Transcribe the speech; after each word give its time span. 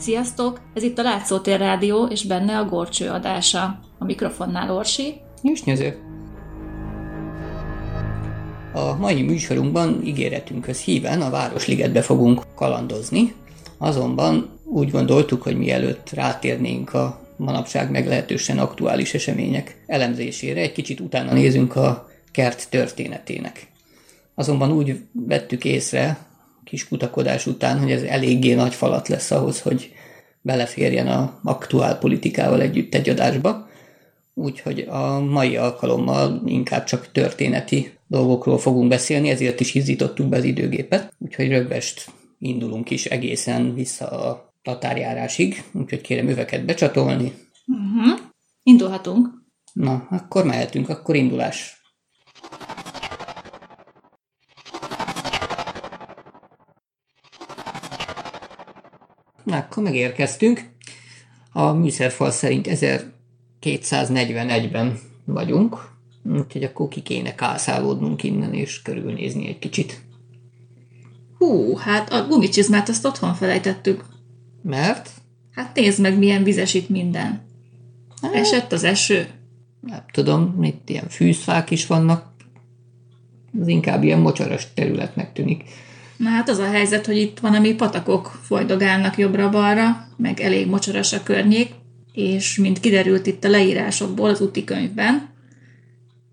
Sziasztok! 0.00 0.60
Ez 0.74 0.82
itt 0.82 0.98
a 0.98 1.02
Látszótér 1.02 1.58
Rádió, 1.58 2.06
és 2.06 2.24
benne 2.24 2.58
a 2.58 2.64
Gorcső 2.64 3.08
adása. 3.08 3.80
A 3.98 4.04
mikrofonnál 4.04 4.76
Orsi. 4.76 5.14
És 5.42 5.64
nyező. 5.64 5.98
A 8.72 8.94
mai 8.94 9.22
műsorunkban 9.22 10.00
ígéretünkhöz 10.04 10.80
híven 10.80 11.22
a 11.22 11.30
Városligetbe 11.30 12.02
fogunk 12.02 12.42
kalandozni, 12.54 13.34
azonban 13.78 14.58
úgy 14.64 14.90
gondoltuk, 14.90 15.42
hogy 15.42 15.58
mielőtt 15.58 16.10
rátérnénk 16.10 16.94
a 16.94 17.20
manapság 17.36 17.90
meglehetősen 17.90 18.58
aktuális 18.58 19.14
események 19.14 19.82
elemzésére, 19.86 20.60
egy 20.60 20.72
kicsit 20.72 21.00
utána 21.00 21.32
nézünk 21.32 21.76
a 21.76 22.08
kert 22.32 22.70
történetének. 22.70 23.66
Azonban 24.34 24.72
úgy 24.72 25.00
vettük 25.12 25.64
észre, 25.64 26.18
kis 26.70 26.88
kutakodás 26.88 27.46
után, 27.46 27.78
hogy 27.78 27.90
ez 27.90 28.02
eléggé 28.02 28.54
nagy 28.54 28.74
falat 28.74 29.08
lesz 29.08 29.30
ahhoz, 29.30 29.60
hogy 29.60 29.92
beleférjen 30.42 31.06
a 31.06 31.40
aktuál 31.42 31.98
politikával 31.98 32.60
együtt 32.60 32.94
egy 32.94 33.08
adásba. 33.08 33.68
Úgyhogy 34.34 34.80
a 34.80 35.20
mai 35.20 35.56
alkalommal 35.56 36.42
inkább 36.46 36.84
csak 36.84 37.12
történeti 37.12 37.92
dolgokról 38.06 38.58
fogunk 38.58 38.88
beszélni, 38.88 39.28
ezért 39.28 39.60
is 39.60 39.74
izzítottuk 39.74 40.26
be 40.26 40.36
az 40.36 40.44
időgépet. 40.44 41.12
Úgyhogy 41.18 41.48
rögvest 41.48 42.10
indulunk 42.38 42.90
is 42.90 43.04
egészen 43.04 43.74
vissza 43.74 44.06
a 44.08 44.54
tatárjárásig, 44.62 45.64
úgyhogy 45.72 46.00
kérem 46.00 46.28
öveket 46.28 46.64
becsatolni. 46.64 47.32
Uh-huh. 47.66 48.18
Indulhatunk. 48.62 49.28
Na, 49.72 50.06
akkor 50.10 50.44
mehetünk, 50.44 50.88
akkor 50.88 51.16
indulás. 51.16 51.79
Na, 59.50 59.56
akkor 59.56 59.82
megérkeztünk. 59.82 60.68
A 61.52 61.72
műszerfal 61.72 62.30
szerint 62.30 62.68
1241-ben 62.70 64.98
vagyunk, 65.24 65.90
úgyhogy 66.32 66.64
akkor 66.64 66.88
ki 66.88 67.02
kéne 67.02 67.34
kászálódnunk 67.34 68.22
innen 68.22 68.54
és 68.54 68.82
körülnézni 68.82 69.48
egy 69.48 69.58
kicsit. 69.58 70.00
Hú, 71.38 71.76
hát 71.76 72.12
a 72.12 72.26
gumicsizmát 72.26 72.88
azt 72.88 73.04
otthon 73.04 73.34
felejtettük. 73.34 74.04
Mert? 74.62 75.10
Hát 75.54 75.76
nézd 75.76 76.00
meg, 76.00 76.18
milyen 76.18 76.42
vizes 76.42 76.74
itt 76.74 76.88
minden. 76.88 77.42
Hát, 78.22 78.34
Esett 78.34 78.72
az 78.72 78.84
eső. 78.84 79.28
Nem 79.80 80.04
tudom, 80.12 80.62
itt 80.62 80.88
ilyen 80.88 81.08
fűzfák 81.08 81.70
is 81.70 81.86
vannak. 81.86 82.32
Ez 83.60 83.68
inkább 83.68 84.02
ilyen 84.02 84.20
mocsaras 84.20 84.66
területnek 84.74 85.32
tűnik. 85.32 85.64
Na 86.20 86.28
hát 86.28 86.48
az 86.48 86.58
a 86.58 86.70
helyzet, 86.70 87.06
hogy 87.06 87.16
itt 87.16 87.38
van, 87.38 87.54
ami 87.54 87.74
patakok 87.74 88.40
folydogálnak 88.42 89.18
jobbra-balra, 89.18 90.08
meg 90.16 90.40
elég 90.40 90.66
mocsaras 90.66 91.12
a 91.12 91.22
környék, 91.22 91.70
és 92.12 92.58
mint 92.58 92.80
kiderült 92.80 93.26
itt 93.26 93.44
a 93.44 93.48
leírásokból 93.48 94.30
az 94.30 94.40
úti 94.40 94.64
könyvben, 94.64 95.28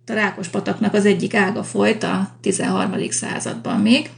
a 0.05 0.13
Rákos 0.13 0.47
pataknak 0.47 0.93
az 0.93 1.05
egyik 1.05 1.33
ága 1.33 1.63
folyt 1.63 2.03
a 2.03 2.37
13. 2.41 3.09
században 3.09 3.79
még, 3.81 4.09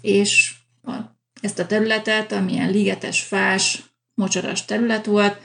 és 0.00 0.54
a, 0.82 0.92
ezt 1.40 1.58
a 1.58 1.66
területet, 1.66 2.32
amilyen 2.32 2.70
ligetes, 2.70 3.22
fás, 3.22 3.82
mocsaras 4.14 4.64
terület 4.64 5.06
volt, 5.06 5.40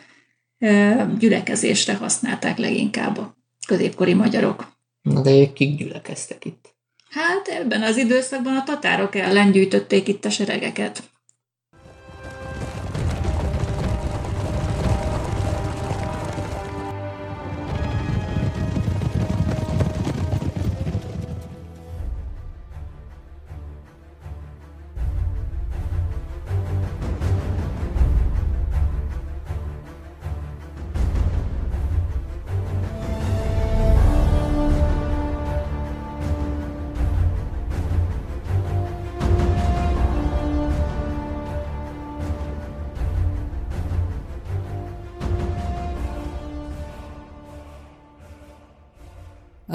gyülekezésre 1.20 1.96
használták 1.96 2.58
leginkább 2.58 3.18
a 3.18 3.36
középkori 3.68 4.14
magyarok. 4.14 4.76
Na 5.02 5.22
de 5.22 5.54
kik 5.54 5.78
gyülekeztek 5.78 6.46
itt? 6.46 6.71
Hát 7.12 7.48
ebben 7.48 7.82
az 7.82 7.98
időszakban 7.98 8.56
a 8.56 8.64
tatárok 8.64 9.16
ellen 9.16 9.52
gyűjtötték 9.52 10.08
itt 10.08 10.26
a 10.26 10.30
seregeket. 10.30 11.04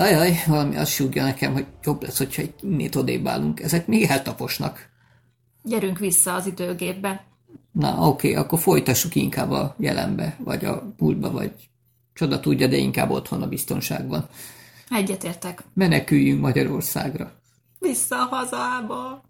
Ajaj, 0.07 0.43
valami 0.47 0.77
azt 0.77 0.91
súgja 0.91 1.25
nekem, 1.25 1.53
hogy 1.53 1.67
jobb 1.83 2.03
lesz, 2.03 2.19
hogyha 2.19 2.43
egy 2.43 2.55
innét 2.61 2.95
odébb 2.95 3.27
állunk. 3.27 3.61
Ezek 3.61 3.87
még 3.87 4.05
eltaposnak. 4.05 4.89
Gyerünk 5.63 5.99
vissza 5.99 6.35
az 6.35 6.47
időgépbe. 6.47 7.25
Na, 7.73 8.09
oké, 8.09 8.31
okay, 8.31 8.43
akkor 8.43 8.59
folytassuk 8.59 9.15
inkább 9.15 9.51
a 9.51 9.75
jelenbe, 9.79 10.37
vagy 10.39 10.65
a 10.65 10.95
múltba, 10.99 11.31
vagy 11.31 11.53
csoda 12.13 12.41
tudja, 12.41 12.67
de 12.67 12.77
inkább 12.77 13.11
otthon 13.11 13.43
a 13.43 13.49
biztonságban. 13.49 14.29
Egyetértek. 14.91 15.63
Meneküljünk 15.75 16.41
Magyarországra. 16.41 17.33
Vissza 17.79 18.17
a 18.17 18.25
hazába. 18.25 19.25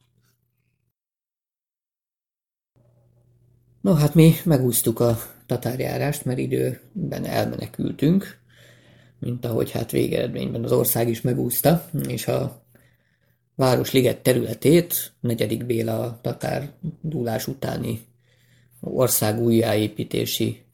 No, 3.80 3.94
hát 3.94 4.14
mi 4.14 4.34
megúsztuk 4.44 5.00
a 5.00 5.18
tatárjárást, 5.46 6.24
mert 6.24 6.38
időben 6.38 7.24
elmenekültünk, 7.24 8.38
mint 9.18 9.44
ahogy 9.44 9.70
hát 9.70 9.90
végeredményben 9.90 10.64
az 10.64 10.72
ország 10.72 11.08
is 11.08 11.20
megúszta, 11.20 11.84
és 12.08 12.26
a 12.26 12.64
Városliget 13.54 14.18
területét 14.18 15.12
negyedik 15.20 15.66
Béla 15.66 16.18
tatár 16.22 16.70
dúlás 17.00 17.46
utáni 17.46 18.00
ország 18.80 19.40
újjáépítési 19.40 20.64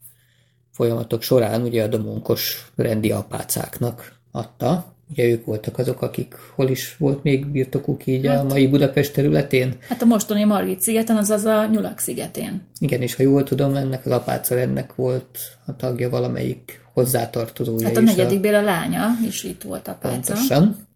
folyamatok 0.71 1.21
során 1.21 1.61
ugye 1.61 1.83
a 1.83 1.87
domonkos 1.87 2.71
rendi 2.75 3.11
apácáknak 3.11 4.19
adta. 4.31 4.95
Ugye 5.09 5.25
ők 5.25 5.45
voltak 5.45 5.77
azok, 5.77 6.01
akik 6.01 6.35
hol 6.55 6.69
is 6.69 6.97
volt 6.97 7.23
még 7.23 7.45
birtokuk 7.45 8.05
így 8.05 8.27
hát, 8.27 8.39
a 8.39 8.43
mai 8.43 8.67
Budapest 8.67 9.13
területén? 9.13 9.77
Hát 9.87 10.01
a 10.01 10.05
mostani 10.05 10.43
Margit 10.43 10.81
szigeten, 10.81 11.17
azaz 11.17 11.45
a 11.45 11.65
Nyulak 11.65 11.99
szigetén. 11.99 12.61
Igen, 12.79 13.01
és 13.01 13.15
ha 13.15 13.23
jól 13.23 13.43
tudom, 13.43 13.75
ennek 13.75 14.05
az 14.05 14.11
apáca 14.11 14.55
rendnek 14.55 14.95
volt 14.95 15.39
a 15.65 15.75
tagja 15.75 16.09
valamelyik 16.09 16.82
hozzátartozója 16.93 17.87
Hát 17.87 17.97
a 17.97 18.01
negyedik 18.01 18.39
Béla 18.39 18.61
lánya 18.61 19.07
is 19.25 19.43
itt 19.43 19.61
volt 19.61 19.87
a 19.87 19.97
pálca. 20.01 20.33
Pontosan. 20.33 20.87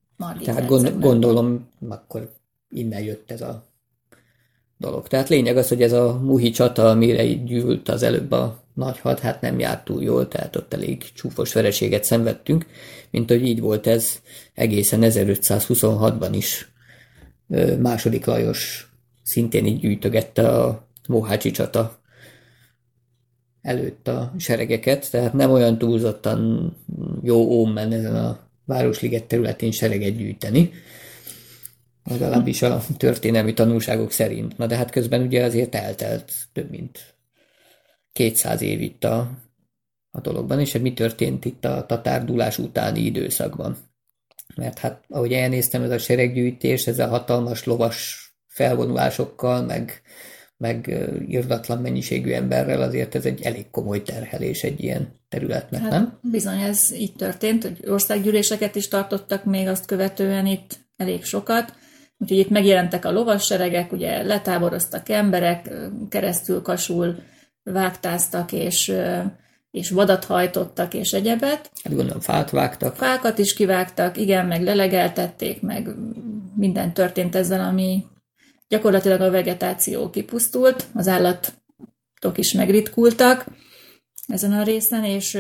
Tehát 0.44 0.68
gond, 0.68 1.00
gondolom, 1.00 1.68
akkor 1.90 2.34
innen 2.70 3.04
jött 3.04 3.32
ez 3.32 3.42
a 3.42 3.64
dolog. 4.78 5.08
Tehát 5.08 5.30
lényeg 5.30 5.58
az, 5.58 5.68
hogy 5.68 5.82
ez 5.82 5.92
a 5.92 6.20
muhi 6.24 6.50
csata, 6.50 6.90
amire 6.90 7.24
így 7.24 7.44
gyűlt 7.44 7.90
az 7.90 8.04
előbb 8.04 8.32
a 8.32 8.64
nagy 8.74 9.00
had, 9.00 9.20
hát 9.20 9.42
nem 9.42 9.60
járt 9.60 9.86
túl 9.86 10.04
jól, 10.04 10.28
tehát 10.28 10.56
ott 10.56 10.74
elég 10.74 11.14
csúfos 11.14 11.54
vereséget 11.54 12.04
szenvedtünk, 12.04 12.66
mint 13.10 13.30
hogy 13.30 13.46
így 13.46 13.60
volt 13.60 13.88
ez 13.88 14.22
egészen 14.54 15.00
1526-ban 15.04 16.30
is. 16.32 16.72
Második 17.80 18.26
Lajos 18.26 18.92
szintén 19.24 19.66
így 19.66 19.80
gyűjtögette 19.80 20.50
a 20.50 20.88
Mohácsi 21.08 21.52
csata 21.52 22.00
előtt 23.68 24.08
a 24.08 24.34
seregeket, 24.38 25.12
tehát 25.12 25.34
nem 25.34 25.52
olyan 25.52 25.78
túlzottan 25.78 26.72
jó 27.24 27.38
ómen 27.38 27.92
ezen 27.92 28.16
a 28.16 28.40
Városliget 28.66 29.24
területén 29.24 29.72
sereget 29.72 30.18
gyűjteni, 30.18 30.72
legalábbis 32.04 32.62
a 32.62 32.84
történelmi 32.98 33.54
tanulságok 33.54 34.12
szerint. 34.12 34.58
Na 34.58 34.68
de 34.68 34.76
hát 34.76 34.92
közben 34.92 35.22
ugye 35.22 35.44
azért 35.44 35.76
eltelt 35.76 36.32
több 36.54 36.70
mint 36.70 37.16
200 38.14 38.62
év 38.62 38.82
itt 38.82 39.04
a, 39.04 39.30
a 40.12 40.22
dologban, 40.22 40.60
és 40.60 40.78
mi 40.78 40.94
történt 40.94 41.46
itt 41.46 41.66
a 41.66 41.86
tatárdulás 41.86 42.58
utáni 42.58 43.00
időszakban. 43.00 43.78
Mert 44.56 44.78
hát, 44.78 45.04
ahogy 45.10 45.34
elnéztem, 45.34 45.84
ez 45.84 45.92
a 45.92 45.98
sereggyűjtés, 45.98 46.88
ez 46.88 47.00
a 47.00 47.08
hatalmas 47.08 47.64
lovas 47.64 48.28
felvonulásokkal, 48.48 49.62
meg 49.62 50.02
meg 50.58 51.08
irdatlan 51.28 51.78
mennyiségű 51.78 52.32
emberrel, 52.32 52.82
azért 52.82 53.16
ez 53.16 53.26
egy 53.26 53.42
elég 53.42 53.70
komoly 53.72 54.02
terhelés 54.02 54.64
egy 54.64 54.84
ilyen 54.84 55.08
területnek, 55.30 55.82
hát 55.82 55.92
nem? 55.92 56.20
Bizony, 56.22 56.60
ez 56.60 56.92
így 56.94 57.14
történt, 57.14 57.64
hogy 57.64 57.80
országgyűléseket 57.88 58.76
is 58.76 58.88
tartottak 58.88 59.46
még 59.46 59.68
azt 59.68 59.86
követően 59.86 60.46
itt 60.46 60.80
elég 60.96 61.24
sokat, 61.24 61.74
úgyhogy 62.18 62.38
itt 62.38 62.50
megjelentek 62.50 63.06
a 63.06 63.12
lovasseregek, 63.12 63.92
ugye 63.92 64.24
letáboroztak 64.24 65.10
emberek, 65.10 65.70
keresztül 66.10 66.62
kasul 66.62 67.16
vágtáztak, 67.64 68.52
és, 68.52 68.94
és 69.72 69.90
vadat 69.90 70.26
hajtottak, 70.26 70.94
és 70.94 71.14
egyebet. 71.14 71.72
Hát 71.84 71.96
gondolom 71.96 72.20
fát 72.20 72.50
vágtak. 72.50 72.96
Fákat 72.96 73.38
is 73.38 73.54
kivágtak, 73.54 74.18
igen, 74.18 74.46
meg 74.46 74.64
lelegeltették, 74.64 75.62
meg 75.62 75.90
minden 76.56 76.94
történt 76.94 77.36
ezzel, 77.36 77.62
ami 77.62 78.06
gyakorlatilag 78.68 79.22
a 79.22 79.32
vegetáció 79.32 80.10
kipusztult, 80.10 80.86
az 80.94 81.08
állat 81.08 81.54
is 82.36 82.54
megritkultak 82.54 83.46
ezen 84.28 84.54
a 84.54 84.64
részen, 84.64 85.04
és 85.04 85.40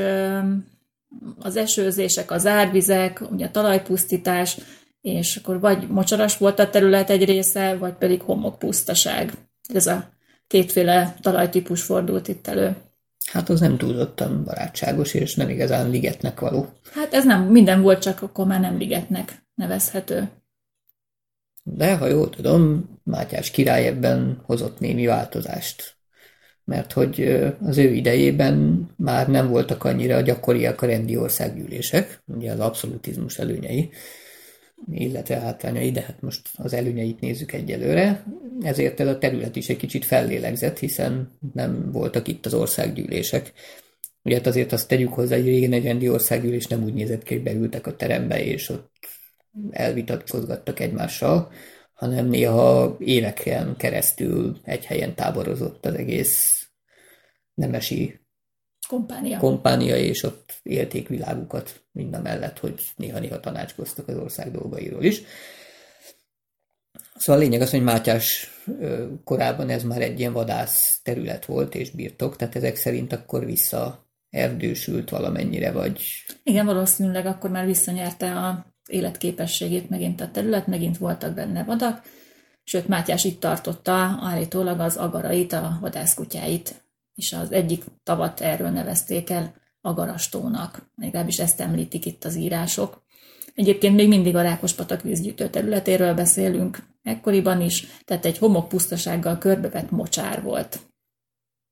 az 1.40 1.56
esőzések, 1.56 2.32
az 2.32 2.46
árvizek, 2.46 3.22
ugye 3.32 3.46
a 3.46 3.52
talajpusztítás, 3.52 4.58
és 5.02 5.36
akkor 5.36 5.60
vagy 5.60 5.88
mocsaras 5.88 6.38
volt 6.38 6.60
a 6.60 6.70
terület 6.70 7.10
egy 7.10 7.26
része, 7.26 7.76
vagy 7.76 7.94
pedig 7.94 8.22
homokpusztaság. 8.22 9.34
Ez 9.74 9.88
a 9.88 10.10
kétféle 10.48 11.16
talajtípus 11.22 11.82
fordult 11.82 12.28
itt 12.28 12.48
elő. 12.48 12.76
Hát 13.32 13.50
az 13.50 13.60
nem 13.60 13.78
túlzottan 13.78 14.44
barátságos, 14.44 15.14
és 15.14 15.36
nem 15.36 15.50
igazán 15.50 15.90
ligetnek 15.90 16.40
való. 16.40 16.68
Hát 16.94 17.14
ez 17.14 17.26
nem, 17.26 17.44
minden 17.44 17.82
volt, 17.82 18.02
csak 18.02 18.22
akkor 18.22 18.46
már 18.46 18.60
nem 18.60 18.78
ligetnek 18.78 19.46
nevezhető. 19.56 20.30
De, 21.76 21.96
ha 21.96 22.08
jól 22.08 22.30
tudom, 22.30 22.90
Mátyás 23.04 23.52
király 23.52 23.88
ebben 23.88 24.42
hozott 24.46 24.80
némi 24.80 25.06
változást. 25.06 25.96
Mert 26.64 26.94
hogy 26.94 27.46
az 27.62 27.78
ő 27.78 27.94
idejében 27.94 28.88
már 28.96 29.28
nem 29.28 29.50
voltak 29.50 29.84
annyira 29.84 30.22
gyakoriak 30.22 30.82
a 30.82 30.86
rendi 30.86 31.18
országgyűlések, 31.18 32.22
ugye 32.26 32.52
az 32.52 32.60
abszolutizmus 32.60 33.38
előnyei, 33.38 33.90
illetve 34.92 35.40
hátrányai, 35.40 35.92
de 35.92 36.02
hát 36.02 36.22
most 36.22 36.50
az 36.56 36.74
előnyeit 36.74 37.20
nézzük 37.20 37.54
egyelőre. 37.54 38.24
Ezért 38.62 39.00
ez 39.00 39.08
a 39.08 39.18
terület 39.18 39.56
is 39.56 39.70
egy 39.70 39.78
kicsit 39.78 40.06
fellélegzett, 40.06 40.80
hiszen 40.80 41.32
nem 41.54 41.92
voltak 41.92 42.28
itt 42.28 42.46
az 42.46 42.54
országgyűlések. 42.54 43.54
Ugye 44.24 44.36
hát 44.36 44.48
azért 44.48 44.72
azt 44.72 44.88
tegyük 44.88 45.14
hozzá, 45.14 45.36
hogy 45.36 45.46
régen 45.46 45.74
egy 45.74 45.84
rendi 45.84 46.10
országgyűlés 46.10 46.68
nem 46.68 46.84
úgy 46.84 46.94
nézett 46.94 47.24
ki, 47.24 47.34
hogy 47.34 47.44
beültek 47.44 47.88
a 47.88 47.96
terembe, 47.96 48.44
és 48.44 48.70
ott 48.70 48.90
elvitatkozgattak 49.72 50.80
egymással, 50.80 51.52
hanem 51.94 52.28
néha 52.28 52.96
éveken 53.00 53.76
keresztül 53.76 54.60
egy 54.64 54.86
helyen 54.86 55.16
táborozott 55.16 55.86
az 55.86 55.94
egész 55.94 56.68
nemesi 57.54 58.20
kompánia. 58.88 59.38
kompánia, 59.38 59.98
és 59.98 60.24
ott 60.24 60.60
élték 60.64 61.08
világukat 61.08 61.84
mind 61.92 62.22
mellett, 62.22 62.60
hogy 62.60 62.82
néha-néha 62.96 63.40
tanácskoztak 63.40 64.08
az 64.08 64.18
ország 64.18 64.52
dolgairól 64.52 65.04
is. 65.04 65.22
Szóval 67.16 67.42
a 67.42 67.44
lényeg 67.44 67.62
az, 67.62 67.70
hogy 67.70 67.84
Mátyás 67.84 68.52
korában 69.24 69.70
ez 69.70 69.84
már 69.84 70.02
egy 70.02 70.20
ilyen 70.20 70.34
vadász 70.34 71.00
terület 71.04 71.46
volt 71.46 71.76
és 71.76 71.92
birtok, 71.92 72.36
tehát 72.36 72.56
ezek 72.56 72.76
szerint 72.76 73.14
akkor 73.14 73.46
vissza 73.46 74.06
erdősült 74.30 75.10
valamennyire, 75.10 75.72
vagy... 75.72 76.02
Igen, 76.44 76.66
valószínűleg 76.66 77.26
akkor 77.26 77.50
már 77.50 77.66
visszanyerte 77.66 78.36
a 78.36 78.76
életképességét 78.88 79.90
megint 79.90 80.22
a 80.22 80.32
terület, 80.32 80.68
megint 80.68 80.98
voltak 80.98 81.34
benne 81.34 81.64
vadak, 81.64 82.02
sőt 82.64 82.88
Mátyás 82.88 83.24
itt 83.24 83.40
tartotta 83.40 83.94
állítólag 84.22 84.80
az 84.80 84.96
agarait, 84.96 85.54
a 85.54 85.78
vadászkutyáit, 85.82 86.84
és 87.16 87.34
az 87.34 87.52
egyik 87.52 87.84
tavat 88.04 88.42
erről 88.42 88.70
nevezték 88.70 89.30
el 89.30 89.56
agarastónak, 89.82 90.92
legalábbis 90.96 91.40
ezt 91.40 91.62
említik 91.62 92.06
itt 92.06 92.24
az 92.24 92.36
írások. 92.36 93.06
Egyébként 93.54 93.96
még 93.96 94.08
mindig 94.08 94.36
a 94.36 94.42
Rákospatak 94.42 95.02
vízgyűjtő 95.02 95.50
területéről 95.50 96.14
beszélünk, 96.14 96.88
ekkoriban 97.04 97.62
is, 97.62 97.86
tehát 98.06 98.26
egy 98.26 98.38
homok 98.38 98.68
pusztasággal 98.68 99.38
körbevett 99.38 99.92
mocsár 99.92 100.42
volt 100.42 100.80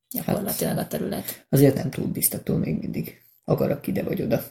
gyakorlatilag 0.10 0.78
a 0.78 0.88
terület. 0.88 1.46
Azért 1.50 1.76
nem 1.76 1.90
túl 1.90 2.08
biztató 2.08 2.56
még 2.56 2.78
mindig. 2.80 3.22
Agarak 3.44 3.88
ide 3.88 4.04
vagy 4.04 4.22
oda. 4.22 4.44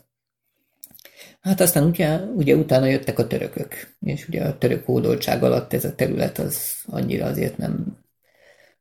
Hát 1.45 1.61
aztán 1.61 1.85
ugye, 1.85 2.21
ugye 2.21 2.55
utána 2.57 2.87
jöttek 2.87 3.19
a 3.19 3.27
törökök, 3.27 3.97
és 4.01 4.29
ugye 4.29 4.45
a 4.45 4.59
török 4.59 4.85
hódoltság 4.85 5.43
alatt 5.43 5.73
ez 5.73 5.85
a 5.85 5.95
terület 5.95 6.39
az 6.39 6.83
annyira 6.87 7.27
azért 7.27 7.57
nem 7.57 7.99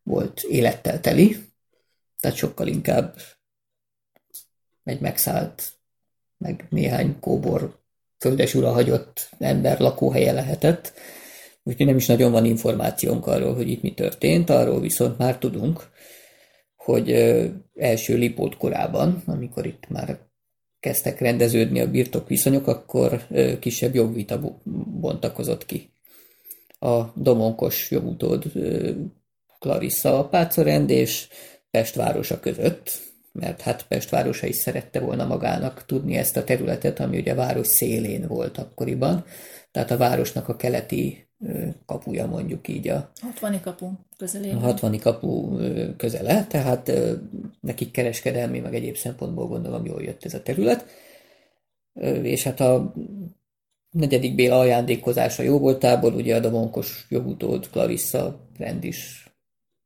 volt 0.04 0.42
élettel 0.42 1.00
teli, 1.00 1.38
tehát 2.19 2.38
sokkal 2.38 2.68
inkább 2.68 3.15
egy 4.83 5.00
megszállt, 5.00 5.71
meg 6.38 6.65
néhány 6.69 7.19
kóbor 7.19 7.80
földesura 8.18 8.71
hagyott 8.71 9.30
ember 9.39 9.80
lakóhelye 9.80 10.31
lehetett, 10.31 10.94
úgyhogy 11.63 11.86
nem 11.86 11.98
is 11.98 12.06
nagyon 12.06 12.31
van 12.31 12.45
információnk 12.45 13.27
arról, 13.27 13.56
hogy 13.56 13.69
itt 13.69 13.81
mi 13.81 13.94
történt, 13.94 14.50
arról 14.50 14.80
viszont 14.80 15.18
már 15.18 15.38
tudunk, 15.38 15.89
hogy 16.75 17.12
első 17.75 18.15
Lipót 18.15 18.57
korában, 18.57 19.24
amikor 19.25 19.65
itt 19.65 19.88
már 19.89 20.31
kezdtek 20.83 21.19
rendeződni 21.19 21.80
a 21.80 21.91
birtok 21.91 22.27
viszonyok, 22.27 22.68
akkor 22.68 23.27
kisebb 23.59 23.95
jogvita 23.95 24.59
bontakozott 25.00 25.65
ki. 25.65 25.89
A 26.80 27.03
domonkos 27.15 27.91
jogutód 27.91 28.51
Clarissa 29.59 30.19
apácorend 30.19 30.89
és 30.89 31.27
Pest 31.71 31.95
városa 31.95 32.39
között, 32.39 33.00
mert 33.31 33.62
hát 33.62 33.88
Pest 33.88 34.09
városa 34.09 34.47
is 34.47 34.56
szerette 34.56 35.00
volna 35.00 35.25
magának 35.25 35.85
tudni 35.85 36.15
ezt 36.15 36.38
a 36.38 36.44
területet, 36.44 37.00
ami 37.00 37.18
ugye 37.18 37.31
a 37.31 37.36
város 37.36 37.68
szélén 37.68 38.27
volt 38.27 38.57
akkoriban, 38.57 39.25
tehát 39.71 39.91
a 39.91 39.97
városnak 39.97 40.50
a 40.50 40.56
keleti 40.56 41.27
kapuja 41.85 42.27
mondjuk 42.27 42.67
így 42.67 42.87
a 42.87 43.11
60 43.21 43.61
kapu 43.61 43.89
közelében. 44.17 44.57
A 44.57 44.59
60 44.59 44.99
kapu 44.99 45.57
közele, 45.97 46.45
tehát 46.45 46.91
nekik 47.59 47.91
kereskedelmi, 47.91 48.59
meg 48.59 48.75
egyéb 48.75 48.95
szempontból 48.95 49.47
gondolom 49.47 49.85
jól 49.85 50.03
jött 50.03 50.25
ez 50.25 50.33
a 50.33 50.43
terület. 50.43 50.85
És 52.21 52.43
hát 52.43 52.59
a 52.59 52.93
negyedik 53.89 54.35
Béla 54.35 54.59
ajándékozása 54.59 55.43
jó 55.43 55.59
voltából, 55.59 56.13
ugye 56.13 56.35
a 56.35 56.39
Damonkos 56.39 57.05
jogutód 57.09 57.69
Clarissa 57.69 58.39
rend 58.57 58.83
is 58.83 59.27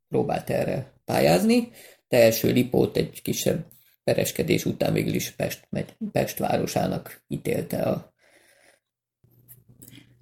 próbált 0.08 0.50
erre 0.50 0.92
pályázni, 1.04 1.70
de 2.08 2.22
első 2.22 2.52
Lipót 2.52 2.96
egy 2.96 3.22
kisebb 3.22 3.64
pereskedés 4.04 4.64
után 4.64 4.92
végül 4.92 5.14
is 5.14 5.30
Pest, 5.30 5.66
megy, 5.70 5.96
Pest 6.12 6.38
városának 6.38 7.22
ítélte 7.28 7.82
a 7.82 8.12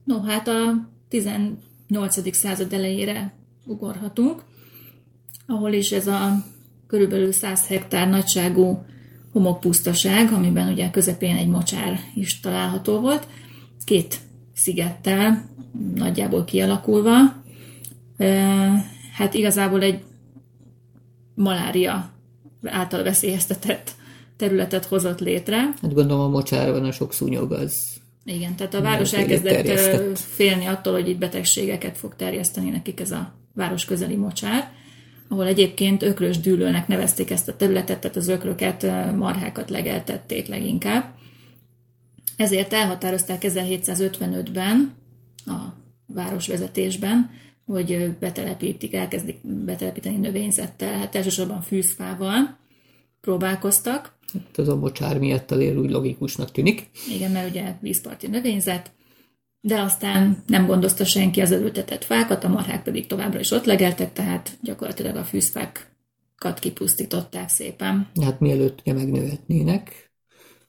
No, 0.05 0.23
hát 0.23 0.49
a 0.49 0.89
18. 1.09 2.35
század 2.35 2.73
elejére 2.73 3.33
ugorhatunk, 3.65 4.43
ahol 5.47 5.73
is 5.73 5.93
ez 5.93 6.07
a 6.07 6.45
körülbelül 6.87 7.33
100 7.33 7.67
hektár 7.67 8.09
nagyságú 8.09 8.85
homokpusztaság, 9.33 10.33
amiben 10.33 10.73
ugye 10.73 10.91
közepén 10.91 11.37
egy 11.37 11.49
mocsár 11.49 12.01
is 12.15 12.41
található 12.41 13.01
volt, 13.01 13.27
két 13.85 14.19
szigettel 14.55 15.49
nagyjából 15.95 16.45
kialakulva. 16.45 17.15
Hát 19.13 19.35
igazából 19.35 19.83
egy 19.83 20.03
malária 21.35 22.11
által 22.65 23.03
veszélyeztetett 23.03 23.95
területet 24.37 24.85
hozott 24.85 25.21
létre. 25.21 25.57
Hát 25.57 25.95
gondolom 25.95 26.23
a 26.25 26.29
mocsárban 26.29 26.85
a 26.85 26.93
sok 26.93 27.13
szúnyog 27.13 27.53
az 27.53 27.96
igen, 28.35 28.57
tehát 28.57 28.75
a 28.75 28.81
város 28.81 29.13
elkezdett 29.13 30.19
félni 30.19 30.67
attól, 30.67 30.93
hogy 30.93 31.09
itt 31.09 31.19
betegségeket 31.19 31.99
fog 31.99 32.17
terjeszteni 32.17 32.71
nekik 32.71 33.01
ez 33.01 33.11
a 33.11 33.35
város 33.55 33.85
közeli 33.85 34.17
mocsár, 34.17 34.71
ahol 35.29 35.47
egyébként 35.47 36.03
ökrös 36.03 36.39
dűlőnek 36.39 36.89
nevezték 36.89 37.31
ezt 37.31 37.49
a 37.49 37.57
területet, 37.57 38.01
tehát 38.01 38.17
az 38.17 38.29
ökröket, 38.29 38.83
marhákat 39.17 39.71
legeltették 39.71 40.47
leginkább. 40.47 41.15
Ezért 42.37 42.73
elhatározták 42.73 43.43
1755-ben 43.47 44.95
a 45.47 45.59
városvezetésben, 46.07 47.31
hogy 47.67 48.11
betelepítik, 48.21 48.95
elkezdik 48.95 49.47
betelepíteni 49.47 50.17
növényzettel, 50.17 50.99
hát 50.99 51.15
elsősorban 51.15 51.61
fűzfával 51.61 52.59
próbálkoztak, 53.27 54.15
Hát 54.33 54.59
az 54.59 54.69
a 54.69 54.77
mocsár 54.77 55.19
miatt 55.19 55.51
azért 55.51 55.77
úgy 55.77 55.91
logikusnak 55.91 56.51
tűnik. 56.51 56.91
Igen, 57.15 57.31
mert 57.31 57.49
ugye 57.51 57.75
vízparti 57.81 58.27
növényzet, 58.27 58.93
de 59.61 59.81
aztán 59.81 60.43
nem 60.47 60.67
gondozta 60.67 61.05
senki 61.05 61.41
az 61.41 61.51
ültetett 61.51 62.05
fákat, 62.05 62.45
a 62.45 62.49
marhák 62.49 62.83
pedig 62.83 63.07
továbbra 63.07 63.39
is 63.39 63.51
ott 63.51 63.65
legeltek, 63.65 64.13
tehát 64.13 64.59
gyakorlatilag 64.63 65.17
a 65.17 65.25
fűzfákat 65.25 66.59
kipusztították 66.61 67.49
szépen. 67.49 68.09
Hát 68.23 68.41
mielőtt 68.41 68.81
ugye 68.81 68.93
megnőhetnének, 68.93 70.13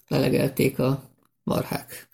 lelegelték 0.08 0.80
a 0.80 1.04
marhák. 1.44 2.08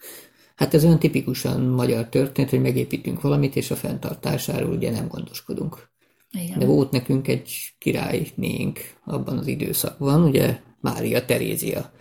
Hát 0.55 0.73
ez 0.73 0.83
olyan 0.83 0.99
tipikusan 0.99 1.61
magyar 1.61 2.09
történet, 2.09 2.49
hogy 2.49 2.61
megépítünk 2.61 3.21
valamit, 3.21 3.55
és 3.55 3.71
a 3.71 3.75
fenntartásáról 3.75 4.75
ugye 4.75 4.91
nem 4.91 5.07
gondoskodunk. 5.07 5.91
Igen. 6.37 6.59
De 6.59 6.65
volt 6.65 6.91
nekünk 6.91 7.27
egy 7.27 7.73
királynénk 7.77 8.79
abban 9.05 9.37
az 9.37 9.47
időszakban, 9.47 10.23
ugye 10.23 10.59
Mária 10.81 11.25
Terézia, 11.25 11.91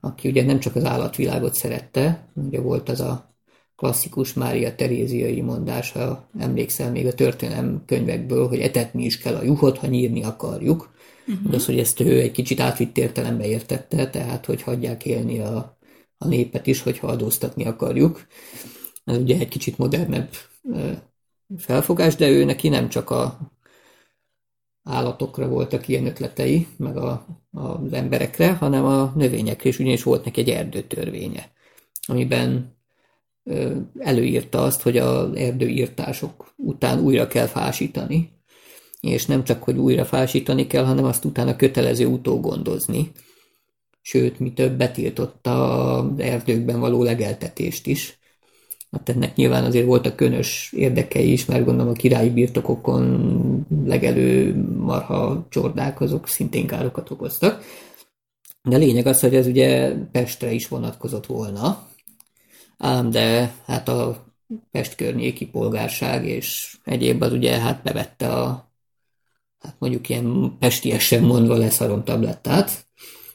aki 0.00 0.28
ugye 0.28 0.44
nem 0.44 0.60
csak 0.60 0.76
az 0.76 0.84
állatvilágot 0.84 1.54
szerette, 1.54 2.28
ugye 2.34 2.60
volt 2.60 2.88
az 2.88 3.00
a 3.00 3.34
klasszikus 3.76 4.32
Mária 4.32 4.74
Teréziai 4.74 5.40
mondása, 5.40 6.28
emlékszel 6.38 6.90
még 6.90 7.06
a 7.06 7.14
történelem 7.14 7.82
könyvekből, 7.86 8.48
hogy 8.48 8.60
etetni 8.60 9.04
is 9.04 9.18
kell 9.18 9.34
a 9.34 9.42
juhot, 9.42 9.78
ha 9.78 9.86
nyírni 9.86 10.22
akarjuk. 10.22 10.92
Uh-huh. 11.26 11.50
De 11.50 11.56
az, 11.56 11.66
hogy 11.66 11.78
ezt 11.78 12.00
ő 12.00 12.20
egy 12.20 12.30
kicsit 12.30 12.60
átvitt 12.60 12.98
értelembe 12.98 13.46
értette, 13.46 14.10
tehát 14.10 14.44
hogy 14.46 14.62
hagyják 14.62 15.04
élni 15.04 15.38
a, 15.38 15.78
a 16.18 16.26
népet 16.28 16.66
is, 16.66 16.82
hogyha 16.82 17.06
adóztatni 17.06 17.64
akarjuk. 17.64 18.26
Ez 19.04 19.16
ugye 19.16 19.38
egy 19.38 19.48
kicsit 19.48 19.78
modernebb 19.78 20.28
felfogás, 21.56 22.16
de 22.16 22.28
ő 22.28 22.44
neki 22.44 22.68
nem 22.68 22.88
csak 22.88 23.10
a 23.10 23.38
állatokra 24.84 25.48
voltak 25.48 25.88
ilyen 25.88 26.06
ötletei, 26.06 26.66
meg 26.76 26.96
a, 26.96 27.26
az 27.52 27.92
emberekre, 27.92 28.52
hanem 28.52 28.84
a 28.84 29.12
növényekre 29.16 29.68
is, 29.68 29.78
ugyanis 29.78 30.02
volt 30.02 30.24
neki 30.24 30.40
egy 30.40 30.50
erdőtörvénye, 30.50 31.50
amiben 32.06 32.76
ö, 33.44 33.76
előírta 33.98 34.62
azt, 34.62 34.82
hogy 34.82 34.96
az 34.96 35.34
erdőírtások 35.34 36.54
után 36.56 37.00
újra 37.00 37.26
kell 37.26 37.46
fásítani, 37.46 38.32
és 39.00 39.26
nem 39.26 39.44
csak, 39.44 39.62
hogy 39.62 39.78
újra 39.78 40.04
fásítani 40.04 40.66
kell, 40.66 40.84
hanem 40.84 41.04
azt 41.04 41.24
utána 41.24 41.56
kötelező 41.56 42.06
utógondozni. 42.06 43.10
Sőt, 44.00 44.38
mi 44.38 44.52
több 44.52 44.72
betiltotta 44.76 45.78
az 45.96 46.18
erdőkben 46.18 46.80
való 46.80 47.02
legeltetést 47.02 47.86
is. 47.86 48.18
Hát 48.94 49.08
ennek 49.08 49.34
nyilván 49.34 49.64
azért 49.64 49.86
voltak 49.86 50.16
könös 50.16 50.72
érdekei 50.76 51.32
is, 51.32 51.44
mert 51.44 51.64
gondolom 51.64 51.92
a 51.92 51.96
királyi 51.96 52.30
birtokokon 52.30 53.66
legelő 53.84 54.54
marha 54.78 55.46
csordák 55.48 56.00
azok 56.00 56.28
szintén 56.28 56.66
károkat 56.66 57.10
okoztak. 57.10 57.64
De 58.62 58.76
lényeg 58.76 59.06
az, 59.06 59.20
hogy 59.20 59.34
ez 59.34 59.46
ugye 59.46 59.94
Pestre 60.12 60.52
is 60.52 60.68
vonatkozott 60.68 61.26
volna, 61.26 61.88
ám 62.78 63.10
de 63.10 63.54
hát 63.66 63.88
a 63.88 64.24
Pest 64.70 64.94
környéki 64.94 65.46
polgárság 65.46 66.26
és 66.26 66.76
egyéb 66.84 67.22
az 67.22 67.32
ugye 67.32 67.58
hát 67.58 67.82
bevette 67.82 68.28
a 68.32 68.72
hát 69.58 69.76
mondjuk 69.78 70.08
ilyen 70.08 70.56
pestiesen 70.58 71.22
mondva 71.22 71.56
leszarom 71.56 72.04
tablettát, 72.04 72.86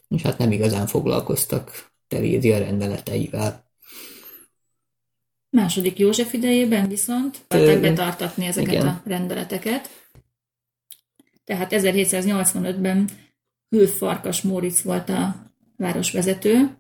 és 0.07 0.21
hát 0.21 0.37
nem 0.37 0.51
igazán 0.51 0.87
foglalkoztak 0.87 1.91
Terézia 2.07 2.57
rendeleteivel. 2.57 3.68
Második 5.50 6.00
József 6.00 6.34
idejében 6.34 6.88
viszont 6.88 7.38
tettek 7.48 7.82
betartatni 7.82 8.46
ezeket 8.46 8.74
igen. 8.74 8.88
a 8.88 9.01
rendeleteket. 9.06 9.89
Tehát 11.44 11.72
1785-ben 11.75 13.10
Hülf 13.70 13.98
Farkas 13.98 14.41
Móricz 14.41 14.84
volt 14.84 15.10
a 15.10 15.36
városvezető, 15.77 16.77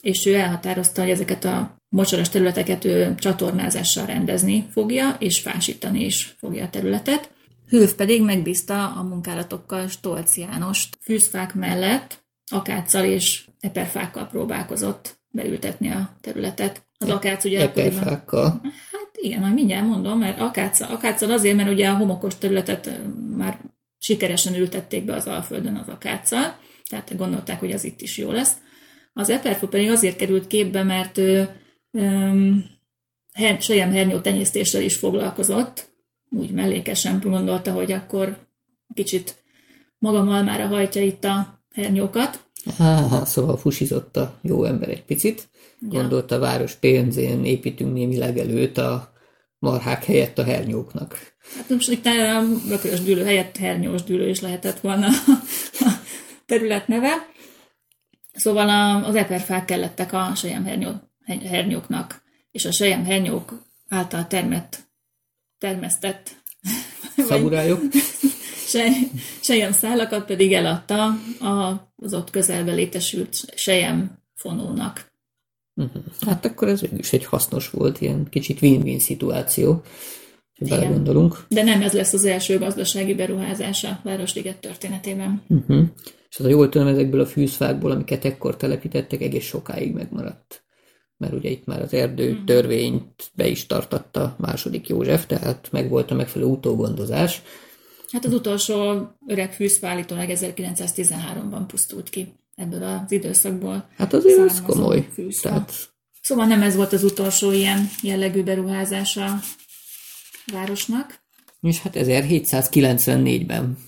és 0.00 0.26
ő 0.26 0.34
elhatározta, 0.34 1.00
hogy 1.00 1.10
ezeket 1.10 1.44
a 1.44 1.76
mocsaras 1.88 2.28
területeket 2.28 2.84
ő 2.84 3.14
csatornázással 3.14 4.06
rendezni 4.06 4.66
fogja, 4.70 5.16
és 5.18 5.40
fásítani 5.40 6.04
is 6.04 6.34
fogja 6.38 6.64
a 6.64 6.70
területet. 6.70 7.30
Hülf 7.68 7.94
pedig 7.94 8.22
megbízta 8.22 8.92
a 8.92 9.02
munkálatokkal 9.02 9.88
Stolc 9.88 10.36
Jánost. 10.36 10.98
Fűzfák 11.00 11.54
mellett 11.54 12.24
akáccal 12.50 13.04
és 13.04 13.44
eperfákkal 13.60 14.26
próbálkozott 14.26 15.20
beültetni 15.30 15.90
a 15.90 16.16
területet. 16.20 16.86
Az 17.02 17.10
akác 17.10 17.44
ugye 17.44 17.60
Eperfákkal? 17.60 18.60
Hát 18.92 19.10
igen, 19.12 19.40
majd 19.40 19.54
mindjárt 19.54 19.86
mondom, 19.86 20.18
mert 20.18 20.40
akáccal, 20.40 20.90
akáccal 20.90 21.30
azért, 21.30 21.56
mert 21.56 21.70
ugye 21.70 21.88
a 21.88 21.96
homokos 21.96 22.38
területet 22.38 22.90
már 23.36 23.58
sikeresen 23.98 24.54
ültették 24.54 25.04
be 25.04 25.14
az 25.14 25.26
Alföldön 25.26 25.76
az 25.76 25.88
akáccal, 25.88 26.56
tehát 26.88 27.16
gondolták, 27.16 27.60
hogy 27.60 27.72
az 27.72 27.84
itt 27.84 28.00
is 28.00 28.18
jó 28.18 28.30
lesz. 28.30 28.56
Az 29.12 29.30
eperfú 29.30 29.66
pedig 29.66 29.90
azért 29.90 30.16
került 30.16 30.46
képbe, 30.46 30.82
mert 30.82 31.18
ő 31.18 31.48
um, 31.90 32.70
Sejem 33.58 33.90
hernyó 33.90 34.18
tenyésztéssel 34.18 34.82
is 34.82 34.96
foglalkozott, 34.96 35.90
úgy 36.30 36.50
mellékesen 36.50 37.20
gondolta, 37.20 37.72
hogy 37.72 37.92
akkor 37.92 38.46
kicsit 38.94 39.42
maga 39.98 40.24
malmára 40.24 40.66
hajtja 40.66 41.02
itt 41.02 41.24
a 41.24 41.64
hernyókat. 41.74 42.50
Há, 42.78 43.24
szóval 43.24 43.56
fusizott 43.56 44.16
a 44.16 44.38
jó 44.42 44.64
ember 44.64 44.88
egy 44.88 45.04
picit. 45.04 45.48
Ja. 45.80 45.88
Gondolta 45.88 46.34
a 46.34 46.38
város 46.38 46.72
pénzén 46.72 47.44
építünk 47.44 47.92
némi 47.92 48.16
legelőt 48.16 48.78
a 48.78 49.12
marhák 49.58 50.04
helyett 50.04 50.38
a 50.38 50.44
hernyóknak. 50.44 51.18
Hát 51.56 51.68
most 51.68 51.90
itt 51.90 52.06
a 52.06 52.42
bökörös 52.68 53.00
dűlő 53.00 53.24
helyett 53.24 53.56
hernyós 53.56 54.02
dűlő 54.02 54.28
is 54.28 54.40
lehetett 54.40 54.80
volna 54.80 55.06
a 55.80 55.90
terület 56.46 56.88
neve. 56.88 57.30
Szóval 58.32 59.02
az 59.04 59.14
eperfák 59.14 59.64
kellettek 59.64 60.12
a 60.12 60.32
sejem 60.34 60.64
hernyó, 60.64 60.90
hernyóknak, 61.26 62.22
és 62.50 62.64
a 62.64 62.72
sejem 62.72 63.04
hernyók 63.04 63.62
által 63.88 64.26
termett 64.26 64.78
termesztett 65.58 66.30
szamurájok. 67.16 67.80
sejem 69.40 69.72
szálakat 69.72 70.26
pedig 70.26 70.52
eladta 70.52 71.08
az 71.96 72.14
ott 72.14 72.30
közelbe 72.30 72.72
létesült 72.72 73.36
sejem 73.54 74.18
fonónak. 74.34 75.10
Uh-huh. 75.74 76.02
Hát 76.20 76.44
akkor 76.44 76.68
ez 76.68 76.82
is 76.96 77.12
egy 77.12 77.24
hasznos 77.24 77.70
volt, 77.70 78.00
ilyen 78.00 78.26
kicsit 78.30 78.62
win-win 78.62 78.98
szituáció, 78.98 79.82
ha 80.58 80.66
belegondolunk. 80.68 81.44
De 81.48 81.62
nem 81.62 81.82
ez 81.82 81.92
lesz 81.92 82.12
az 82.12 82.24
első 82.24 82.58
gazdasági 82.58 83.14
beruházása 83.14 83.88
a 83.88 84.00
Városliget 84.02 84.60
történetében. 84.60 85.42
Uh-huh. 85.48 85.82
És 86.30 86.38
az 86.38 86.44
a 86.44 86.48
jól 86.48 86.68
tudom, 86.68 86.86
ezekből 86.86 87.20
a 87.20 87.26
fűzfákból, 87.26 87.90
amiket 87.90 88.24
ekkor 88.24 88.56
telepítettek, 88.56 89.20
egész 89.20 89.44
sokáig 89.44 89.92
megmaradt 89.92 90.62
mert 91.22 91.34
ugye 91.34 91.50
itt 91.50 91.64
már 91.64 91.82
az 91.82 91.94
erdő 91.94 92.32
mhm. 92.32 92.44
törvényt 92.44 93.30
be 93.34 93.46
is 93.46 93.66
tartatta 93.66 94.36
második 94.38 94.88
József, 94.88 95.26
tehát 95.26 95.68
meg 95.70 95.88
volt 95.88 96.10
a 96.10 96.14
megfelelő 96.14 96.50
utógondozás. 96.50 97.42
Hát 98.12 98.24
az 98.24 98.32
utolsó 98.32 99.08
öreg 99.26 99.52
fűszfa 99.52 99.86
állítólag 99.88 100.28
1913-ban 100.28 101.62
pusztult 101.66 102.10
ki 102.10 102.32
ebből 102.56 102.82
az 102.82 103.12
időszakból. 103.12 103.88
Hát 103.96 104.12
azért 104.12 104.38
ez 104.38 104.62
komoly. 104.62 105.08
Fűszfa. 105.12 105.48
Tehát... 105.48 105.90
Szóval 106.22 106.46
nem 106.46 106.62
ez 106.62 106.76
volt 106.76 106.92
az 106.92 107.04
utolsó 107.04 107.52
ilyen 107.52 107.88
jellegű 108.02 108.42
beruházása 108.42 109.24
a 109.24 109.40
városnak. 110.52 111.20
És 111.60 111.80
hát 111.80 111.96
1794-ben 111.98 113.78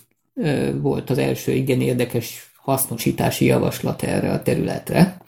volt 0.81 1.11
az 1.11 1.19
első 1.19 1.53
igen 1.53 1.81
érdekes 1.81 2.53
hasznosítási 2.57 3.45
javaslat 3.45 4.03
erre 4.03 4.31
a 4.31 4.43
területre 4.43 5.23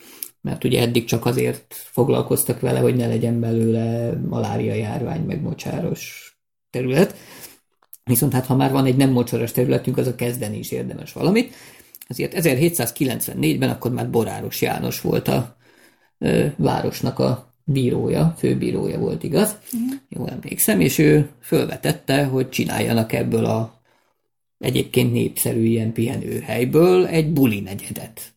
mert 0.47 0.65
ugye 0.65 0.81
eddig 0.81 1.05
csak 1.05 1.26
azért 1.26 1.75
foglalkoztak 1.93 2.61
vele, 2.61 2.79
hogy 2.79 2.97
ne 2.97 3.07
legyen 3.07 3.41
belőle 3.41 4.12
malária 4.29 4.75
járvány, 4.75 5.21
meg 5.21 5.41
mocsáros 5.41 6.35
terület. 6.71 7.17
Viszont 8.07 8.33
hát 8.33 8.47
ha 8.47 8.57
már 8.57 8.73
van 8.73 8.87
egy 8.87 8.97
nem 8.97 9.11
mocsaras 9.11 9.53
területünk, 9.53 9.97
az 9.97 10.07
a 10.07 10.15
kezdeni 10.15 10.59
is 10.59 10.71
érdemes 10.71 11.13
valamit. 11.13 11.55
Azért 12.09 12.35
1794-ben 12.37 13.71
akkor 13.71 13.93
már 13.93 14.11
Boráros 14.11 14.63
János 14.63 15.01
volt 15.01 15.29
a 15.29 15.57
ö, 16.19 16.47
városnak 16.57 17.19
a 17.19 17.55
bírója, 17.65 18.35
főbírója 18.39 18.99
volt, 18.99 19.23
igaz? 19.23 19.59
Mm. 19.77 19.97
Jól 20.09 20.29
emlékszem, 20.29 20.81
és 20.81 20.99
ő 20.99 21.31
fölvetette, 21.41 22.25
hogy 22.25 22.49
csináljanak 22.49 23.13
ebből 23.13 23.45
a 23.45 23.81
egyébként 24.59 25.13
népszerű 25.13 25.65
ilyen 25.65 25.93
pihenőhelyből 25.93 27.07
egy 27.07 27.33
buli 27.33 27.61
negyedet. 27.61 28.36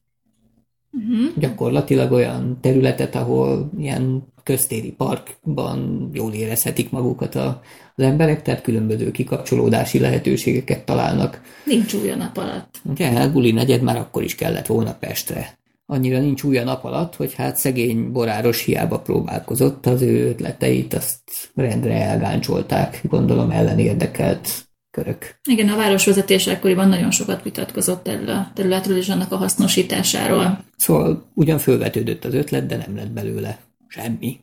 Uh-huh. 0.92 1.32
Gyakorlatilag 1.38 2.12
olyan 2.12 2.58
területet, 2.62 3.16
ahol 3.16 3.72
ilyen 3.80 4.24
köztéri 4.44 4.92
parkban 4.92 6.10
jól 6.14 6.34
érezhetik 6.34 6.90
magukat 6.90 7.36
a, 7.36 7.62
az 7.96 8.04
emberek, 8.04 8.42
tehát 8.42 8.62
különböző 8.62 9.12
kikapcsolódási 9.12 10.00
lehetőségeket 10.00 10.86
találnak. 10.86 11.42
Nincs 11.66 11.94
új 11.94 12.10
a 12.10 12.16
nap 12.16 12.38
alatt. 12.38 12.82
Ugye, 12.84 13.08
hát 13.10 13.32
Buli 13.32 13.52
negyed 13.52 13.82
már 13.82 13.98
akkor 13.98 14.24
is 14.24 14.36
kellett 14.36 14.66
volna 14.66 14.94
Pestre. 14.94 15.58
Annyira 15.86 16.20
nincs 16.20 16.44
új 16.44 16.58
a 16.58 16.64
nap 16.64 16.84
alatt, 16.84 17.16
hogy 17.16 17.34
hát 17.34 17.58
szegény 17.58 18.12
boráros 18.12 18.64
hiába 18.64 19.00
próbálkozott, 19.00 19.86
az 19.86 20.02
ő 20.02 20.28
ötleteit 20.28 20.94
azt 20.94 21.22
rendre 21.56 22.02
elgáncsolták, 22.02 23.02
gondolom 23.10 23.52
ellen 23.52 23.80
érdekelt 23.80 24.69
körök. 25.00 25.40
Igen, 25.50 25.70
a 25.70 25.76
városvezetés 25.76 26.48
ekkoriban 26.48 26.88
nagyon 26.88 27.12
sokat 27.12 27.44
vitatkozott 27.44 28.08
erről 28.08 28.30
a 28.30 28.52
területről 28.54 28.98
és 28.98 29.10
annak 29.10 29.32
a 29.32 29.38
hasznosításáról. 29.38 30.64
Szóval 30.78 31.26
ugyan 31.34 31.58
fölvetődött 31.58 32.26
az 32.26 32.34
ötlet, 32.34 32.66
de 32.66 32.78
nem 32.78 32.96
lett 32.96 33.12
belőle 33.12 33.60
semmi. 33.88 34.40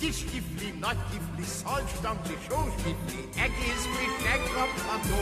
Kis 0.00 0.16
kifli, 0.16 0.70
nagy 0.80 1.00
kifli, 1.10 1.44
szalcstamli, 1.62 2.36
sóskifli, 2.48 3.22
egész 3.46 3.84
friss, 3.92 4.16
megkapható. 4.28 5.20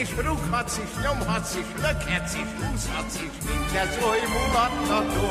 És 0.00 0.08
rúghatsz 0.24 0.78
is, 0.84 0.90
nyomhatsz 1.04 1.54
is, 1.60 1.68
lökhetsz 1.82 2.34
is, 2.42 2.50
húzhatsz 2.60 3.16
is, 3.26 3.34
mindez 3.48 3.92
oly 4.08 4.22
mulattató. 4.34 5.26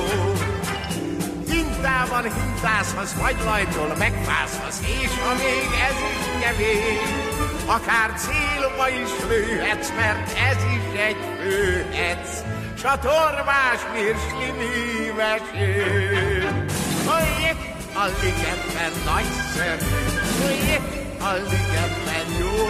Hintában 1.52 2.24
hintázhatsz, 2.38 3.14
vagy 3.24 3.38
lajtól 3.46 3.96
megfázhatsz, 3.98 4.80
és 5.02 5.12
ha 5.24 5.34
még 5.44 5.68
ez 5.88 5.98
is 6.12 6.24
kevés, 6.42 7.23
Akár 7.66 8.12
célba 8.18 8.90
is 8.90 9.10
lőhetsz, 9.30 9.92
mert 9.96 10.38
ez 10.50 10.58
is 10.64 11.00
egy 11.00 11.18
főhetsz, 11.40 12.42
S 12.78 12.84
a 12.84 13.00
torvás 13.00 13.80
virsli 13.94 14.52
művesél. 14.58 16.66
Hogy 17.06 17.56
a 17.94 18.06
ligetben 18.22 18.92
nagyszerű, 19.06 20.04
hogy 20.42 20.80
a 21.20 21.32
ligetben 21.34 22.28
jó. 22.40 22.68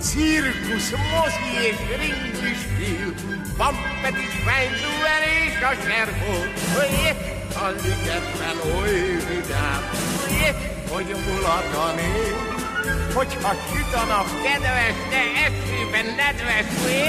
Cirkusz, 0.00 0.90
mozi 0.90 1.66
és 1.68 1.76
ringlispil, 1.98 3.14
van 3.56 3.74
pedig 4.02 4.28
fejlően 4.46 5.22
és 5.46 5.62
a 5.62 5.74
serhó, 5.86 6.34
hogy 6.74 7.16
a 7.54 7.66
ligetben 7.68 8.56
oly 8.76 9.16
vidám, 9.28 9.82
hogy 10.88 11.14
mulat 11.26 11.74
a 11.74 11.92
nép. 11.94 12.53
Hogyha 13.14 13.54
süt 13.72 13.94
a 13.94 14.04
nap 14.04 14.26
kedves, 14.42 14.94
de 15.10 15.22
esőben 15.46 16.06
nedves 16.16 16.66
lé, 16.86 17.04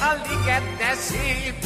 a 0.00 0.10
liget 0.28 0.76
de 0.76 0.94
szép. 0.94 1.64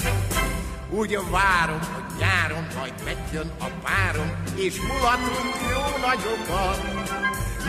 Úgy 0.91 1.19
várom, 1.31 1.79
hogy 1.79 2.19
nyáron 2.19 2.67
majd 2.79 2.93
megjön 3.05 3.51
a 3.61 3.67
párom, 3.85 4.31
és 4.57 4.75
mulatunk 4.81 5.55
jó 5.71 6.07
nagyokat. 6.07 6.81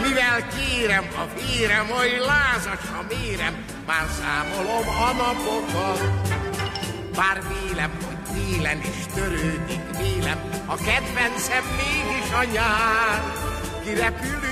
Mivel 0.01 0.47
kérem 0.47 1.07
a 1.15 1.39
férem, 1.39 1.91
oly 1.91 2.17
lázas 2.17 2.83
a 2.99 3.05
mérem, 3.09 3.65
már 3.87 4.05
számolom 4.19 4.87
a 4.87 5.11
napokat. 5.11 5.99
Bár 7.15 7.41
vélem, 7.47 7.91
hogy 8.05 8.35
télen 8.35 8.81
is 8.81 9.05
törődik 9.13 9.81
vélem, 9.97 10.39
a 10.65 10.75
kedvencem 10.75 11.63
mégis 11.77 12.31
a 12.33 12.43
nyár. 12.53 13.23
Kirepülünk 13.83 14.50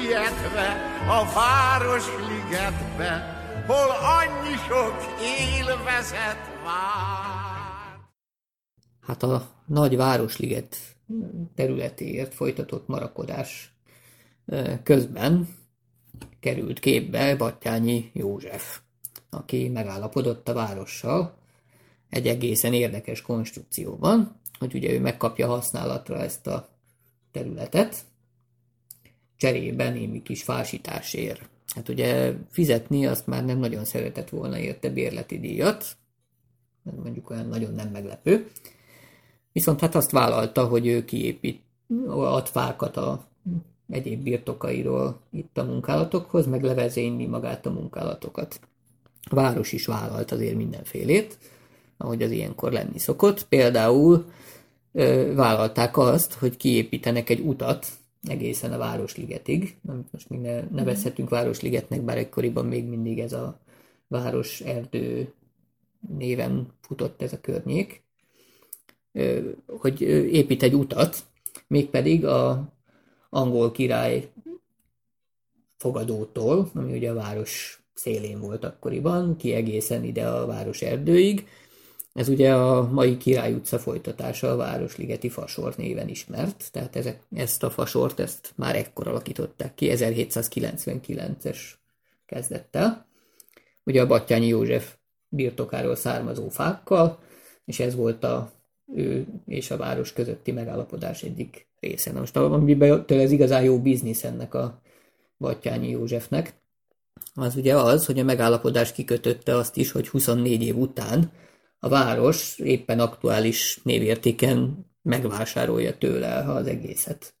sietve 0.00 0.68
a 1.08 1.32
városligetbe, 1.34 3.38
hol 3.66 3.90
annyi 3.90 4.56
sok 4.68 4.94
élvezet 5.22 6.38
vár. 6.64 8.00
Hát 9.00 9.22
a 9.22 9.50
nagy 9.66 9.96
városliget 9.96 10.76
területéért 11.54 12.34
folytatott 12.34 12.88
marakodás 12.88 13.74
közben 14.82 15.48
került 16.40 16.78
képbe 16.78 17.36
Battyányi 17.36 18.10
József, 18.12 18.80
aki 19.30 19.68
megállapodott 19.68 20.48
a 20.48 20.54
várossal 20.54 21.38
egy 22.08 22.26
egészen 22.26 22.72
érdekes 22.72 23.22
konstrukcióban, 23.22 24.40
hogy 24.58 24.74
ugye 24.74 24.92
ő 24.92 25.00
megkapja 25.00 25.46
használatra 25.46 26.18
ezt 26.18 26.46
a 26.46 26.68
területet, 27.32 28.04
cserébe 29.40 29.90
némi 29.90 30.22
kis 30.22 30.42
fásításért. 30.42 31.48
Hát 31.74 31.88
ugye 31.88 32.32
fizetni 32.50 33.06
azt 33.06 33.26
már 33.26 33.44
nem 33.44 33.58
nagyon 33.58 33.84
szeretett 33.84 34.28
volna 34.28 34.58
érte 34.58 34.90
bérleti 34.90 35.40
díjat, 35.40 35.96
mondjuk 37.02 37.30
olyan 37.30 37.46
nagyon 37.46 37.74
nem 37.74 37.88
meglepő. 37.88 38.46
Viszont 39.52 39.80
hát 39.80 39.94
azt 39.94 40.10
vállalta, 40.10 40.66
hogy 40.66 40.86
ő 40.86 41.04
kiépít, 41.04 41.62
ad 42.06 42.46
fákat 42.46 42.96
a 42.96 43.28
egyéb 43.88 44.22
birtokairól 44.22 45.20
itt 45.30 45.58
a 45.58 45.64
munkálatokhoz, 45.64 46.46
meg 46.46 46.62
levezényli 46.62 47.26
magát 47.26 47.66
a 47.66 47.70
munkálatokat. 47.70 48.60
A 49.30 49.34
város 49.34 49.72
is 49.72 49.86
vállalt 49.86 50.32
azért 50.32 50.56
mindenfélét, 50.56 51.38
ahogy 51.96 52.22
az 52.22 52.30
ilyenkor 52.30 52.72
lenni 52.72 52.98
szokott. 52.98 53.48
Például 53.48 54.24
ö, 54.92 55.32
vállalták 55.34 55.96
azt, 55.96 56.32
hogy 56.32 56.56
kiépítenek 56.56 57.30
egy 57.30 57.40
utat 57.40 57.86
egészen 58.22 58.72
a 58.72 58.78
Városligetig, 58.78 59.76
amit 59.86 60.12
most 60.12 60.28
még 60.28 60.40
ne, 60.40 60.60
nevezhetünk 60.60 61.28
Városligetnek, 61.28 62.02
bár 62.02 62.18
ekkoriban 62.18 62.66
még 62.66 62.84
mindig 62.84 63.18
ez 63.18 63.32
a 63.32 63.60
város 64.08 64.60
erdő 64.60 65.32
néven 66.08 66.72
futott 66.80 67.22
ez 67.22 67.32
a 67.32 67.40
környék, 67.40 68.02
hogy 69.66 70.00
épít 70.32 70.62
egy 70.62 70.74
utat, 70.74 71.16
mégpedig 71.66 72.26
a 72.26 72.72
angol 73.30 73.70
király 73.70 74.28
fogadótól, 75.76 76.70
ami 76.74 76.92
ugye 76.92 77.10
a 77.10 77.14
város 77.14 77.82
szélén 77.94 78.40
volt 78.40 78.64
akkoriban, 78.64 79.36
ki 79.36 79.52
egészen 79.52 80.04
ide 80.04 80.28
a 80.28 80.46
város 80.46 80.82
erdőig. 80.82 81.46
Ez 82.12 82.28
ugye 82.28 82.54
a 82.54 82.90
mai 82.90 83.16
Király 83.16 83.52
utca 83.52 83.78
folytatása 83.78 84.50
a 84.50 84.56
Városligeti 84.56 85.28
Fasor 85.28 85.74
néven 85.76 86.08
ismert, 86.08 86.68
tehát 86.72 86.96
ezek, 86.96 87.22
ezt 87.34 87.62
a 87.62 87.70
fasort 87.70 88.20
ezt 88.20 88.52
már 88.56 88.76
ekkor 88.76 89.08
alakították 89.08 89.74
ki, 89.74 89.90
1799-es 89.90 91.58
kezdettel. 92.26 93.06
Ugye 93.84 94.02
a 94.02 94.06
Battyányi 94.06 94.46
József 94.46 94.94
birtokáról 95.28 95.96
származó 95.96 96.48
fákkal, 96.48 97.18
és 97.64 97.80
ez 97.80 97.94
volt 97.94 98.24
a 98.24 98.52
ő 98.94 99.26
és 99.46 99.70
a 99.70 99.76
város 99.76 100.12
közötti 100.12 100.52
megállapodás 100.52 101.22
egyik 101.22 101.68
része. 101.80 102.12
Na 102.12 102.18
most 102.18 102.36
amiben 102.36 103.04
ez 103.08 103.30
igazán 103.30 103.62
jó 103.62 103.80
biznisz 103.80 104.24
ennek 104.24 104.54
a 104.54 104.80
Battyányi 105.38 105.90
Józsefnek, 105.90 106.54
az 107.34 107.56
ugye 107.56 107.76
az, 107.76 108.06
hogy 108.06 108.18
a 108.18 108.24
megállapodás 108.24 108.92
kikötötte 108.92 109.56
azt 109.56 109.76
is, 109.76 109.92
hogy 109.92 110.08
24 110.08 110.62
év 110.62 110.76
után 110.76 111.32
a 111.80 111.88
város 111.88 112.58
éppen 112.58 113.00
aktuális 113.00 113.80
névértéken 113.82 114.86
megvásárolja 115.02 115.98
tőle 115.98 116.34
az 116.34 116.66
egészet. 116.66 117.34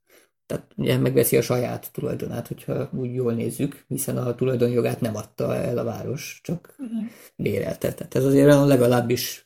Tehát 0.46 0.66
ugye 0.76 0.96
megveszi 0.96 1.36
a 1.36 1.42
saját 1.42 1.92
tulajdonát, 1.92 2.46
hogyha 2.46 2.90
úgy 2.92 3.14
jól 3.14 3.32
nézzük, 3.32 3.84
hiszen 3.88 4.16
a 4.16 4.34
tulajdonjogát 4.34 5.00
nem 5.00 5.16
adta 5.16 5.54
el 5.54 5.78
a 5.78 5.84
város, 5.84 6.40
csak 6.42 6.76
bérelte. 7.36 7.92
Tehát 7.92 8.14
ez 8.14 8.24
azért 8.24 8.66
legalábbis 8.66 9.44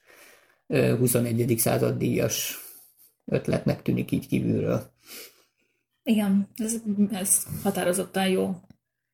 21. 0.69 1.55
század 1.59 1.99
díjas 1.99 2.59
ötletnek 3.25 3.83
tűnik 3.83 4.11
így 4.11 4.27
kívülről. 4.27 4.83
Igen, 6.03 6.49
ez, 6.57 6.75
ez 7.11 7.43
határozottan 7.63 8.29
jó 8.29 8.55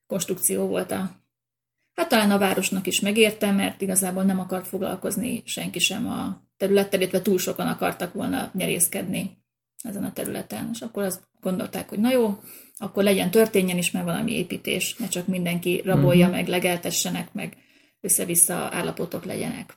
konstrukció 0.07 0.67
volt 0.67 0.91
a 0.91 1.20
Hát 2.01 2.09
talán 2.09 2.31
a 2.31 2.39
városnak 2.39 2.87
is 2.87 3.01
megérte, 3.01 3.51
mert 3.53 3.81
igazából 3.81 4.23
nem 4.23 4.41
akart 4.41 4.67
foglalkozni 4.67 5.43
senki 5.45 5.79
sem 5.79 6.09
a 6.09 6.43
területtel, 6.57 7.01
illetve 7.01 7.23
túl 7.23 7.39
sokan 7.39 7.67
akartak 7.67 8.13
volna 8.13 8.51
nyerészkedni 8.55 9.31
ezen 9.83 10.05
a 10.05 10.13
területen. 10.13 10.71
És 10.73 10.81
akkor 10.81 11.03
azt 11.03 11.21
gondolták, 11.41 11.89
hogy 11.89 11.99
na 11.99 12.13
jó, 12.13 12.39
akkor 12.77 13.03
legyen, 13.03 13.31
történjen 13.31 13.79
is 13.79 13.91
meg 13.91 14.05
valami 14.05 14.33
építés, 14.33 14.97
ne 14.97 15.09
csak 15.09 15.27
mindenki 15.27 15.83
rabolja 15.85 16.27
uh-huh. 16.27 16.41
meg, 16.41 16.49
legeltessenek, 16.49 17.33
meg 17.33 17.57
össze-vissza 18.01 18.69
állapotok 18.73 19.25
legyenek. 19.25 19.77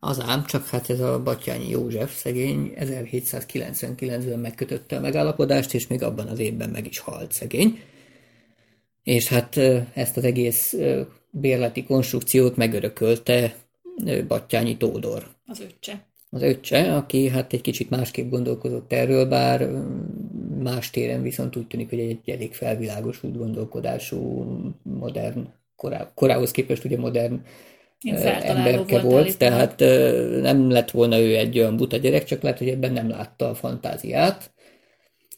Az 0.00 0.20
ám, 0.20 0.44
csak 0.44 0.66
hát 0.66 0.90
ez 0.90 1.00
a 1.00 1.22
Batyányi 1.22 1.68
József 1.68 2.16
szegény 2.16 2.72
1799-ben 2.76 4.38
megkötötte 4.38 4.96
a 4.96 5.00
megállapodást, 5.00 5.74
és 5.74 5.86
még 5.86 6.02
abban 6.02 6.26
az 6.26 6.38
évben 6.38 6.70
meg 6.70 6.86
is 6.86 6.98
halt 6.98 7.32
szegény. 7.32 7.80
És 9.02 9.28
hát 9.28 9.56
ezt 9.94 10.16
az 10.16 10.24
egész 10.24 10.74
bérleti 11.40 11.84
konstrukciót 11.84 12.56
megörökölte 12.56 13.54
Batyányi 14.28 14.76
Tódor. 14.76 15.26
Az 15.46 15.60
öccse. 15.60 16.06
Az 16.30 16.42
öccse, 16.42 16.94
aki 16.96 17.28
hát 17.28 17.52
egy 17.52 17.60
kicsit 17.60 17.90
másképp 17.90 18.30
gondolkozott 18.30 18.92
erről, 18.92 19.26
bár 19.26 19.68
más 20.58 20.90
téren 20.90 21.22
viszont 21.22 21.56
úgy 21.56 21.66
tűnik, 21.66 21.88
hogy 21.88 21.98
egy 21.98 22.30
elég 22.30 22.54
felvilágosult 22.54 23.36
gondolkodású, 23.36 24.44
modern, 24.82 25.48
korá, 25.76 26.12
korához 26.14 26.50
képest 26.50 26.84
ugye 26.84 26.98
modern 26.98 27.42
emberke 28.00 29.00
volt, 29.00 29.12
volt 29.12 29.38
tehát 29.38 29.78
nem 30.42 30.70
lett 30.70 30.90
volna 30.90 31.18
ő 31.18 31.36
egy 31.36 31.58
olyan 31.58 31.76
buta 31.76 31.96
gyerek, 31.96 32.24
csak 32.24 32.42
lehet, 32.42 32.58
hogy 32.58 32.68
ebben 32.68 32.92
nem 32.92 33.08
látta 33.08 33.48
a 33.48 33.54
fantáziát, 33.54 34.50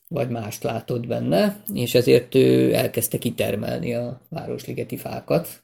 vagy 0.08 0.28
mást 0.28 0.62
látott 0.62 1.06
benne, 1.06 1.62
és 1.74 1.94
ezért 1.94 2.34
ő 2.34 2.74
elkezdte 2.74 3.18
kitermelni 3.18 3.94
a 3.94 4.20
városligeti 4.28 4.96
fákat, 4.96 5.62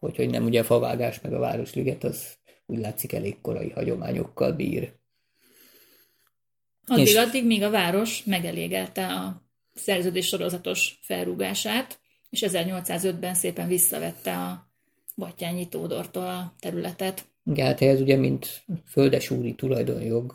hogy, 0.00 0.16
hogy 0.16 0.30
nem 0.30 0.44
ugye 0.44 0.60
a 0.60 0.64
favágás 0.64 1.20
meg 1.20 1.32
a 1.32 1.38
városliget 1.38 2.04
az 2.04 2.38
úgy 2.66 2.78
látszik 2.78 3.12
elég 3.12 3.40
korai 3.40 3.70
hagyományokkal 3.70 4.52
bír. 4.52 4.92
Addig, 6.86 7.06
és... 7.06 7.14
addig, 7.14 7.46
míg 7.46 7.62
a 7.62 7.70
város 7.70 8.24
megelégelte 8.24 9.06
a 9.06 9.42
szerződés 9.74 10.26
sorozatos 10.26 10.98
felrúgását, 11.02 11.98
és 12.30 12.44
1805-ben 12.46 13.34
szépen 13.34 13.68
visszavette 13.68 14.36
a 14.36 14.70
Batyányi 15.16 15.68
Tódortól 15.68 16.26
a 16.26 16.54
területet. 16.60 17.24
Igen, 17.44 17.66
hát 17.66 17.82
ez 17.82 18.00
ugye, 18.00 18.16
mint 18.16 18.62
földesúri 18.86 19.54
tulajdonjog 19.54 20.34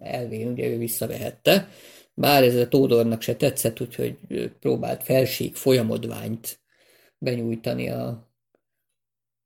elvén 0.00 0.48
ugye 0.48 0.66
ő 0.66 0.78
visszavehette, 0.78 1.68
bár 2.14 2.42
ez 2.42 2.54
a 2.54 2.68
Tódornak 2.68 3.22
se 3.22 3.36
tetszett, 3.36 3.80
úgyhogy 3.80 4.16
próbált 4.60 5.02
felség 5.02 5.54
folyamodványt 5.54 6.60
benyújtani 7.18 7.88
a 7.88 8.27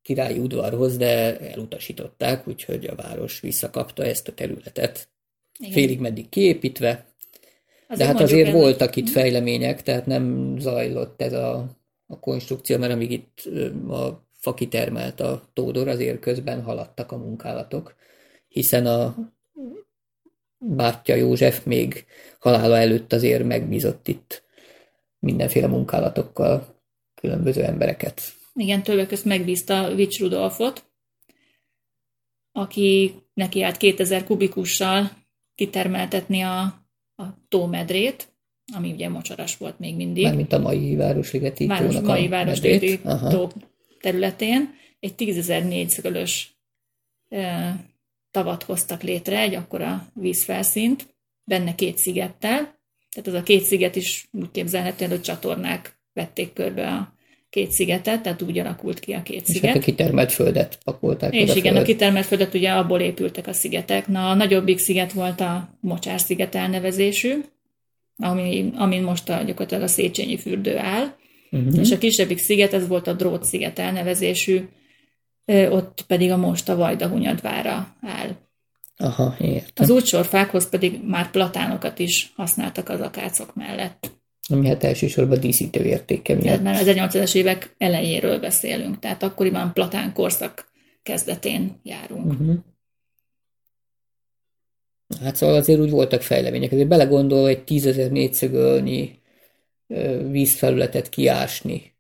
királyi 0.03 0.39
udvarhoz, 0.39 0.97
de 0.97 1.39
elutasították, 1.39 2.49
úgyhogy 2.49 2.85
a 2.85 2.95
város 2.95 3.41
visszakapta 3.41 4.05
ezt 4.05 4.29
a 4.29 4.33
területet. 4.33 5.09
Igen. 5.59 5.73
Félig 5.73 6.01
meddig 6.01 6.29
kiépítve, 6.29 7.07
azért 7.89 8.09
de 8.09 8.15
hát 8.15 8.23
azért 8.23 8.49
el... 8.49 8.53
voltak 8.53 8.97
itt 8.97 9.09
fejlemények, 9.09 9.83
tehát 9.83 10.07
nem 10.07 10.57
zajlott 10.59 11.23
ez 11.23 11.33
a, 11.33 11.67
a 12.07 12.19
konstrukció, 12.19 12.79
mert 12.79 12.93
amíg 12.93 13.11
itt 13.11 13.49
a 13.89 14.27
fa 14.39 14.55
kitermelt 14.55 15.21
a 15.21 15.43
tódor, 15.53 15.89
azért 15.89 16.21
közben 16.21 16.63
haladtak 16.63 17.13
a 17.13 17.17
munkálatok, 17.17 17.95
hiszen 18.49 18.87
a 18.87 19.17
bátyja 20.59 21.15
József 21.15 21.65
még 21.65 22.07
halála 22.39 22.77
előtt 22.77 23.13
azért 23.13 23.45
megbízott 23.45 24.09
itt 24.09 24.43
mindenféle 25.19 25.67
munkálatokkal 25.67 26.81
különböző 27.15 27.63
embereket. 27.63 28.23
Igen, 28.55 28.83
többek 28.83 29.09
között 29.09 29.25
megbízta 29.25 29.95
Vics 29.95 30.21
Rudolfot, 30.21 30.85
aki 32.53 33.15
neki 33.35 33.63
állt 33.63 33.77
2000 33.77 34.25
kubikussal 34.25 35.11
kitermeltetni 35.55 36.41
a, 36.41 36.61
a 37.15 37.25
tómedrét, 37.49 38.33
ami 38.75 38.93
ugye 38.93 39.09
mocsaras 39.09 39.57
volt 39.57 39.79
még 39.79 39.97
mindig. 39.97 40.25
Mármint 40.25 40.53
a 40.53 40.59
mai 40.59 40.97
Városligeti 40.97 41.67
Város, 41.67 41.87
tónak 41.87 42.05
mai 42.05 42.27
a 42.27 42.29
Városligeti 42.29 43.01
tó 43.03 43.51
területén 44.01 44.75
egy 45.01 45.15
10.000 45.17 45.69
négyszögölös 45.69 46.57
e, 47.29 47.77
tavat 48.31 48.63
hoztak 48.63 49.03
létre, 49.03 49.39
egy 49.39 49.55
akkora 49.55 50.11
vízfelszínt, 50.15 51.15
benne 51.45 51.75
két 51.75 51.99
szigettel, 51.99 52.81
tehát 53.11 53.29
az 53.29 53.35
a 53.35 53.43
két 53.43 53.65
sziget 53.65 53.97
is 53.97 54.29
úgy 54.33 54.51
képzelhető, 54.51 55.07
hogy 55.07 55.21
csatornák 55.21 56.01
vették 56.13 56.53
körbe 56.53 56.89
a 56.89 57.15
két 57.53 57.71
szigetet, 57.71 58.23
tehát 58.23 58.43
úgy 58.43 58.59
alakult 58.59 58.99
ki 59.01 59.13
a 59.13 59.23
két 59.23 59.41
És 59.41 59.55
sziget. 59.55 59.71
hát 59.71 59.77
a 59.77 59.85
kitermelt 59.85 60.33
földet 60.33 60.79
pakolták 60.85 61.35
És 61.35 61.43
oda 61.43 61.55
igen, 61.55 61.73
föl. 61.73 61.83
a 61.83 61.85
kitermelt 61.85 62.27
földet 62.27 62.55
ugye 62.55 62.71
abból 62.71 63.01
épültek 63.01 63.47
a 63.47 63.53
szigetek. 63.53 64.07
Na, 64.07 64.31
a 64.31 64.35
nagyobbik 64.35 64.79
sziget 64.79 65.13
volt 65.13 65.41
a 65.41 65.69
Mocsár 65.81 66.21
sziget 66.21 66.55
elnevezésű, 66.55 67.35
ami, 68.17 68.71
amin 68.77 69.03
most 69.03 69.29
a, 69.29 69.43
gyakorlatilag 69.43 69.83
a 69.83 69.87
Széchenyi 69.87 70.39
fürdő 70.39 70.77
áll, 70.79 71.15
Mhm. 71.51 71.81
és 71.81 71.91
a 71.91 71.99
kisebbik 71.99 72.39
sziget, 72.39 72.73
ez 72.73 72.87
volt 72.89 73.07
a 73.07 73.13
Drót 73.13 73.45
sziget 73.45 73.79
elnevezésű, 73.79 74.61
ott 75.71 76.05
pedig 76.07 76.31
a 76.31 76.37
most 76.37 76.69
a 76.69 76.77
Vajda 76.77 77.09
Hunyadvára 77.09 77.97
áll. 78.03 78.29
Aha, 78.97 79.35
értem. 79.41 79.73
Az 79.85 79.91
útsorfákhoz 79.91 80.69
pedig 80.69 81.01
már 81.07 81.31
platánokat 81.31 81.99
is 81.99 82.33
használtak 82.37 82.89
az 82.89 83.01
akácok 83.01 83.55
mellett. 83.55 84.11
Ami 84.49 84.67
hát 84.67 84.85
elsősorban 84.85 85.41
díszítő 85.41 85.85
értéke 85.85 86.37
Tehát 86.37 86.43
miatt. 86.43 86.63
már 86.63 86.81
az 86.81 86.87
1800-es 86.87 87.35
évek 87.35 87.75
elejéről 87.79 88.41
beszélünk, 88.41 88.99
tehát 88.99 89.23
akkoriban 89.23 89.73
platán 89.73 90.13
korszak 90.13 90.71
kezdetén 91.03 91.81
járunk. 91.83 92.33
Uh-huh. 92.33 92.57
Hát 95.21 95.37
szóval 95.37 95.55
azért 95.57 95.81
úgy 95.81 95.91
voltak 95.91 96.23
fejlemények. 96.23 96.73
Azért 96.73 96.89
belegondolva 96.89 97.49
egy 97.49 97.65
tízezer 97.65 98.11
négyszögölnyi 98.11 99.21
vízfelületet 100.31 101.09
kiásni. 101.09 101.91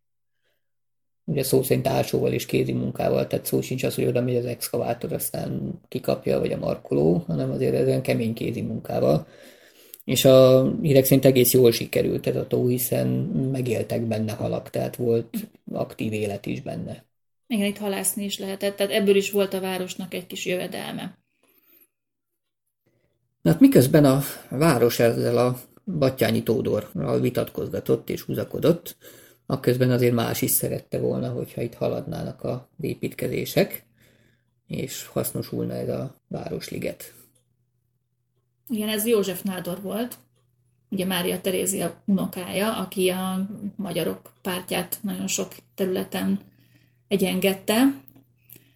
Ugye 1.24 1.42
szó 1.42 1.62
szerint 1.62 1.87
ásóval 1.87 2.33
és 2.33 2.46
kézi 2.46 2.72
munkával, 2.72 3.26
tehát 3.26 3.46
szó 3.46 3.61
sincs 3.61 3.85
az, 3.85 3.94
hogy 3.94 4.07
oda 4.07 4.22
megy 4.22 4.37
az 4.37 4.44
exkavátor, 4.44 5.12
aztán 5.12 5.81
kikapja, 5.88 6.38
vagy 6.38 6.52
a 6.52 6.59
markoló, 6.59 7.24
hanem 7.26 7.50
azért 7.50 7.74
ez 7.74 7.87
olyan 7.87 8.02
kemény 8.02 8.35
kézi 8.35 8.61
munkával. 8.61 9.26
És 10.04 10.24
a 10.24 10.70
hírek 10.80 11.04
szerint 11.04 11.24
egész 11.24 11.52
jól 11.52 11.72
sikerült 11.72 12.26
ez 12.26 12.36
a 12.36 12.46
tó, 12.46 12.66
hiszen 12.66 13.08
megéltek 13.52 14.02
benne 14.02 14.32
halak, 14.32 14.70
tehát 14.70 14.96
volt 14.96 15.36
aktív 15.72 16.12
élet 16.12 16.46
is 16.46 16.60
benne. 16.60 17.04
Igen, 17.46 17.66
itt 17.66 17.78
halászni 17.78 18.24
is 18.24 18.38
lehetett, 18.38 18.76
tehát 18.76 18.92
ebből 18.92 19.16
is 19.16 19.30
volt 19.30 19.54
a 19.54 19.60
városnak 19.60 20.14
egy 20.14 20.26
kis 20.26 20.46
jövedelme. 20.46 21.18
Na 23.42 23.50
hát 23.50 23.60
miközben 23.60 24.04
a 24.04 24.22
város 24.50 24.98
ezzel 24.98 25.38
a 25.38 25.60
Battyányi 25.84 26.42
Tódorral 26.42 27.20
vitatkozgatott 27.20 28.10
és 28.10 28.22
húzakodott, 28.22 28.96
akközben 29.46 29.90
azért 29.90 30.14
más 30.14 30.42
is 30.42 30.50
szerette 30.50 30.98
volna, 30.98 31.28
hogyha 31.30 31.62
itt 31.62 31.74
haladnának 31.74 32.42
a 32.42 32.68
építkezések, 32.80 33.84
és 34.66 35.06
hasznosulna 35.06 35.74
ez 35.74 35.88
a 35.88 36.14
Városliget. 36.28 37.14
Igen, 38.72 38.88
ez 38.88 39.06
József 39.06 39.42
Nádor 39.42 39.80
volt, 39.82 40.18
ugye 40.88 41.04
Mária 41.04 41.40
Terézia 41.40 42.02
unokája, 42.04 42.76
aki 42.76 43.08
a 43.08 43.48
magyarok 43.76 44.32
pártját 44.42 44.98
nagyon 45.02 45.26
sok 45.26 45.52
területen 45.74 46.40
egyengette. 47.08 47.94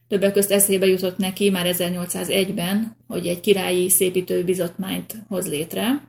Többek 0.09 0.33
közt 0.33 0.51
eszébe 0.51 0.87
jutott 0.87 1.17
neki 1.17 1.51
már 1.51 1.67
1801-ben, 1.69 2.97
hogy 3.07 3.27
egy 3.27 3.41
királyi 3.41 3.89
szépítő 3.91 4.45
bizotmányt 4.45 5.17
hoz 5.29 5.49
létre, 5.49 6.09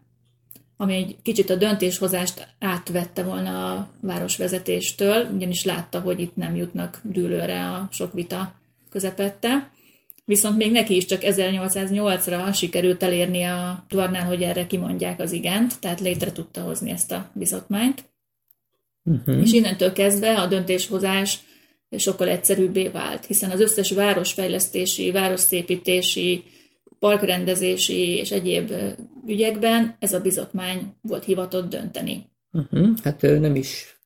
ami 0.77 0.95
egy 0.95 1.15
kicsit 1.23 1.49
a 1.49 1.55
döntéshozást 1.55 2.55
átvette 2.59 3.23
volna 3.23 3.73
a 3.73 3.89
városvezetéstől, 4.01 5.27
ugyanis 5.35 5.63
látta, 5.63 5.99
hogy 5.99 6.19
itt 6.19 6.35
nem 6.35 6.55
jutnak 6.55 6.99
dűlőre 7.03 7.69
a 7.69 7.87
sok 7.91 8.13
vita 8.13 8.53
közepette. 8.89 9.71
Viszont 10.27 10.57
még 10.57 10.71
neki 10.71 10.95
is 10.95 11.05
csak 11.05 11.21
1808-ra 11.23 12.53
sikerült 12.55 13.03
elérni 13.03 13.43
a 13.43 13.85
Dvarnál, 13.87 14.25
hogy 14.25 14.41
erre 14.41 14.67
kimondják 14.67 15.19
az 15.19 15.31
igent, 15.31 15.79
tehát 15.79 15.99
létre 15.99 16.31
tudta 16.31 16.61
hozni 16.61 16.91
ezt 16.91 17.11
a 17.11 17.29
bizotmányt. 17.33 18.03
Uh-huh. 19.03 19.41
És 19.41 19.51
innentől 19.51 19.93
kezdve 19.93 20.33
a 20.33 20.47
döntéshozás 20.47 21.39
sokkal 21.97 22.27
egyszerűbbé 22.27 22.87
vált, 22.87 23.25
hiszen 23.25 23.51
az 23.51 23.59
összes 23.59 23.91
városfejlesztési, 23.91 25.11
városszépítési, 25.11 26.43
parkrendezési 26.99 28.17
és 28.17 28.31
egyéb 28.31 28.71
ügyekben 29.27 29.95
ez 29.99 30.13
a 30.13 30.21
bizotmány 30.21 30.93
volt 31.01 31.23
hivatott 31.23 31.69
dönteni. 31.69 32.29
Uh-huh. 32.51 32.97
Hát 33.03 33.21
nem 33.21 33.55
is 33.55 33.99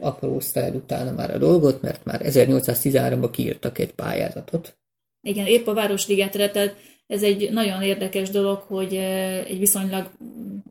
aprózta 0.00 0.60
el 0.60 0.74
utána 0.74 1.12
már 1.12 1.34
a 1.34 1.38
dolgot, 1.38 1.82
mert 1.82 2.04
már 2.04 2.20
1813-ban 2.24 3.28
kiírtak 3.32 3.78
egy 3.78 3.92
pályázatot. 3.92 4.76
Igen, 5.24 5.46
épp 5.46 5.66
a 5.66 5.74
Városligetre, 5.74 6.50
tehát 6.50 6.76
ez 7.06 7.22
egy 7.22 7.50
nagyon 7.52 7.82
érdekes 7.82 8.30
dolog, 8.30 8.58
hogy 8.58 8.94
egy 9.46 9.58
viszonylag 9.58 10.10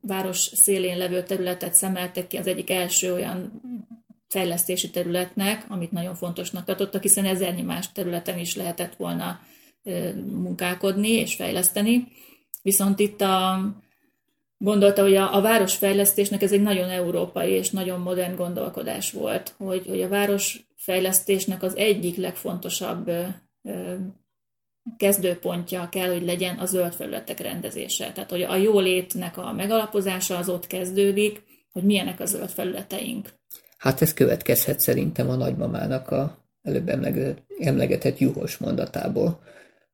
város 0.01 0.37
szélén 0.37 0.97
levő 0.97 1.23
területet 1.23 1.73
szemeltek 1.73 2.27
ki 2.27 2.37
az 2.37 2.47
egyik 2.47 2.69
első 2.69 3.13
olyan 3.13 3.61
fejlesztési 4.27 4.89
területnek, 4.89 5.65
amit 5.67 5.91
nagyon 5.91 6.15
fontosnak 6.15 6.65
tartottak, 6.65 7.01
hiszen 7.01 7.25
ezernyi 7.25 7.61
más 7.61 7.91
területen 7.91 8.39
is 8.39 8.55
lehetett 8.55 8.95
volna 8.95 9.39
munkálkodni 10.31 11.09
és 11.09 11.35
fejleszteni. 11.35 12.07
Viszont 12.61 12.99
itt 12.99 13.21
a, 13.21 13.59
gondolta, 14.57 15.01
hogy 15.01 15.15
a, 15.15 15.35
a 15.35 15.41
városfejlesztésnek 15.41 16.41
ez 16.41 16.51
egy 16.51 16.61
nagyon 16.61 16.89
európai 16.89 17.51
és 17.51 17.69
nagyon 17.69 17.99
modern 17.99 18.35
gondolkodás 18.35 19.11
volt, 19.11 19.53
hogy, 19.57 19.85
hogy 19.87 20.01
a 20.01 20.07
városfejlesztésnek 20.07 21.63
az 21.63 21.75
egyik 21.75 22.15
legfontosabb 22.15 23.11
kezdőpontja 24.97 25.89
kell, 25.91 26.11
hogy 26.11 26.23
legyen 26.23 26.57
a 26.57 26.65
zöld 26.65 26.93
felületek 26.93 27.39
rendezése. 27.39 28.11
Tehát, 28.11 28.29
hogy 28.29 28.41
a 28.41 28.55
jólétnek 28.55 29.37
a 29.37 29.53
megalapozása 29.53 30.37
az 30.37 30.49
ott 30.49 30.67
kezdődik, 30.67 31.43
hogy 31.71 31.83
milyenek 31.83 32.19
a 32.19 32.25
zöld 32.25 32.49
felületeink. 32.49 33.29
Hát 33.77 34.01
ez 34.01 34.13
következhet 34.13 34.79
szerintem 34.79 35.29
a 35.29 35.35
nagymamának 35.35 36.11
a 36.11 36.37
előbb 36.61 36.89
emlegetett 37.59 38.17
juhos 38.17 38.57
mondatából. 38.57 39.41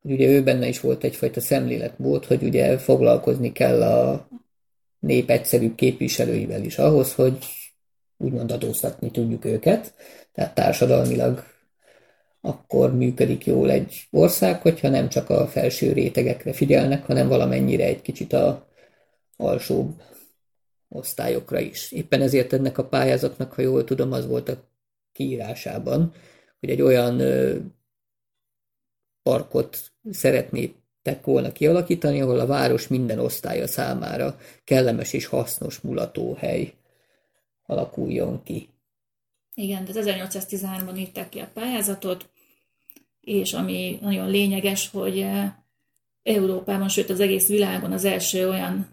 Hogy 0.02 0.12
ugye 0.12 0.28
ő 0.28 0.43
benne 0.43 0.67
is 0.67 0.80
volt 0.80 1.04
egyfajta 1.04 1.41
szemléletmód, 1.41 2.25
hogy 2.25 2.43
ugye 2.43 2.78
foglalkozni 2.78 3.52
kell 3.52 3.82
a 3.82 4.28
nép 4.99 5.30
egyszerűbb 5.30 5.75
képviselőivel 5.75 6.63
is 6.63 6.78
ahhoz, 6.78 7.13
hogy 7.13 7.38
úgymond 8.17 8.52
adóztatni 8.52 9.12
tudjuk 9.12 9.45
őket. 9.45 9.93
Tehát 10.34 10.56
társadalmilag 10.56 11.43
akkor 12.41 12.95
működik 12.95 13.45
jól 13.45 13.71
egy 13.71 14.08
ország, 14.12 14.62
hogyha 14.62 14.89
nem 14.89 15.10
csak 15.10 15.30
a 15.30 15.47
felső 15.47 15.91
rétegekre 15.91 16.54
figyelnek, 16.54 17.06
hanem 17.06 17.28
valamennyire 17.28 17.84
egy 17.84 18.02
kicsit 18.02 18.34
a 18.34 18.67
alsóbb 19.38 20.02
osztályokra 20.89 21.60
is. 21.60 21.91
Éppen 21.91 22.21
ezért 22.21 22.54
ennek 22.54 22.78
a 22.78 22.88
pályázatnak, 22.88 23.54
ha 23.54 23.62
jól 23.62 23.84
tudom, 23.84 24.12
az 24.12 24.28
volt 24.28 24.49
a 24.49 24.63
kiírásában, 25.12 26.13
hogy 26.60 26.69
egy 26.69 26.82
olyan 26.82 27.21
parkot 29.23 29.78
szeretnétek 30.12 31.23
volna 31.23 31.52
kialakítani, 31.52 32.21
ahol 32.21 32.39
a 32.39 32.45
város 32.45 32.88
minden 32.88 33.19
osztálya 33.19 33.67
számára 33.67 34.38
kellemes 34.63 35.13
és 35.13 35.25
hasznos 35.25 35.80
mulatóhely 35.80 36.73
alakuljon 37.65 38.43
ki. 38.43 38.69
Igen, 39.59 39.85
tehát 39.85 40.29
1813-ban 40.31 40.97
írták 40.97 41.29
ki 41.29 41.39
a 41.39 41.49
pályázatot, 41.53 42.29
és 43.21 43.53
ami 43.53 43.97
nagyon 44.01 44.29
lényeges, 44.29 44.89
hogy 44.89 45.25
Európában, 46.23 46.89
sőt 46.89 47.09
az 47.09 47.19
egész 47.19 47.47
világon 47.47 47.91
az 47.91 48.05
első 48.05 48.49
olyan 48.49 48.87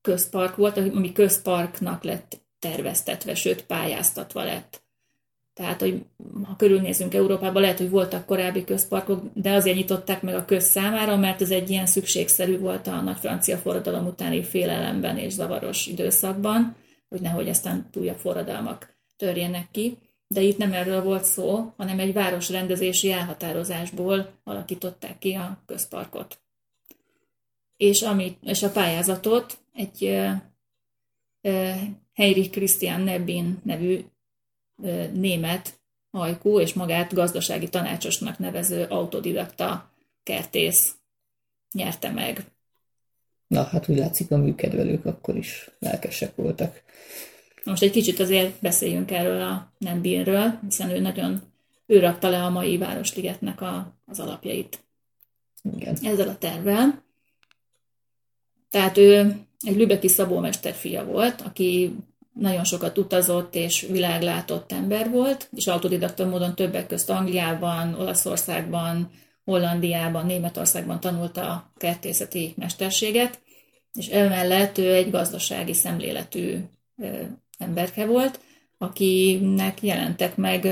közpark 0.00 0.56
volt, 0.56 0.76
ami 0.76 1.12
közparknak 1.12 2.02
lett 2.02 2.40
terveztetve, 2.58 3.34
sőt 3.34 3.64
pályáztatva 3.64 4.44
lett. 4.44 4.82
Tehát, 5.54 5.80
hogy 5.80 6.04
ha 6.42 6.56
körülnézünk 6.56 7.14
Európában, 7.14 7.62
lehet, 7.62 7.78
hogy 7.78 7.90
voltak 7.90 8.26
korábbi 8.26 8.64
közparkok, 8.64 9.22
de 9.34 9.52
azért 9.52 9.76
nyitották 9.76 10.22
meg 10.22 10.34
a 10.34 10.44
köz 10.44 10.64
számára, 10.64 11.16
mert 11.16 11.42
ez 11.42 11.50
egy 11.50 11.70
ilyen 11.70 11.86
szükségszerű 11.86 12.58
volt 12.58 12.86
a 12.86 13.00
nagy 13.00 13.18
francia 13.18 13.56
forradalom 13.56 14.06
utáni 14.06 14.42
félelemben 14.42 15.18
és 15.18 15.32
zavaros 15.32 15.86
időszakban, 15.86 16.76
hogy 17.08 17.20
nehogy 17.20 17.48
aztán 17.48 17.88
újabb 17.94 18.18
forradalmak 18.18 18.97
törjenek 19.18 19.70
ki. 19.70 19.98
De 20.28 20.40
itt 20.40 20.58
nem 20.58 20.72
erről 20.72 21.02
volt 21.02 21.24
szó, 21.24 21.72
hanem 21.76 21.98
egy 21.98 22.12
városrendezési 22.12 23.12
elhatározásból 23.12 24.30
alakították 24.44 25.18
ki 25.18 25.32
a 25.32 25.62
közparkot. 25.66 26.38
És, 27.76 28.02
ami, 28.02 28.36
és 28.42 28.62
a 28.62 28.70
pályázatot 28.70 29.58
egy 29.74 30.20
Heinrich 32.12 32.50
Christian 32.50 33.00
Nebbin 33.00 33.60
nevű 33.64 34.04
német 35.12 35.80
hajkú 36.10 36.60
és 36.60 36.74
magát 36.74 37.14
gazdasági 37.14 37.68
tanácsosnak 37.68 38.38
nevező 38.38 38.84
autodidakta 38.84 39.92
kertész 40.22 40.94
nyerte 41.72 42.10
meg. 42.10 42.44
Na, 43.46 43.62
hát 43.62 43.88
úgy 43.88 43.96
látszik, 43.96 44.30
a 44.30 44.36
műkedvelők 44.36 45.04
akkor 45.04 45.36
is 45.36 45.70
lelkesek 45.78 46.34
voltak. 46.34 46.82
Most 47.68 47.82
egy 47.82 47.90
kicsit 47.90 48.20
azért 48.20 48.60
beszéljünk 48.60 49.10
erről 49.10 49.42
a 49.42 49.72
Nembinről, 49.78 50.58
hiszen 50.64 50.90
ő 50.90 50.98
nagyon, 50.98 51.42
ő 51.86 51.98
rakta 51.98 52.28
le 52.28 52.42
a 52.42 52.50
mai 52.50 52.78
Városligetnek 52.78 53.60
a, 53.60 53.96
az 54.06 54.20
alapjait. 54.20 54.78
Igen. 55.76 55.96
Ezzel 56.02 56.28
a 56.28 56.38
tervvel. 56.38 57.04
Tehát 58.70 58.96
ő 58.96 59.36
egy 59.60 59.76
lübeki 59.76 60.08
szabómester 60.08 60.72
fia 60.72 61.04
volt, 61.04 61.40
aki 61.40 61.94
nagyon 62.32 62.64
sokat 62.64 62.98
utazott 62.98 63.54
és 63.54 63.86
világlátott 63.90 64.72
ember 64.72 65.10
volt, 65.10 65.48
és 65.56 65.66
autodidakta 65.66 66.26
módon 66.26 66.54
többek 66.54 66.86
közt 66.86 67.10
Angliában, 67.10 67.94
Olaszországban, 67.94 69.10
Hollandiában, 69.44 70.26
Németországban 70.26 71.00
tanulta 71.00 71.50
a 71.50 71.72
kertészeti 71.76 72.54
mesterséget, 72.56 73.40
és 73.92 74.06
emellett 74.06 74.78
ő 74.78 74.94
egy 74.94 75.10
gazdasági 75.10 75.74
szemléletű 75.74 76.58
emberke 77.58 78.06
volt, 78.06 78.40
akinek 78.78 79.82
jelentek 79.82 80.36
meg 80.36 80.68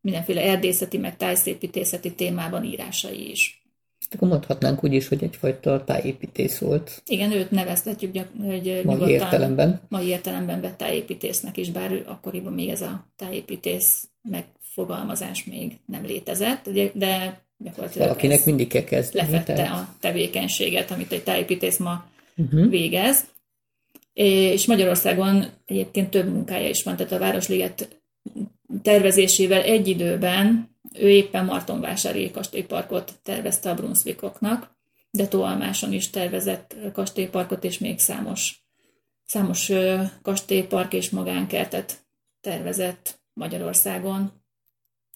mindenféle 0.00 0.42
erdészeti, 0.42 0.98
meg 0.98 1.16
tájszépítészeti 1.16 2.12
témában 2.12 2.64
írásai 2.64 3.30
is. 3.30 3.62
Akkor 4.10 4.28
mondhatnánk 4.28 4.84
úgy 4.84 4.92
is, 4.92 5.08
hogy 5.08 5.22
egyfajta 5.22 5.84
tájépítész 5.84 6.58
volt. 6.58 7.02
Igen, 7.06 7.32
őt 7.32 7.50
neveztetjük, 7.50 8.16
hogy 8.44 8.80
mai 8.84 9.10
értelemben. 9.10 9.80
Mai 9.88 10.06
értelemben 10.06 10.60
vett 10.60 10.76
tájépítésznek 10.76 11.56
is, 11.56 11.70
bár 11.70 12.02
akkoriban 12.06 12.52
még 12.52 12.68
ez 12.68 12.80
a 12.80 13.06
tájépítész 13.16 14.08
megfogalmazás 14.22 15.44
még 15.44 15.78
nem 15.86 16.04
létezett, 16.04 16.70
de 16.94 17.42
gyakorlatilag 17.58 18.08
Valakinek 18.08 18.44
mindig 18.44 18.68
kell 18.68 18.84
kezdeni. 18.84 19.30
Lefette 19.30 19.52
tehát... 19.52 19.78
a 19.78 19.94
tevékenységet, 20.00 20.90
amit 20.90 21.12
egy 21.12 21.22
tájépítész 21.22 21.78
ma 21.78 22.04
uh-huh. 22.36 22.68
végez. 22.70 23.24
És 24.12 24.66
Magyarországon 24.66 25.46
egyébként 25.66 26.10
több 26.10 26.28
munkája 26.28 26.68
is 26.68 26.82
van, 26.82 26.96
tehát 26.96 27.12
a 27.12 27.18
Városliget 27.18 28.00
tervezésével 28.82 29.62
egy 29.62 29.88
időben 29.88 30.70
ő 30.98 31.08
éppen 31.08 31.44
Martonvásári 31.44 32.30
kastélyparkot 32.30 33.12
tervezte 33.22 33.70
a 33.70 33.74
Brunswickoknak, 33.74 34.70
de 35.10 35.28
Toalmáson 35.28 35.92
is 35.92 36.10
tervezett 36.10 36.76
kastélyparkot, 36.92 37.64
és 37.64 37.78
még 37.78 37.98
számos, 37.98 38.64
számos 39.24 39.72
kastélypark 40.22 40.92
és 40.92 41.10
magánkertet 41.10 42.04
tervezett 42.40 43.20
Magyarországon, 43.32 44.32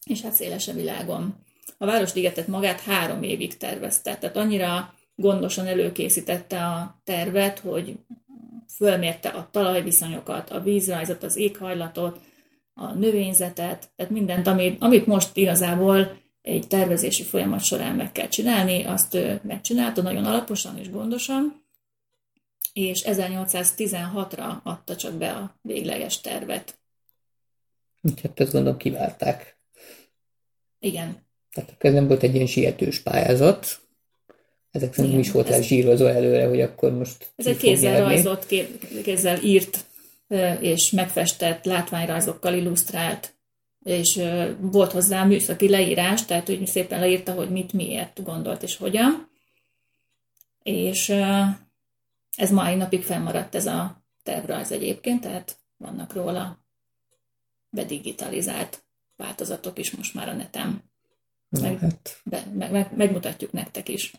és 0.04 0.20
hát 0.20 0.32
széles 0.32 0.68
a 0.68 0.72
világon. 0.72 1.44
A 1.78 1.86
Városligetet 1.86 2.46
magát 2.46 2.80
három 2.80 3.22
évig 3.22 3.56
tervezte, 3.56 4.16
tehát 4.16 4.36
annyira 4.36 4.94
gondosan 5.14 5.66
előkészítette 5.66 6.64
a 6.64 7.00
tervet, 7.04 7.58
hogy 7.58 7.98
fölmérte 8.76 9.28
a 9.28 9.48
talajviszonyokat, 9.50 10.50
a 10.50 10.60
vízrajzot, 10.60 11.22
az 11.22 11.36
éghajlatot, 11.36 12.20
a 12.74 12.92
növényzetet, 12.92 13.90
tehát 13.96 14.12
mindent, 14.12 14.46
amit, 14.46 14.82
amit 14.82 15.06
most 15.06 15.36
igazából 15.36 16.18
egy 16.42 16.68
tervezési 16.68 17.22
folyamat 17.22 17.64
során 17.64 17.96
meg 17.96 18.12
kell 18.12 18.28
csinálni, 18.28 18.84
azt 18.84 19.14
ő 19.14 19.40
megcsinálta 19.42 20.02
nagyon 20.02 20.24
alaposan 20.24 20.78
és 20.78 20.90
gondosan, 20.90 21.64
és 22.72 23.02
1816-ra 23.06 24.62
adta 24.62 24.96
csak 24.96 25.14
be 25.14 25.30
a 25.30 25.58
végleges 25.62 26.20
tervet. 26.20 26.78
Hát 28.22 28.40
ezt 28.40 28.52
gondolom 28.52 28.78
kivárták. 28.78 29.58
Igen. 30.78 31.24
Tehát 31.52 31.74
ez 31.78 31.92
nem 31.92 32.06
volt 32.06 32.22
egy 32.22 32.34
ilyen 32.34 32.46
sietős 32.46 33.00
pályázat, 33.00 33.85
ezek 34.76 34.94
szerint 34.94 35.12
nem 35.12 35.20
is 35.20 35.30
volt 35.30 35.48
ez, 35.48 35.64
zsírozva 35.64 36.10
előre, 36.10 36.46
hogy 36.46 36.60
akkor 36.60 36.92
most 36.92 37.32
Ez 37.36 37.46
egy 37.46 37.56
kézzel 37.56 38.00
rajzott, 38.00 38.46
kézzel 39.02 39.42
írt 39.42 39.84
és 40.60 40.90
megfestett 40.90 41.64
látványrajzokkal 41.64 42.54
illusztrált, 42.54 43.34
és 43.84 44.22
volt 44.60 44.92
hozzá 44.92 45.24
műszaki 45.24 45.68
leírás, 45.68 46.24
tehát 46.24 46.48
úgy 46.48 46.66
szépen 46.66 47.00
leírta, 47.00 47.32
hogy 47.32 47.50
mit, 47.50 47.72
miért 47.72 48.22
gondolt 48.22 48.62
és 48.62 48.76
hogyan. 48.76 49.28
És 50.62 51.08
ez 52.36 52.50
mai 52.50 52.74
napig 52.74 53.02
fennmaradt 53.02 53.54
ez 53.54 53.66
a 53.66 54.04
tervrajz 54.22 54.72
egyébként, 54.72 55.20
tehát 55.20 55.56
vannak 55.76 56.12
róla 56.12 56.58
bedigitalizált 57.70 58.82
változatok 59.16 59.78
is 59.78 59.90
most 59.90 60.14
már 60.14 60.28
a 60.28 60.32
netem. 60.32 60.82
Meg, 61.48 61.78
hát. 61.78 62.20
be, 62.24 62.44
meg, 62.54 62.70
meg, 62.70 62.96
megmutatjuk 62.96 63.52
nektek 63.52 63.88
is. 63.88 64.12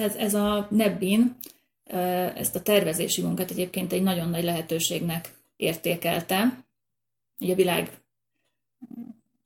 Ez, 0.00 0.14
ez 0.14 0.34
a 0.34 0.66
Nebbin 0.70 1.36
ezt 2.34 2.54
a 2.54 2.62
tervezési 2.62 3.22
munkát 3.22 3.50
egyébként 3.50 3.92
egy 3.92 4.02
nagyon 4.02 4.28
nagy 4.28 4.44
lehetőségnek 4.44 5.32
értékelte. 5.56 6.64
Ugye 7.38 7.52
a 7.52 7.56
világ 7.56 7.90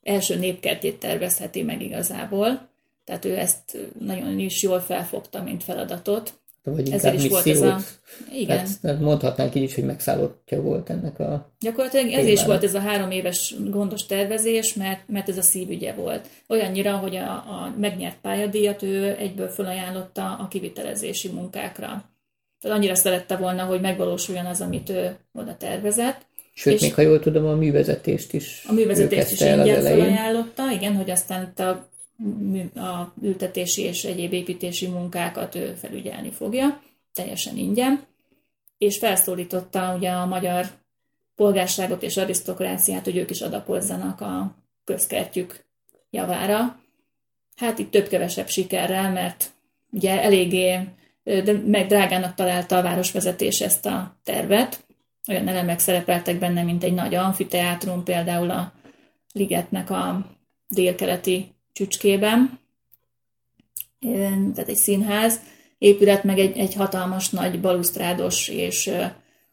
első 0.02 0.36
népkertjét 0.36 0.98
tervezheti 0.98 1.62
meg 1.62 1.82
igazából, 1.82 2.68
tehát 3.04 3.24
ő 3.24 3.38
ezt 3.38 3.76
nagyon 3.98 4.38
is 4.38 4.62
jól 4.62 4.80
felfogta, 4.80 5.42
mint 5.42 5.62
feladatot. 5.62 6.40
Vagy 6.64 6.90
Ezzel 6.90 7.14
is 7.14 7.28
volt 7.28 7.46
ez 7.46 7.60
a... 7.60 7.78
Igen. 8.32 8.66
Hát, 8.82 9.00
mondhatnánk 9.00 9.54
így 9.54 9.62
is, 9.62 9.74
hogy 9.74 9.84
megszállottja 9.84 10.62
volt 10.62 10.90
ennek 10.90 11.18
a... 11.18 11.52
Gyakorlatilag 11.60 12.12
ez 12.12 12.26
is 12.26 12.44
volt 12.44 12.64
ez 12.64 12.74
a 12.74 12.80
három 12.80 13.10
éves 13.10 13.54
gondos 13.70 14.06
tervezés, 14.06 14.74
mert, 14.74 15.08
mert 15.08 15.28
ez 15.28 15.38
a 15.38 15.42
szívügye 15.42 15.92
volt. 15.92 16.28
Olyannyira, 16.48 16.96
hogy 16.96 17.16
a, 17.16 17.30
a 17.30 17.74
megnyert 17.78 18.20
pályadíjat 18.20 18.82
ő 18.82 19.16
egyből 19.18 19.48
felajánlotta 19.48 20.36
a 20.40 20.48
kivitelezési 20.48 21.28
munkákra. 21.28 22.10
Tehát 22.60 22.76
annyira 22.76 22.94
szerette 22.94 23.36
volna, 23.36 23.64
hogy 23.64 23.80
megvalósuljon 23.80 24.46
az, 24.46 24.60
amit 24.60 24.90
ő 24.90 25.16
oda 25.32 25.56
tervezett. 25.56 26.26
Sőt, 26.54 26.74
és 26.74 26.80
még 26.80 26.94
ha 26.94 27.02
jól 27.02 27.20
tudom, 27.20 27.46
a 27.46 27.54
művezetést 27.54 28.32
is 28.32 28.64
A 28.68 28.72
művezetést 28.72 29.30
is 29.30 29.40
ingyen 29.40 29.82
felajánlotta, 29.82 30.70
igen, 30.70 30.96
hogy 30.96 31.10
aztán 31.10 31.52
a 31.56 31.90
a 32.74 33.12
ültetési 33.22 33.82
és 33.82 34.04
egyéb 34.04 34.32
építési 34.32 34.86
munkákat 34.86 35.54
ő 35.54 35.74
felügyelni 35.74 36.30
fogja, 36.30 36.82
teljesen 37.12 37.56
ingyen, 37.56 38.04
és 38.78 38.98
felszólította 38.98 39.94
ugye 39.96 40.10
a 40.10 40.26
magyar 40.26 40.66
polgárságot 41.34 42.02
és 42.02 42.16
arisztokráciát, 42.16 43.04
hogy 43.04 43.16
ők 43.16 43.30
is 43.30 43.40
adakozzanak 43.40 44.20
a 44.20 44.56
közkertjük 44.84 45.64
javára. 46.10 46.80
Hát 47.56 47.78
itt 47.78 47.90
több-kevesebb 47.90 48.48
sikerrel, 48.48 49.12
mert 49.12 49.50
ugye 49.90 50.22
eléggé 50.22 50.78
de 51.24 51.52
meg 51.66 51.86
drágának 51.86 52.34
találta 52.34 52.76
a 52.76 52.82
városvezetés 52.82 53.60
ezt 53.60 53.86
a 53.86 54.16
tervet, 54.22 54.84
olyan 55.28 55.48
elemek 55.48 55.78
szerepeltek 55.78 56.38
benne, 56.38 56.62
mint 56.62 56.84
egy 56.84 56.94
nagy 56.94 57.14
amfiteátrum, 57.14 58.04
például 58.04 58.50
a 58.50 58.72
ligetnek 59.32 59.90
a 59.90 60.26
délkeleti 60.68 61.54
csücskében, 61.72 62.60
tehát 64.54 64.68
egy 64.68 64.76
színház 64.76 65.40
épület, 65.78 66.24
meg 66.24 66.38
egy, 66.38 66.58
egy 66.58 66.74
hatalmas 66.74 67.30
nagy 67.30 67.60
balusztrádos 67.60 68.48
és 68.48 68.90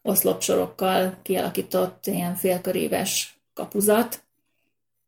oszlopsorokkal 0.01 1.17
kialakított 1.21 2.07
ilyen 2.07 2.35
félköréves 2.35 3.39
kapuzat. 3.53 4.23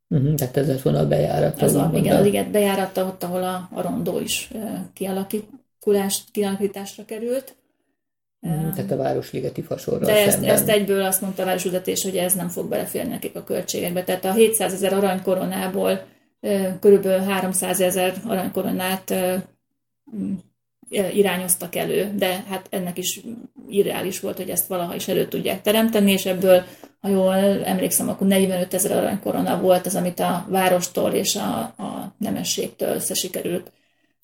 Uh-huh, 0.08 0.34
tehát 0.34 0.58
ez 0.58 0.68
lett 0.68 0.82
volna 0.82 1.00
a 1.00 1.08
bejárat. 1.08 1.62
Ez 1.62 1.76
a, 1.76 1.92
igen, 1.94 2.16
a 2.16 2.22
liget 2.22 2.52
bejárata, 2.52 3.06
ott, 3.06 3.24
ahol 3.24 3.44
a, 3.44 3.70
a 3.74 3.82
rondó 3.82 4.20
is 4.20 4.52
kialakításra 6.32 7.06
került. 7.06 7.56
Uh-huh, 8.40 8.74
tehát 8.76 8.92
a 8.92 8.96
Városligeti 8.96 9.62
fasorral 9.62 10.06
De 10.06 10.26
ezt, 10.26 10.44
ezt 10.44 10.70
egyből 10.70 11.04
azt 11.04 11.22
mondta 11.22 11.42
a 11.42 11.46
városüzetés, 11.46 12.04
hogy 12.04 12.18
ez 12.18 12.34
nem 12.34 12.48
fog 12.48 12.70
beleférni 12.70 13.10
nekik 13.10 13.36
a 13.36 13.44
költségekbe. 13.44 14.04
Tehát 14.04 14.26
a 14.26 14.34
700 14.34 14.74
ezer 14.74 14.94
aranykoronából 14.94 16.06
körülbelül 16.80 17.26
300 17.26 17.82
ezer 17.82 18.14
aranykoronát 18.26 19.14
irányoztak 20.90 21.76
elő, 21.76 22.12
de 22.16 22.44
hát 22.50 22.68
ennek 22.70 22.98
is 22.98 23.22
irreális 23.70 24.20
volt, 24.20 24.38
hogy 24.38 24.50
ezt 24.50 24.68
valaha 24.68 24.96
is 24.96 25.08
elő 25.08 25.28
tudják 25.28 25.62
teremteni, 25.62 26.12
és 26.12 26.26
ebből, 26.26 26.64
ha 27.00 27.10
jól 27.10 27.36
emlékszem, 27.64 28.10
akkor 28.10 28.28
45 28.28 28.74
ezer 28.74 28.98
aranykorona 28.98 29.62
volt 29.62 29.86
az, 29.86 29.96
amit 29.96 30.20
a 30.20 30.46
várostól 30.50 31.12
és 31.12 31.36
a, 31.36 31.58
a 31.60 32.14
nemességtől 32.18 33.00
sikerült 33.00 33.72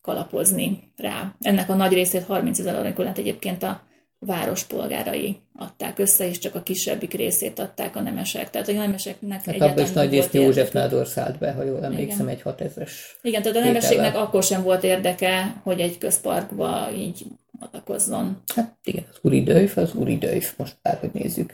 kalapozni 0.02 0.92
rá. 0.96 1.36
Ennek 1.42 1.70
a 1.70 1.76
nagy 1.76 1.94
részét, 1.94 2.24
30 2.24 2.60
ezer 2.60 2.76
aranykoronát 2.76 3.18
egyébként 3.18 3.64
a 3.64 3.82
város 4.28 4.64
polgárai 4.64 5.38
adták 5.56 6.00
össze, 6.00 6.28
és 6.28 6.40
csak 6.40 6.56
a 6.56 6.64
kisebbik 6.64 7.14
részét 7.14 7.60
adták 7.60 7.96
a 7.96 8.02
nemesek. 8.02 8.50
Tehát 8.50 8.68
a 8.68 8.72
nemeseknek 8.72 9.46
hát 9.46 9.62
abban 9.62 9.84
is 9.84 9.92
nagy 9.92 10.10
részt 10.10 10.34
József 10.34 10.72
Nádor 10.72 11.08
szállt 11.08 11.38
be, 11.38 11.52
ha 11.52 11.64
jól 11.64 11.84
emlékszem, 11.84 12.30
Igen. 12.30 12.42
egy 12.46 12.72
6000-es 12.76 12.92
Igen, 13.22 13.42
tehát 13.42 13.58
a 13.58 13.64
nemességnek 13.64 14.16
akkor 14.16 14.44
sem 14.44 14.64
volt 14.64 14.84
érdeke, 14.84 15.62
hogy 15.64 15.80
egy 15.80 15.98
közparkba 15.98 16.90
így 16.98 17.26
adakozzon. 17.60 18.42
Hát 18.56 18.78
igen, 18.84 19.04
az 19.12 19.18
úri 19.22 19.44
dőjf, 19.44 19.78
az 19.78 19.94
úri 19.94 20.18
dőjf, 20.18 20.54
most 20.58 20.78
bárhogy 20.82 21.12
nézzük. 21.14 21.54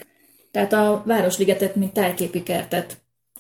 Tehát 0.52 0.74
a 0.74 1.04
Városligetet, 1.06 1.76
mint 1.76 1.94
tájképi 1.94 2.44
kertet 2.44 2.98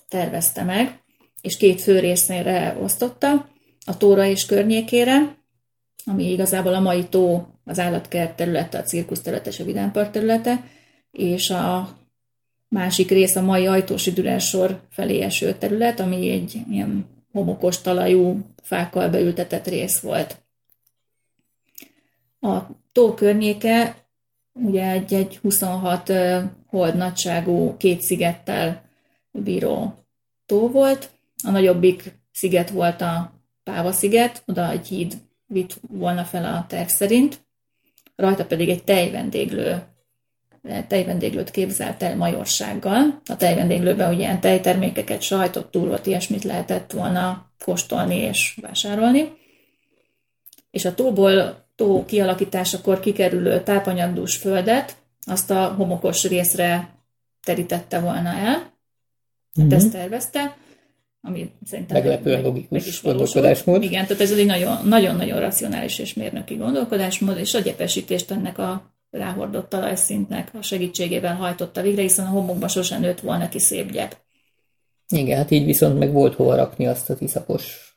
tervezte 0.09 0.63
meg, 0.63 1.01
és 1.41 1.57
két 1.57 1.81
fő 1.81 1.99
részére 1.99 2.77
osztotta, 2.81 3.49
a 3.85 3.97
Tóra 3.97 4.25
és 4.25 4.45
környékére, 4.45 5.37
ami 6.05 6.31
igazából 6.31 6.73
a 6.73 6.79
mai 6.79 7.03
tó, 7.03 7.47
az 7.65 7.79
állatkert 7.79 8.35
területe, 8.35 8.77
a 8.77 8.83
cirkusz 8.83 9.21
területe 9.21 9.49
és 9.49 9.59
a 9.59 9.63
vidámpark 9.63 10.11
területe, 10.11 10.63
és 11.11 11.49
a 11.49 11.97
másik 12.67 13.09
rész 13.09 13.35
a 13.35 13.41
mai 13.41 13.65
ajtósi 13.65 14.39
sor 14.39 14.81
felé 14.89 15.21
eső 15.21 15.53
terület, 15.53 15.99
ami 15.99 16.29
egy 16.29 16.61
ilyen 16.69 17.05
homokos 17.31 17.81
talajú 17.81 18.39
fákkal 18.61 19.09
beültetett 19.09 19.67
rész 19.67 19.99
volt. 19.99 20.41
A 22.39 22.59
tó 22.91 23.13
környéke 23.13 23.95
ugye 24.53 24.89
egy, 24.89 25.13
egy 25.13 25.37
26 25.37 26.11
hold 26.67 26.95
nagyságú 26.95 27.77
két 27.77 28.01
szigettel 28.01 28.83
bíró 29.31 30.05
tó 30.45 30.69
volt. 30.69 31.09
A 31.43 31.51
nagyobbik 31.51 32.19
sziget 32.31 32.69
volt 32.69 33.01
a 33.01 33.41
Páva 33.63 33.91
sziget, 33.91 34.43
oda 34.45 34.69
egy 34.69 34.87
híd 34.87 35.17
vitt 35.45 35.79
volna 35.87 36.23
fel 36.23 36.45
a 36.45 36.65
terv 36.67 36.87
szerint, 36.87 37.45
rajta 38.15 38.45
pedig 38.45 38.69
egy 38.69 38.83
tejvendéglő 38.83 39.83
tejvendéglőt 40.87 41.51
képzelt 41.51 42.03
el 42.03 42.15
majorsággal. 42.15 43.21
A 43.25 43.35
tejvendéglőben 43.35 44.09
ugye 44.09 44.19
ilyen 44.19 44.39
tejtermékeket, 44.39 45.21
sajtot, 45.21 45.71
túrot, 45.71 46.05
ilyesmit 46.05 46.43
lehetett 46.43 46.91
volna 46.91 47.51
kóstolni 47.63 48.15
és 48.15 48.57
vásárolni. 48.61 49.31
És 50.71 50.85
a 50.85 50.93
tóból, 50.95 51.65
tó 51.75 52.05
kialakításakor 52.05 52.99
kikerülő 52.99 53.63
tápanyagdús 53.63 54.35
földet 54.35 54.95
azt 55.25 55.51
a 55.51 55.73
homokos 55.77 56.23
részre 56.23 56.89
terítette 57.43 57.99
volna 57.99 58.29
el. 58.29 58.71
Mm-hmm. 59.61 59.71
ezt 59.71 59.91
tervezte 59.91 60.57
ami 61.25 61.51
szerintem 61.65 61.97
meglepően 61.97 62.35
meg, 62.35 62.45
logikus 62.45 63.01
meg 63.01 63.13
gondolkodásmód. 63.13 63.83
Igen, 63.83 64.05
tehát 64.05 64.21
ez 64.21 64.31
egy 64.31 64.45
nagyon-nagyon 64.83 65.39
racionális 65.39 65.99
és 65.99 66.13
mérnöki 66.13 66.55
gondolkodásmód, 66.55 67.37
és 67.37 67.53
a 67.53 67.59
gyepesítést 67.59 68.31
ennek 68.31 68.57
a 68.57 68.93
ráhordott 69.09 69.69
talajszintnek 69.69 70.51
a 70.53 70.61
segítségével 70.61 71.35
hajtotta 71.35 71.81
végre, 71.81 72.01
hiszen 72.01 72.25
a 72.25 72.29
homokban 72.29 72.69
sosem 72.69 73.01
nőtt 73.01 73.19
volna 73.19 73.49
ki 73.49 73.59
szép 73.59 73.91
gyep. 73.91 74.17
Igen, 75.07 75.37
hát 75.37 75.51
így 75.51 75.65
viszont 75.65 75.99
meg 75.99 76.11
volt 76.11 76.35
hova 76.35 76.55
rakni 76.55 76.87
azt 76.87 77.09
az 77.09 77.21
iszapos 77.21 77.95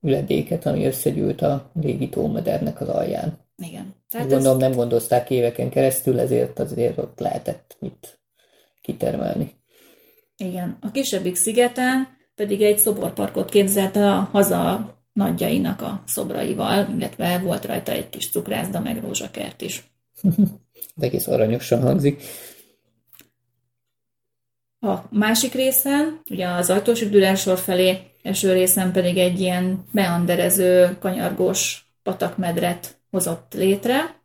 üledéket, 0.00 0.66
ami 0.66 0.84
összegyűlt 0.84 1.42
a 1.42 1.70
régi 1.80 2.08
tómedernek 2.08 2.80
az 2.80 2.88
alján. 2.88 3.38
Igen. 3.56 3.94
Tehát 4.10 4.28
Gondolom 4.28 4.56
ez... 4.56 4.62
nem 4.62 4.72
gondozták 4.72 5.30
éveken 5.30 5.70
keresztül, 5.70 6.20
ezért 6.20 6.58
azért 6.58 6.98
ott 6.98 7.18
lehetett 7.18 7.76
mit 7.80 8.20
kitermelni. 8.80 9.61
Igen. 10.46 10.76
A 10.80 10.90
kisebbik 10.90 11.36
szigeten 11.36 12.08
pedig 12.34 12.62
egy 12.62 12.78
szoborparkot 12.78 13.50
képzelt 13.50 13.96
a 13.96 14.28
haza 14.32 14.94
nagyjainak 15.12 15.80
a 15.82 16.02
szobraival, 16.06 16.88
illetve 16.96 17.38
volt 17.38 17.64
rajta 17.64 17.92
egy 17.92 18.08
kis 18.08 18.30
cukrászda, 18.30 18.80
meg 18.80 19.00
rózsakert 19.00 19.60
is. 19.60 19.90
De 20.94 21.06
egész 21.06 21.26
aranyosan 21.26 21.82
hangzik. 21.82 22.22
A 24.80 24.98
másik 25.10 25.52
részen, 25.52 26.20
ugye 26.30 26.48
az 26.48 26.70
ajtós 26.70 27.02
üdülelsor 27.02 27.58
felé 27.58 27.98
eső 28.22 28.52
részen 28.52 28.92
pedig 28.92 29.18
egy 29.18 29.40
ilyen 29.40 29.84
meanderező, 29.90 30.96
kanyargós 31.00 31.86
patakmedret 32.02 33.00
hozott 33.10 33.54
létre, 33.54 34.21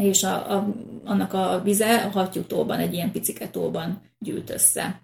és 0.00 0.22
a, 0.22 0.56
a, 0.56 0.74
annak 1.04 1.32
a 1.32 1.60
vize 1.62 2.04
a 2.04 2.08
hattyútóban, 2.08 2.78
egy 2.78 2.94
ilyen 2.94 3.12
piciketóban 3.12 4.02
gyűlt 4.18 4.50
össze. 4.50 5.00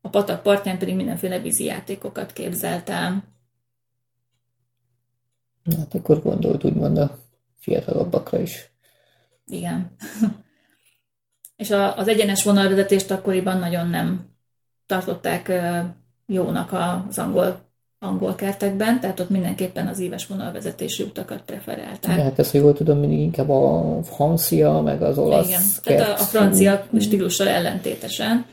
A 0.00 0.08
patak 0.08 0.42
partján 0.42 0.78
pedig 0.78 0.94
mindenféle 0.94 1.38
vízi 1.38 1.64
játékokat 1.64 2.32
képzelt 2.32 2.88
el. 2.88 3.24
Hát 5.76 5.94
akkor 5.94 6.22
gondolt 6.22 6.64
úgymond 6.64 6.98
a 6.98 7.18
fiatalabbakra 7.58 8.40
is. 8.40 8.70
Igen. 9.46 9.96
és 11.56 11.70
a, 11.70 11.96
az 11.96 12.08
egyenes 12.08 12.44
vonalvezetést 12.44 13.10
akkoriban 13.10 13.58
nagyon 13.58 13.88
nem 13.88 14.36
tartották 14.86 15.52
jónak 16.26 16.72
az 16.72 17.18
angol 17.18 17.67
angol 18.00 18.34
kertekben, 18.34 19.00
tehát 19.00 19.20
ott 19.20 19.30
mindenképpen 19.30 19.86
az 19.86 19.98
éves 19.98 20.26
vonalvezetési 20.26 21.02
utakat 21.02 21.42
preferálták. 21.42 22.16
Ja, 22.16 22.22
hát 22.22 22.38
ezt, 22.38 22.50
hogy 22.50 22.60
jól 22.60 22.72
tudom, 22.72 22.98
mindig 22.98 23.18
inkább 23.18 23.48
a 23.48 23.98
francia, 24.02 24.80
meg 24.80 25.02
az 25.02 25.18
olasz 25.18 25.46
Igen, 25.46 25.60
kert. 25.82 25.98
tehát 25.98 26.18
a, 26.18 26.22
a 26.22 26.26
francia 26.26 26.86
stílussal 27.00 27.48
ellentétesen 27.48 28.46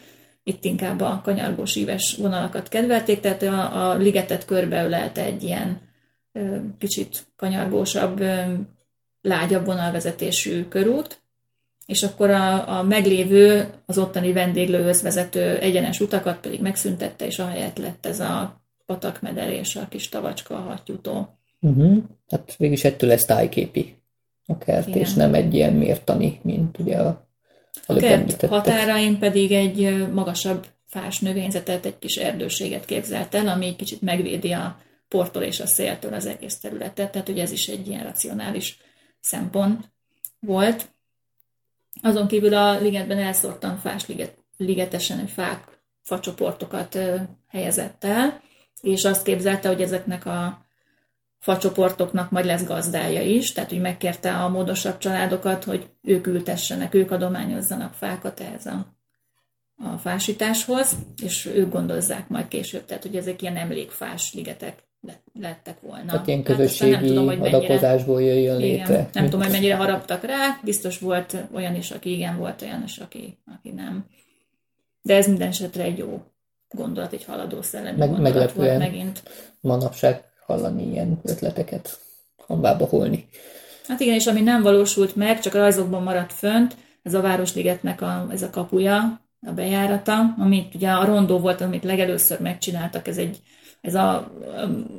itt 0.44 0.66
inkább 0.66 1.02
a 1.02 1.22
kanyargós 1.24 1.76
íves 1.76 2.16
vonalakat 2.22 2.68
kedvelték, 2.68 3.20
tehát 3.20 3.44
a, 3.44 3.90
a 3.90 3.96
ligetet 3.96 4.46
körbeölelte 4.46 5.24
egy 5.24 5.44
ilyen 5.44 5.82
ö, 6.32 6.56
kicsit 6.78 7.26
kanyargósabb, 7.36 8.20
ö, 8.20 8.42
lágyabb 9.22 9.66
vonalvezetésű 9.66 10.68
körút, 10.68 11.22
és 11.86 12.04
akkor 12.04 12.30
a, 12.30 12.78
a 12.78 12.84
meglévő, 12.84 13.68
az 13.86 13.98
ottani 13.98 14.34
vendéglőhöz 14.34 15.02
vezető 15.02 15.58
egyenes 15.58 16.00
utakat 16.00 16.38
pedig 16.40 16.62
megszüntette, 16.62 17.26
és 17.26 17.40
ahelyett 17.40 17.78
lett 17.78 18.06
ez 18.06 18.20
a 18.20 18.65
patakmeder 18.86 19.50
és 19.50 19.76
a 19.76 19.88
kis 19.88 20.10
tavacska 20.10 20.56
a 20.56 20.62
hattyútó. 20.62 21.38
Uh-huh. 21.60 22.04
Hát 22.28 22.56
végülis 22.58 22.84
ettől 22.84 23.10
lesz 23.10 23.26
tájképi 23.26 23.96
a 24.46 24.58
kert, 24.58 24.88
Igen. 24.88 25.00
és 25.00 25.14
nem 25.14 25.34
egy 25.34 25.54
ilyen 25.54 25.74
mértani, 25.74 26.40
mint 26.42 26.80
ugye 26.80 26.98
a, 26.98 27.28
a 27.86 27.94
kert 27.94 28.46
határain 28.46 29.20
pedig 29.20 29.52
egy 29.52 30.08
magasabb 30.12 30.66
fás 30.86 31.20
növényzetet, 31.20 31.86
egy 31.86 32.00
kis 32.00 32.16
erdőséget 32.16 32.86
képzelt 32.86 33.36
el, 33.36 33.48
ami 33.48 33.66
egy 33.66 33.76
kicsit 33.76 34.02
megvédi 34.02 34.52
a 34.52 34.80
portól 35.08 35.42
és 35.42 35.60
a 35.60 35.68
széltől 35.68 36.14
az 36.14 36.26
egész 36.26 36.58
területet, 36.58 37.12
tehát 37.12 37.30
ugye 37.30 37.42
ez 37.42 37.52
is 37.52 37.68
egy 37.68 37.88
ilyen 37.88 38.04
racionális 38.04 38.78
szempont 39.20 39.92
volt. 40.40 40.90
Azon 42.02 42.28
kívül 42.28 42.54
a 42.54 42.80
ligetben 42.80 43.18
elszórtan 43.18 43.78
fás 43.78 44.08
liget, 44.08 44.38
ligetesen, 44.58 45.28
fák, 45.28 45.80
facsoportokat 46.02 47.00
helyezett 47.48 48.04
el, 48.04 48.42
és 48.82 49.06
azt 49.06 49.24
képzelte, 49.24 49.68
hogy 49.68 49.82
ezeknek 49.82 50.26
a 50.26 50.66
facsoportoknak 51.40 52.32
majd 52.32 52.46
lesz 52.46 52.66
gazdája 52.66 53.22
is, 53.22 53.52
tehát 53.52 53.70
hogy 53.70 53.82
megkérte 53.82 54.36
a 54.36 54.50
módosabb 54.50 54.98
családokat, 54.98 55.64
hogy 55.64 55.90
ők 56.02 56.28
ültessenek, 56.28 56.94
ők 56.94 57.12
adományozzanak 57.12 57.94
fákat 57.94 58.40
ehhez 58.40 58.66
a, 58.66 58.96
a 59.78 59.98
fásításhoz, 59.98 60.96
és 61.24 61.46
ők 61.46 61.72
gondozzák 61.72 62.28
majd 62.28 62.48
később, 62.48 62.86
tehát 62.86 63.04
hogy 63.04 63.16
ezek 63.16 63.42
ilyen 63.42 63.58
emlékfás 63.58 64.34
ligetek 64.34 64.84
lettek 65.40 65.80
volna. 65.82 66.04
Ilyen 66.04 66.08
Hát 66.10 66.20
aztán 66.20 66.44
közösségi 66.44 66.92
nem 66.92 67.06
tudom, 67.06 67.26
hogy 67.26 67.38
mennyire- 67.38 67.58
adakozásból 67.60 68.22
jöjjön 68.22 68.60
igen, 68.60 68.78
létre. 68.78 69.10
nem 69.14 69.24
tudom, 69.24 69.42
hogy 69.42 69.52
mennyire 69.52 69.76
haraptak 69.76 70.24
rá, 70.24 70.60
biztos 70.64 71.00
volt 71.00 71.38
olyan 71.54 71.76
is, 71.76 71.92
aki 71.92 72.14
igen, 72.14 72.38
volt 72.38 72.62
olyan 72.62 72.84
is, 72.84 72.98
aki, 72.98 73.38
aki 73.56 73.70
nem. 73.70 74.06
De 75.02 75.16
ez 75.16 75.28
minden 75.28 75.48
esetre 75.48 75.84
egy 75.84 75.98
jó 75.98 76.24
gondolat, 76.70 77.14
egy 77.14 77.24
haladó 77.24 77.62
szellemi 77.62 77.98
Meg- 77.98 78.10
volt 78.10 78.22
meglepően. 78.22 78.78
megint. 78.78 79.24
Manapság 79.60 80.24
hallani 80.46 80.92
ilyen 80.92 81.20
ötleteket 81.24 82.00
hambába 82.48 82.86
holni. 82.86 83.28
Hát 83.88 84.00
igen, 84.00 84.14
és 84.14 84.28
ami 84.28 84.42
nem 84.42 84.62
valósult 84.62 85.16
meg, 85.16 85.40
csak 85.40 85.54
a 85.54 85.58
rajzokban 85.58 86.04
maradt 86.04 86.34
fönt, 86.34 86.76
ez 87.04 87.14
a 87.14 87.22
Városligetnek 87.22 88.02
a, 88.02 88.28
ez 88.32 88.42
a 88.42 88.50
kapuja, 88.50 89.22
a 89.48 89.52
bejárata, 89.52 90.36
amit 90.38 90.76
ugye 90.76 90.90
a 90.90 91.06
rondó 91.06 91.40
volt, 91.40 91.62
amit 91.62 91.84
legelőször 91.84 92.40
megcsináltak, 92.40 93.08
ez 93.08 93.18
egy 93.18 93.42
ez 93.86 93.96
a, 93.96 94.32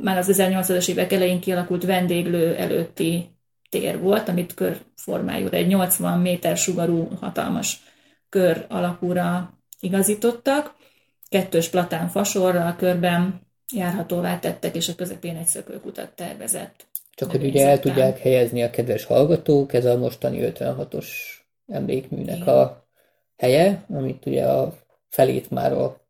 már 0.02 0.18
az 0.18 0.30
1800-as 0.32 0.88
évek 0.88 1.12
elején 1.12 1.40
kialakult 1.40 1.84
vendéglő 1.84 2.54
előtti 2.54 3.30
tér 3.70 4.00
volt, 4.00 4.28
amit 4.28 4.54
körformájú, 4.54 5.48
egy 5.50 5.66
80 5.66 6.18
méter 6.18 6.56
sugarú 6.56 7.08
hatalmas 7.20 7.80
kör 8.28 8.66
alakúra 8.68 9.58
igazítottak, 9.80 10.74
kettős 11.28 11.68
platán 11.68 12.08
fasorral 12.08 12.76
körben 12.76 13.40
járhatóvá 13.74 14.38
tettek, 14.38 14.76
és 14.76 14.88
a 14.88 14.94
közepén 14.94 15.36
egy 15.36 15.46
szökőkutat 15.46 16.10
tervezett. 16.14 16.86
Csak 17.14 17.30
hogy 17.30 17.44
ugye 17.44 17.68
el 17.68 17.80
tudják 17.80 18.18
helyezni 18.18 18.62
a 18.62 18.70
kedves 18.70 19.04
hallgatók, 19.04 19.72
ez 19.72 19.84
a 19.84 19.96
mostani 19.96 20.38
56-os 20.42 21.06
emlékműnek 21.66 22.46
a 22.46 22.86
helye, 23.36 23.84
amit 23.88 24.26
ugye 24.26 24.44
a 24.44 24.74
felét 25.08 25.50
már 25.50 25.72
a, 25.72 26.00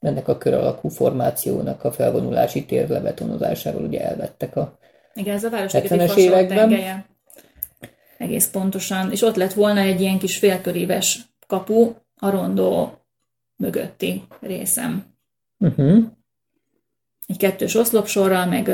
ennek 0.00 0.28
a 0.28 0.38
kör 0.38 0.54
alakú 0.54 0.88
formációnak 0.88 1.84
a 1.84 1.92
felvonulási 1.92 2.64
tér 2.64 2.88
lebetonozásával 2.88 3.82
ugye 3.82 4.00
elvettek 4.00 4.56
a 4.56 4.78
Igen, 5.14 5.34
ez 5.34 5.44
a 5.44 5.48
70-es 5.48 5.52
Városligeti 5.52 5.98
fasor 5.98 6.18
években. 6.18 6.56
tengelye. 6.56 7.06
Egész 8.18 8.50
pontosan. 8.50 9.12
És 9.12 9.22
ott 9.22 9.36
lett 9.36 9.52
volna 9.52 9.80
egy 9.80 10.00
ilyen 10.00 10.18
kis 10.18 10.38
félköríves 10.38 11.20
kapu 11.46 11.94
a 12.16 12.30
rondó 12.30 12.92
mögötti 13.56 14.22
részem. 14.40 15.04
uh-huh. 15.58 16.04
Egy 17.26 17.36
kettős 17.36 17.74
oszlopsorral, 17.74 18.46
meg 18.46 18.64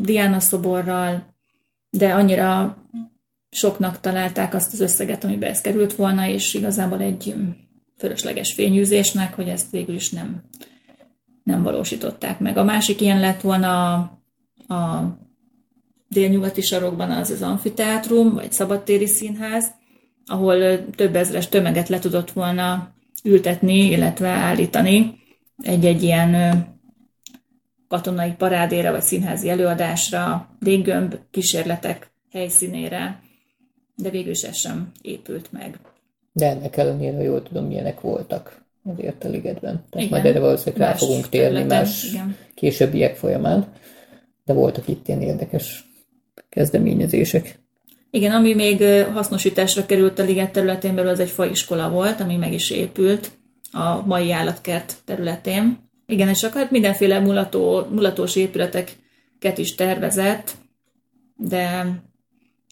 Diana 0.00 0.40
szoborral, 0.40 1.34
de 1.90 2.14
annyira 2.14 2.76
soknak 3.50 4.00
találták 4.00 4.54
azt 4.54 4.72
az 4.72 4.80
összeget, 4.80 5.24
amiben 5.24 5.50
ez 5.50 5.60
került 5.60 5.94
volna, 5.94 6.26
és 6.26 6.54
igazából 6.54 7.00
egy 7.00 7.34
mm, 7.36 7.50
fölösleges 7.96 8.52
fényűzésnek, 8.52 9.34
hogy 9.34 9.48
ezt 9.48 9.70
végül 9.70 9.94
is 9.94 10.10
nem, 10.10 10.42
nem 11.42 11.62
valósították 11.62 12.38
meg. 12.38 12.56
A 12.56 12.64
másik 12.64 13.00
ilyen 13.00 13.20
lett 13.20 13.40
volna 13.40 13.96
a, 14.66 14.74
a 14.74 15.12
délnyugati 16.08 16.60
sarokban 16.60 17.10
az 17.10 17.30
az 17.30 17.42
amfiteátrum, 17.42 18.34
vagy 18.34 18.52
szabadtéri 18.52 19.06
színház, 19.06 19.70
ahol 20.26 20.84
több 20.90 21.16
ezres 21.16 21.48
tömeget 21.48 21.88
le 21.88 21.98
tudott 21.98 22.30
volna 22.30 22.94
ültetni, 23.22 23.90
illetve 23.90 24.28
állítani 24.28 25.20
egy-egy 25.62 26.02
ilyen 26.02 26.64
katonai 27.88 28.32
parádére, 28.32 28.90
vagy 28.90 29.02
színházi 29.02 29.48
előadásra, 29.48 30.48
léggömb 30.60 31.18
kísérletek 31.30 32.10
helyszínére, 32.30 33.20
de 33.96 34.10
végül 34.10 34.30
is 34.30 34.42
ez 34.42 34.56
sem 34.56 34.92
épült 35.02 35.52
meg. 35.52 35.78
De 36.32 36.46
ennek 36.46 36.76
ellenére, 36.76 37.16
ha 37.16 37.22
jól 37.22 37.42
tudom, 37.42 37.66
milyenek 37.66 38.00
voltak 38.00 38.64
azért 38.84 39.24
a 39.24 39.28
ligetben. 39.28 39.84
Tehát 39.90 40.06
Igen. 40.06 40.08
majd 40.08 40.24
erre 40.24 40.40
valószínűleg 40.40 40.88
rá 40.88 40.94
fogunk 40.94 41.28
térni 41.28 41.54
területen, 41.54 41.78
más 41.78 42.04
igen. 42.04 42.36
későbbiek 42.54 43.16
folyamán. 43.16 43.66
De 44.44 44.52
voltak 44.52 44.88
itt 44.88 45.08
ilyen 45.08 45.22
érdekes 45.22 45.84
kezdeményezések. 46.48 47.58
Igen, 48.14 48.32
ami 48.32 48.54
még 48.54 48.82
hasznosításra 49.12 49.86
került 49.86 50.18
a 50.18 50.22
liget 50.22 50.52
területén 50.52 50.94
belül, 50.94 51.10
az 51.10 51.20
egy 51.20 51.30
faiskola 51.30 51.90
volt, 51.90 52.20
ami 52.20 52.36
meg 52.36 52.52
is 52.52 52.70
épült 52.70 53.30
a 53.70 54.06
mai 54.06 54.32
állatkert 54.32 54.96
területén. 55.04 55.78
Igen, 56.06 56.28
és 56.28 56.42
akkor 56.42 56.60
hát 56.60 56.70
mindenféle 56.70 57.18
mulató, 57.18 57.86
mulatós 57.90 58.36
épületeket 58.36 59.58
is 59.58 59.74
tervezett, 59.74 60.50
de 61.36 61.86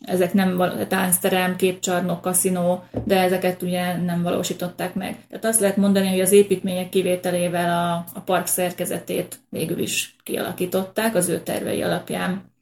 ezek 0.04 0.32
nem 0.32 0.62
táncterem, 0.88 1.56
képcsarnok, 1.56 2.20
kaszinó, 2.20 2.84
de 3.04 3.20
ezeket 3.20 3.62
ugye 3.62 3.96
nem 3.96 4.22
valósították 4.22 4.94
meg. 4.94 5.26
Tehát 5.28 5.44
azt 5.44 5.60
lehet 5.60 5.76
mondani, 5.76 6.08
hogy 6.08 6.20
az 6.20 6.32
építmények 6.32 6.88
kivételével 6.88 7.70
a, 7.70 8.04
a 8.14 8.20
park 8.20 8.46
szerkezetét 8.46 9.40
végül 9.48 9.78
is 9.78 10.16
kialakították 10.22 11.14
az 11.14 11.28
ő 11.28 11.40
tervei 11.40 11.82
alapján. 11.82 12.52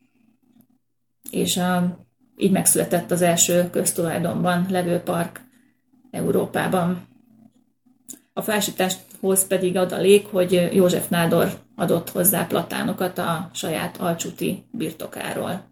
És 1.30 1.56
a, 1.56 2.06
így 2.38 2.50
megszületett 2.50 3.10
az 3.10 3.22
első 3.22 3.70
köztulajdonban 3.70 4.66
levő 4.70 4.98
park 4.98 5.40
Európában. 6.10 7.06
A 8.32 8.42
felsításhoz 8.42 9.46
pedig 9.46 9.76
adalék, 9.76 10.26
hogy 10.26 10.68
József 10.72 11.08
Nádor 11.08 11.58
adott 11.76 12.10
hozzá 12.10 12.46
platánokat 12.46 13.18
a 13.18 13.50
saját 13.52 13.96
alcsúti 13.96 14.64
birtokáról. 14.70 15.66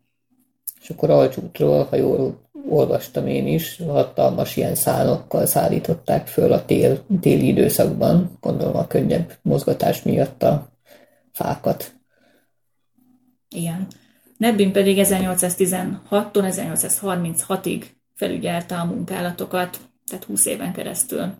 És 0.80 0.90
akkor 0.90 1.10
Alcsútról, 1.10 1.84
ha 1.84 1.96
jól 1.96 2.40
olvastam 2.68 3.26
én 3.26 3.46
is, 3.46 3.76
hatalmas 3.86 4.56
ilyen 4.56 4.74
szálokkal 4.74 5.46
szállították 5.46 6.26
föl 6.26 6.52
a 6.52 6.64
tél, 6.64 7.04
téli 7.20 7.46
időszakban, 7.46 8.36
gondolom 8.40 8.76
a 8.76 8.86
könnyebb 8.86 9.32
mozgatás 9.42 10.02
miatt 10.02 10.42
a 10.42 10.68
fákat. 11.32 11.94
Igen. 13.48 13.86
Nebbin 14.36 14.72
pedig 14.72 14.98
1816-tól 15.00 16.30
1836-ig 16.32 17.82
felügyelte 18.14 18.74
a 18.76 18.84
munkálatokat, 18.84 19.78
tehát 20.06 20.24
20 20.24 20.46
éven 20.46 20.72
keresztül. 20.72 21.34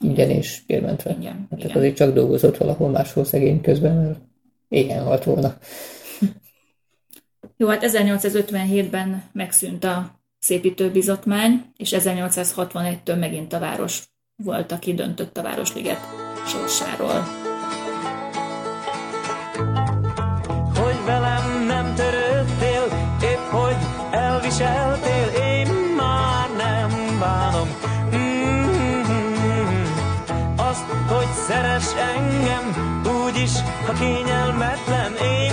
Ingyen 0.00 0.30
és 0.30 0.62
bérmentve. 0.66 1.16
Igen, 1.18 1.46
Hát 1.50 1.58
igen. 1.58 1.76
azért 1.76 1.96
csak 1.96 2.14
dolgozott 2.14 2.56
valahol 2.56 2.90
máshol 2.90 3.24
szegény 3.24 3.60
közben, 3.60 3.96
mert 3.96 4.18
éhen 4.68 5.04
halt 5.04 5.24
volna. 5.24 5.56
Jó, 7.56 7.68
hát 7.68 7.84
1857-ben 7.86 9.22
megszűnt 9.32 9.84
a 9.84 10.20
szépítőbizotmány, 10.38 11.64
és 11.76 11.94
1861-től 11.96 13.18
megint 13.18 13.52
a 13.52 13.58
város 13.58 14.02
volt, 14.36 14.72
aki 14.72 14.94
döntött 14.94 15.36
a 15.36 15.42
Városliget 15.42 16.00
sorsáról. 16.46 17.24
hogy 20.74 21.04
velem 21.04 21.55
elviseltél, 24.46 25.42
én 25.42 25.66
már 25.96 26.48
nem 26.56 27.18
bánom. 27.20 27.68
Mm-hmm. 28.14 29.84
Azt, 30.56 30.84
hogy 31.08 31.28
szeres 31.46 31.86
engem, 32.14 32.64
úgyis, 33.24 33.52
ha 33.86 33.92
kényelmetlen, 33.92 35.12
én 35.22 35.45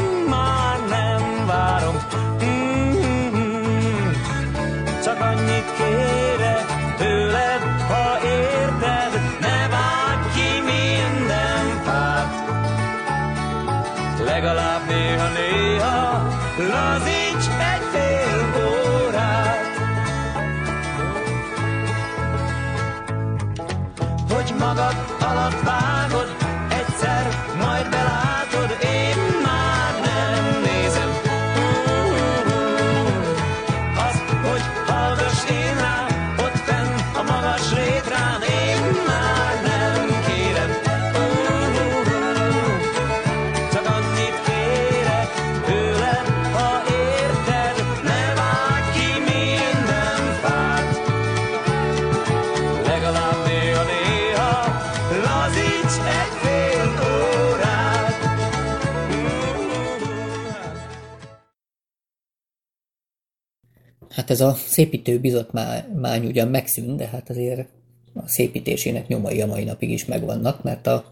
ez 64.34 64.42
a 64.42 64.54
szépítő 64.54 65.20
bizotmány 65.20 66.26
ugyan 66.26 66.48
megszűnt, 66.48 66.98
de 66.98 67.08
hát 67.08 67.30
azért 67.30 67.68
a 68.14 68.28
szépítésének 68.28 69.08
nyomai 69.08 69.42
a 69.42 69.46
mai 69.46 69.64
napig 69.64 69.90
is 69.90 70.06
megvannak, 70.06 70.64
mert 70.64 70.88
a 70.88 71.06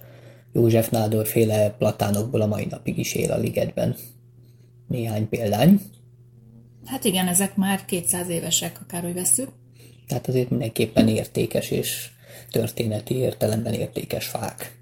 József 0.53 0.89
Nádor 0.89 1.27
féle 1.27 1.69
platánokból 1.69 2.41
a 2.41 2.47
mai 2.47 2.67
napig 2.69 2.97
is 2.97 3.13
él 3.13 3.31
a 3.31 3.37
ligetben. 3.37 3.95
néhány 4.87 5.29
példány. 5.29 5.81
Hát 6.85 7.03
igen, 7.03 7.27
ezek 7.27 7.55
már 7.55 7.85
200 7.85 8.29
évesek, 8.29 8.79
akárhogy 8.81 9.13
veszük. 9.13 9.49
Tehát 10.07 10.27
azért 10.27 10.49
mindenképpen 10.49 11.07
értékes 11.07 11.71
és 11.71 12.09
történeti 12.51 13.15
értelemben 13.15 13.73
értékes 13.73 14.27
fák. 14.27 14.80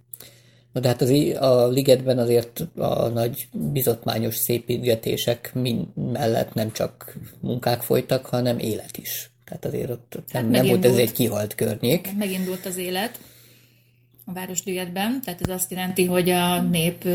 Na 0.72 0.80
de 0.80 0.88
hát 0.88 1.02
az, 1.02 1.10
a 1.40 1.68
ligetben 1.68 2.18
azért 2.18 2.68
a 2.76 3.08
nagy 3.08 3.48
bizotmányos 3.52 4.36
szépítgetések 4.36 5.54
mellett 5.96 6.54
nem 6.54 6.72
csak 6.72 7.18
munkák 7.40 7.82
folytak, 7.82 8.26
hanem 8.26 8.60
élet 8.60 8.98
is. 8.98 9.32
Tehát 9.46 9.66
azért 9.66 9.90
ott 9.90 10.20
nem, 10.32 10.44
hát 10.44 10.52
nem 10.52 10.68
volt 10.68 10.86
ez 10.86 10.98
egy 10.98 11.12
kihalt 11.12 11.56
környék. 11.56 12.18
Megindult 12.18 12.66
az 12.66 12.78
élet 12.78 13.20
a 14.26 14.34
Városligetben, 14.34 15.22
tehát 15.22 15.42
ez 15.42 15.50
azt 15.50 15.72
jelenti, 15.72 16.06
hogy 16.06 16.30
a 16.30 16.62
nép 16.62 17.08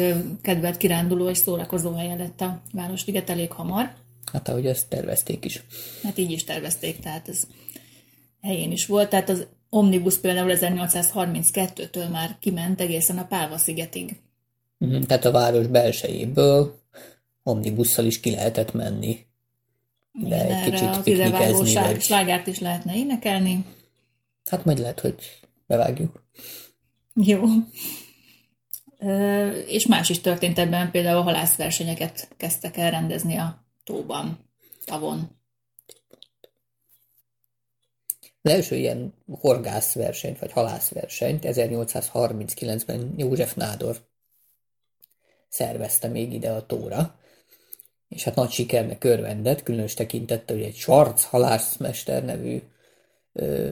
kedvelt 0.43 0.77
kiránduló 0.77 1.29
és 1.29 1.39
szórakozó 1.39 1.93
helye 1.93 2.15
lett 2.15 2.41
a 2.41 2.63
Városliget 2.73 3.31
elég 3.31 3.53
hamar. 3.53 3.93
Hát 4.33 4.49
ahogy 4.49 4.67
ezt 4.67 4.89
tervezték 4.89 5.45
is. 5.45 5.63
Hát 6.03 6.19
így 6.19 6.31
is 6.31 6.45
tervezték, 6.45 6.99
tehát 6.99 7.29
ez 7.29 7.43
helyén 8.41 8.73
is 8.73 8.87
volt. 8.87 9.09
Tehát 9.09 9.29
az 9.29 9.47
Omnibus 9.69 10.19
például 10.19 10.51
1832-től 10.55 12.11
már 12.11 12.37
kiment 12.41 12.81
egészen 12.81 13.19
a 13.19 13.27
Pálva 13.27 13.59
szigetig. 13.59 14.21
Mm, 14.85 15.01
tehát 15.01 15.25
a 15.25 15.31
város 15.31 15.67
belsejéből 15.67 16.83
omnibusszal 17.43 18.05
is 18.05 18.21
ki 18.21 18.31
lehetett 18.31 18.73
menni. 18.73 19.27
De 20.13 20.27
Igen, 20.27 20.51
egy 20.51 20.71
kicsit 20.71 21.03
piknikezni. 21.03 21.75
Vagy... 21.75 22.01
slágárt 22.01 22.47
is 22.47 22.59
lehetne 22.59 22.97
énekelni. 22.97 23.65
Hát 24.45 24.65
majd 24.65 24.79
lehet, 24.79 25.01
hogy 25.01 25.15
bevágjuk. 25.67 26.23
Jó. 27.15 27.43
És 29.67 29.87
más 29.87 30.09
is 30.09 30.21
történt 30.21 30.59
ebben, 30.59 30.91
például 30.91 31.19
a 31.19 31.23
halászversenyeket 31.23 32.29
kezdtek 32.37 32.77
el 32.77 32.91
rendezni 32.91 33.37
a 33.37 33.65
tóban, 33.85 34.39
tavon. 34.85 35.31
Az 38.47 38.51
első 38.51 38.77
ilyen 38.77 39.15
horgászversenyt, 39.41 40.39
vagy 40.39 40.53
halászversenyt 40.53 41.45
1839-ben 41.47 43.15
József 43.17 43.55
Nádor 43.55 43.97
szervezte 45.49 46.09
még 46.09 46.33
ide 46.33 46.51
a 46.51 46.67
tóra, 46.67 47.19
és 48.09 48.25
hát 48.25 48.35
nagy 48.35 48.51
sikernek 48.51 49.05
örvendett, 49.05 49.63
különös 49.63 49.95
tekintette, 49.95 50.53
hogy 50.53 50.63
egy 50.63 50.75
Schwarz 50.75 51.25
halászmester 51.25 52.25
nevű, 52.25 52.63
ö, 53.33 53.69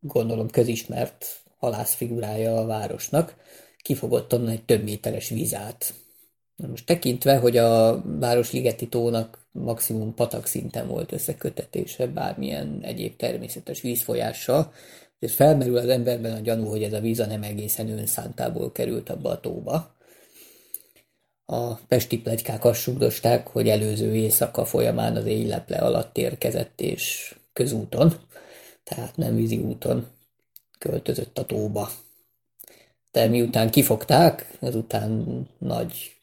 gondolom 0.00 0.50
közismert 0.50 1.42
halászfigurája 1.58 2.56
a 2.56 2.66
városnak, 2.66 3.36
kifogott 3.78 4.34
onnan 4.34 4.48
egy 4.48 4.64
több 4.64 4.82
méteres 4.82 5.28
vízát. 5.28 5.94
Most 6.56 6.86
tekintve, 6.86 7.36
hogy 7.38 7.56
a 7.56 8.02
Városligeti 8.18 8.88
tónak 8.88 9.41
maximum 9.52 10.14
patak 10.14 10.46
szinten 10.46 10.86
volt 10.86 11.12
összekötetése 11.12 12.06
bármilyen 12.06 12.78
egyéb 12.82 13.16
természetes 13.16 13.80
vízfolyással, 13.80 14.72
és 15.18 15.34
felmerül 15.34 15.76
az 15.76 15.88
emberben 15.88 16.32
a 16.32 16.40
gyanú, 16.40 16.66
hogy 16.66 16.82
ez 16.82 16.92
a 16.92 17.00
víz 17.00 17.18
nem 17.18 17.42
egészen 17.42 17.88
önszántából 17.88 18.72
került 18.72 19.10
abba 19.10 19.30
a 19.30 19.40
tóba. 19.40 19.94
A 21.44 21.74
pesti 21.74 22.18
plegykák 22.18 22.64
azt 22.64 22.80
sugdosták, 22.80 23.48
hogy 23.48 23.68
előző 23.68 24.14
éjszaka 24.14 24.64
folyamán 24.64 25.16
az 25.16 25.26
éjleple 25.26 25.76
alatt 25.76 26.18
érkezett 26.18 26.80
és 26.80 27.34
közúton, 27.52 28.12
tehát 28.84 29.16
nem 29.16 29.34
vízi 29.34 29.58
úton 29.58 30.06
költözött 30.78 31.38
a 31.38 31.44
tóba. 31.44 31.90
De 33.10 33.26
miután 33.26 33.70
kifogták, 33.70 34.56
ezután 34.60 35.26
nagy 35.58 36.16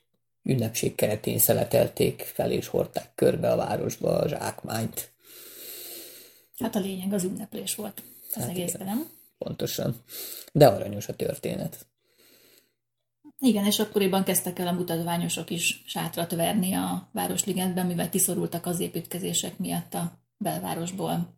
ünnepség 0.50 0.96
keretén 0.96 1.40
szeletelték 1.40 2.22
fel 2.34 2.52
és 2.52 2.68
hordták 2.68 3.12
körbe 3.16 3.52
a 3.52 3.56
városba 3.56 4.18
a 4.18 4.28
zsákmányt. 4.28 5.12
Hát 6.60 6.76
a 6.76 6.80
lényeg 6.80 7.14
az 7.14 7.24
ünneplés 7.24 7.76
volt 7.76 8.04
az 8.36 8.42
hát 8.42 8.50
egészben, 8.50 8.88
nem? 8.88 9.10
Pontosan. 9.38 9.96
De 10.52 10.68
aranyos 10.68 11.08
a 11.08 11.16
történet. 11.16 11.88
Igen, 13.40 13.66
és 13.66 13.80
akkoriban 13.80 14.24
kezdtek 14.24 14.60
el 14.60 14.68
a 14.68 14.72
mutatványosok 14.72 15.50
is 15.50 15.84
sátrat 15.86 16.32
verni 16.32 16.74
a 16.74 17.10
Városligetben, 17.12 17.86
mivel 17.86 18.10
kiszorultak 18.10 18.66
az 18.66 18.80
építkezések 18.80 19.58
miatt 19.58 19.94
a 19.94 20.12
belvárosból. 20.38 21.38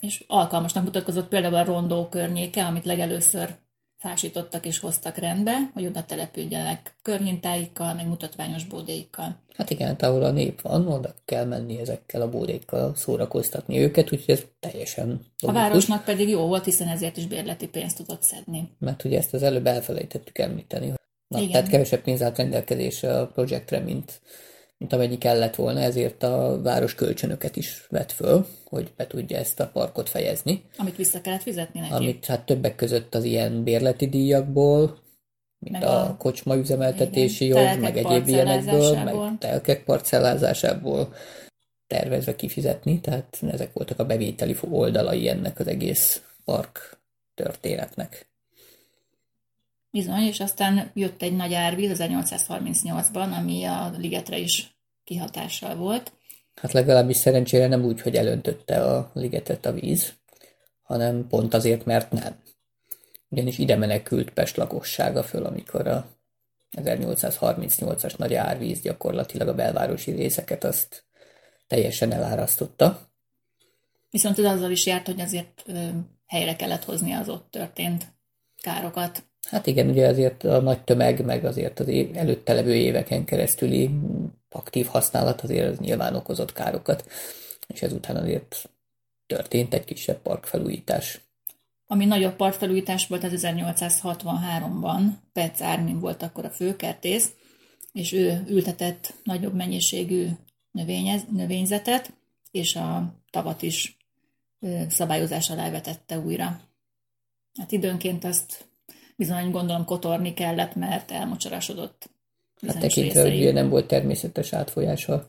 És 0.00 0.24
alkalmasnak 0.26 0.84
mutatkozott 0.84 1.28
például 1.28 1.54
a 1.54 1.64
rondó 1.64 2.08
környéke, 2.08 2.66
amit 2.66 2.84
legelőször 2.84 3.56
fásítottak 4.04 4.66
és 4.66 4.78
hoztak 4.78 5.16
rendbe, 5.16 5.70
hogy 5.74 5.86
oda 5.86 6.04
települjenek 6.04 6.94
körhintáikkal, 7.02 7.94
meg 7.94 8.06
mutatványos 8.06 8.64
bódéikkal. 8.64 9.36
Hát 9.56 9.70
igen, 9.70 9.94
ahol 9.94 10.22
a 10.22 10.30
nép 10.30 10.60
van, 10.60 10.86
oda 10.86 11.14
kell 11.24 11.44
menni 11.44 11.80
ezekkel 11.80 12.22
a 12.22 12.30
bódékkal 12.30 12.94
szórakoztatni 12.94 13.78
őket, 13.78 14.12
úgyhogy 14.12 14.34
ez 14.34 14.42
teljesen 14.60 15.06
logikus. 15.06 15.48
A 15.48 15.52
városnak 15.52 16.04
pedig 16.04 16.28
jó 16.28 16.46
volt, 16.46 16.64
hiszen 16.64 16.88
ezért 16.88 17.16
is 17.16 17.26
bérleti 17.26 17.68
pénzt 17.68 17.96
tudott 17.96 18.22
szedni. 18.22 18.70
Mert 18.78 19.04
ugye 19.04 19.18
ezt 19.18 19.34
az 19.34 19.42
előbb 19.42 19.66
elfelejtettük 19.66 20.38
említeni. 20.38 20.92
Na, 21.28 21.38
igen. 21.38 21.50
Tehát 21.50 21.68
kevesebb 21.68 22.02
pénz 22.02 22.22
állt 22.22 22.36
rendelkezésre 22.36 23.18
a 23.18 23.26
projektre, 23.26 23.78
mint 23.78 24.20
mint 24.84 24.96
amennyi 24.96 25.18
kellett 25.18 25.54
volna, 25.54 25.80
ezért 25.80 26.22
a 26.22 26.60
város 26.62 26.94
kölcsönöket 26.94 27.56
is 27.56 27.86
vett 27.90 28.12
föl, 28.12 28.46
hogy 28.64 28.92
be 28.96 29.06
tudja 29.06 29.38
ezt 29.38 29.60
a 29.60 29.68
parkot 29.72 30.08
fejezni. 30.08 30.64
Amit 30.76 30.96
vissza 30.96 31.20
kellett 31.20 31.42
fizetni 31.42 31.80
neki. 31.80 31.92
Amit 31.92 32.26
hát 32.26 32.46
többek 32.46 32.74
között 32.74 33.14
az 33.14 33.24
ilyen 33.24 33.62
bérleti 33.62 34.08
díjakból, 34.08 34.98
mint 35.58 35.72
meg 35.72 35.82
a, 35.82 36.00
a 36.00 36.16
kocsma 36.16 36.56
üzemeltetési 36.56 37.44
igen, 37.44 37.72
jog, 37.72 37.80
meg 37.80 37.96
egyéb 37.96 38.28
ilyenekből, 38.28 39.02
meg 39.02 39.38
telkek 39.38 39.84
parcellázásából 39.84 41.14
tervezve 41.86 42.36
kifizetni, 42.36 43.00
tehát 43.00 43.38
ezek 43.50 43.72
voltak 43.72 43.98
a 43.98 44.06
bevételi 44.06 44.56
oldalai 44.70 45.28
ennek 45.28 45.58
az 45.58 45.66
egész 45.66 46.22
park 46.44 46.98
történetnek. 47.34 48.26
Bizony, 49.90 50.22
és 50.22 50.40
aztán 50.40 50.90
jött 50.94 51.22
egy 51.22 51.36
nagy 51.36 51.54
árvíz 51.54 51.96
1838-ban, 52.02 53.36
ami 53.38 53.64
a 53.64 53.92
ligetre 53.98 54.38
is 54.38 54.73
kihatással 55.04 55.76
volt. 55.76 56.12
Hát 56.54 56.72
legalábbis 56.72 57.16
szerencsére 57.16 57.66
nem 57.66 57.84
úgy, 57.84 58.00
hogy 58.00 58.16
elöntötte 58.16 58.84
a 58.84 59.10
ligetet 59.14 59.66
a 59.66 59.72
víz, 59.72 60.14
hanem 60.82 61.26
pont 61.28 61.54
azért, 61.54 61.84
mert 61.84 62.10
nem. 62.10 62.42
Ugyanis 63.28 63.58
ide 63.58 63.76
menekült 63.76 64.30
Pest 64.30 64.56
lakossága 64.56 65.22
föl, 65.22 65.44
amikor 65.44 65.86
a 65.86 66.06
1838-as 66.76 68.16
nagy 68.16 68.34
árvíz 68.34 68.80
gyakorlatilag 68.80 69.48
a 69.48 69.54
belvárosi 69.54 70.10
részeket 70.10 70.64
azt 70.64 71.04
teljesen 71.66 72.12
elárasztotta. 72.12 73.08
Viszont 74.10 74.38
ez 74.38 74.44
azzal 74.44 74.70
is 74.70 74.86
járt, 74.86 75.06
hogy 75.06 75.20
azért 75.20 75.64
helyre 76.26 76.56
kellett 76.56 76.84
hozni 76.84 77.12
az 77.12 77.28
ott 77.28 77.50
történt 77.50 78.14
károkat. 78.62 79.24
Hát 79.44 79.66
igen, 79.66 79.88
ugye 79.88 80.08
azért 80.08 80.44
a 80.44 80.60
nagy 80.60 80.84
tömeg, 80.84 81.24
meg 81.24 81.44
azért 81.44 81.80
az 81.80 81.88
előtte 82.14 82.52
levő 82.52 82.74
éveken 82.74 83.24
keresztüli 83.24 83.90
aktív 84.50 84.86
használat 84.86 85.40
azért 85.40 85.68
az 85.68 85.78
nyilván 85.78 86.14
okozott 86.14 86.52
károkat, 86.52 87.10
és 87.66 87.82
ezután 87.82 88.16
azért 88.16 88.70
történt 89.26 89.74
egy 89.74 89.84
kisebb 89.84 90.22
parkfelújítás. 90.22 91.20
Ami 91.86 92.04
nagyobb 92.04 92.36
parkfelújítás 92.36 93.06
volt 93.06 93.24
az 93.24 93.32
1863-ban, 93.34 95.00
Petsz 95.32 95.60
Ármin 95.60 96.00
volt 96.00 96.22
akkor 96.22 96.44
a 96.44 96.50
főkertész, 96.50 97.32
és 97.92 98.12
ő 98.12 98.44
ültetett 98.48 99.14
nagyobb 99.22 99.54
mennyiségű 99.54 100.28
növényez, 100.70 101.22
növényzetet, 101.30 102.12
és 102.50 102.76
a 102.76 103.14
tavat 103.30 103.62
is 103.62 103.96
szabályozás 104.88 105.50
alá 105.50 105.70
vetette 105.70 106.18
újra. 106.18 106.60
Hát 107.58 107.72
időnként 107.72 108.24
azt 108.24 108.64
bizony 109.16 109.50
gondolom 109.50 109.84
kotorni 109.84 110.34
kellett, 110.34 110.74
mert 110.74 111.10
elmocsarasodott. 111.10 112.10
Hát 112.66 112.78
tekintve, 112.78 113.22
hogy 113.22 113.52
nem 113.52 113.68
volt 113.68 113.86
természetes 113.86 114.52
átfolyása. 114.52 115.28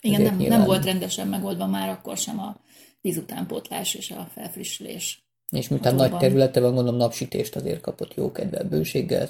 Igen, 0.00 0.22
nem, 0.22 0.36
nyilván... 0.36 0.58
nem 0.58 0.66
volt 0.66 0.84
rendesen 0.84 1.28
megoldva 1.28 1.66
már 1.66 1.88
akkor 1.88 2.16
sem 2.16 2.38
a 2.38 2.56
vízutánpótlás 3.00 3.94
és 3.94 4.10
a 4.10 4.28
felfrissülés. 4.34 5.24
És 5.50 5.68
miután 5.68 5.94
nagy 5.94 6.16
területe 6.16 6.60
van, 6.60 6.74
gondolom 6.74 6.98
napsütést 6.98 7.56
azért 7.56 7.80
kapott 7.80 8.14
jó 8.14 8.32
kedvel, 8.32 8.64
bőséggel, 8.64 9.28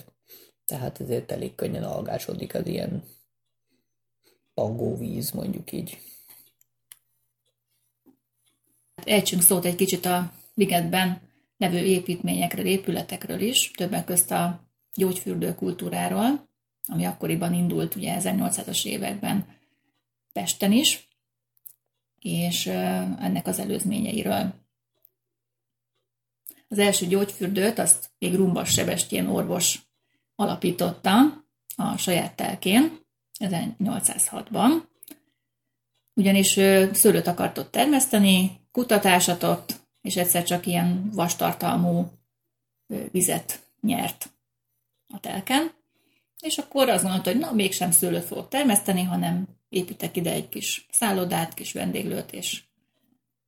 tehát 0.64 1.00
ezért 1.00 1.32
elég 1.32 1.54
könnyen 1.54 1.84
algásodik 1.84 2.54
az 2.54 2.66
ilyen 2.66 3.02
pangóvíz, 4.54 5.30
mondjuk 5.30 5.72
így. 5.72 5.98
Ejtsünk 9.04 9.42
szót 9.42 9.64
egy 9.64 9.74
kicsit 9.74 10.06
a 10.06 10.32
ligetben 10.54 11.20
levő 11.60 11.78
építményekről, 11.78 12.66
épületekről 12.66 13.40
is, 13.40 13.70
többek 13.70 14.04
közt 14.04 14.30
a 14.30 14.60
gyógyfürdő 14.94 15.54
kultúráról, 15.54 16.48
ami 16.86 17.04
akkoriban 17.04 17.54
indult 17.54 17.94
ugye 17.94 18.16
1800-as 18.18 18.84
években 18.84 19.46
Pesten 20.32 20.72
is, 20.72 21.08
és 22.18 22.66
ennek 22.66 23.46
az 23.46 23.58
előzményeiről. 23.58 24.54
Az 26.68 26.78
első 26.78 27.06
gyógyfürdőt 27.06 27.78
azt 27.78 28.10
még 28.18 28.34
Rumbas 28.34 28.72
Sebestyén 28.72 29.26
orvos 29.26 29.78
alapította 30.34 31.44
a 31.76 31.96
saját 31.96 32.36
telkén, 32.36 32.98
1806-ban, 33.38 34.70
ugyanis 36.14 36.50
szőlőt 36.92 37.26
akart 37.26 37.58
ott 37.58 37.70
termeszteni, 37.70 38.60
kutatásat 38.72 39.42
és 40.02 40.16
egyszer 40.16 40.44
csak 40.44 40.66
ilyen 40.66 41.10
vastartalmú 41.14 42.10
vizet 43.10 43.60
nyert 43.80 44.30
a 45.08 45.20
telken, 45.20 45.72
és 46.40 46.58
akkor 46.58 46.88
azt 46.88 47.02
gondolta, 47.02 47.30
hogy 47.30 47.40
na, 47.40 47.52
mégsem 47.52 47.90
szőlőt 47.90 48.24
fogok 48.24 48.48
termeszteni, 48.48 49.02
hanem 49.02 49.48
építek 49.68 50.16
ide 50.16 50.32
egy 50.32 50.48
kis 50.48 50.86
szállodát, 50.90 51.54
kis 51.54 51.72
vendéglőt, 51.72 52.32
és, 52.32 52.62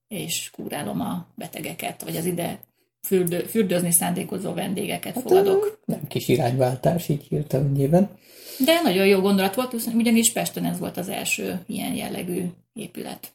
és 0.09 0.51
kúrálom 0.51 1.01
a 1.01 1.27
betegeket, 1.35 2.03
vagy 2.03 2.17
az 2.17 2.25
ide 2.25 2.61
fürdő, 3.03 3.39
fürdőzni 3.41 3.93
szándékozó 3.93 4.53
vendégeket 4.53 5.15
hát, 5.15 5.23
fogadok. 5.23 5.81
Nem 5.85 6.07
kis 6.07 6.29
irányváltás, 6.29 7.09
így 7.09 7.27
hirtelen 7.29 7.71
nyilván. 7.71 8.19
De 8.65 8.81
nagyon 8.81 9.07
jó 9.07 9.21
gondolat 9.21 9.55
volt, 9.55 9.75
ugyanis 9.95 10.33
Pesten 10.33 10.65
ez 10.65 10.79
volt 10.79 10.97
az 10.97 11.09
első 11.09 11.65
ilyen 11.67 11.95
jellegű 11.95 12.45
épület. 12.73 13.33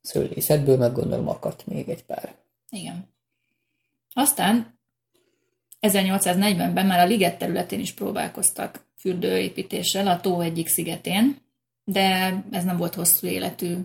Szőlészetből 0.00 0.76
meg 0.76 0.92
gondolom 0.92 1.28
akadt 1.28 1.66
még 1.66 1.88
egy 1.88 2.04
pár. 2.04 2.36
Igen. 2.68 3.14
Aztán 4.12 4.78
1840-ben 5.80 6.86
már 6.86 6.98
a 6.98 7.06
liget 7.06 7.38
területén 7.38 7.80
is 7.80 7.92
próbálkoztak 7.92 8.86
fürdőépítéssel 8.96 10.06
a 10.06 10.20
tó 10.20 10.40
egyik 10.40 10.68
szigetén, 10.68 11.36
de 11.84 12.34
ez 12.50 12.64
nem 12.64 12.76
volt 12.76 12.94
hosszú 12.94 13.26
életű 13.26 13.76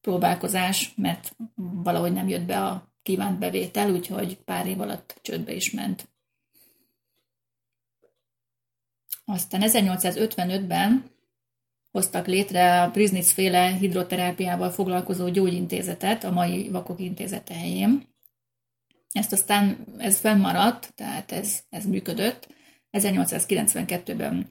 próbálkozás, 0.00 0.94
mert 0.96 1.36
valahogy 1.54 2.12
nem 2.12 2.28
jött 2.28 2.44
be 2.44 2.64
a 2.64 2.94
kívánt 3.02 3.38
bevétel, 3.38 3.92
úgyhogy 3.92 4.36
pár 4.36 4.66
év 4.66 4.80
alatt 4.80 5.18
csődbe 5.22 5.52
is 5.52 5.70
ment. 5.70 6.08
Aztán 9.24 9.60
1855-ben 9.64 11.10
hoztak 11.92 12.26
létre 12.26 12.82
a 12.82 12.90
Priznitz 12.90 13.30
féle 13.30 13.66
hidroterápiával 13.68 14.70
foglalkozó 14.70 15.28
gyógyintézetet, 15.28 16.24
a 16.24 16.30
mai 16.30 16.68
Vakok 16.68 17.00
Intézete 17.00 17.54
helyén. 17.54 18.02
Ezt 19.12 19.32
aztán 19.32 19.76
ez 19.98 20.18
fennmaradt, 20.18 20.92
tehát 20.94 21.32
ez, 21.32 21.58
ez 21.70 21.86
működött. 21.86 22.48
1892-ben 22.92 24.46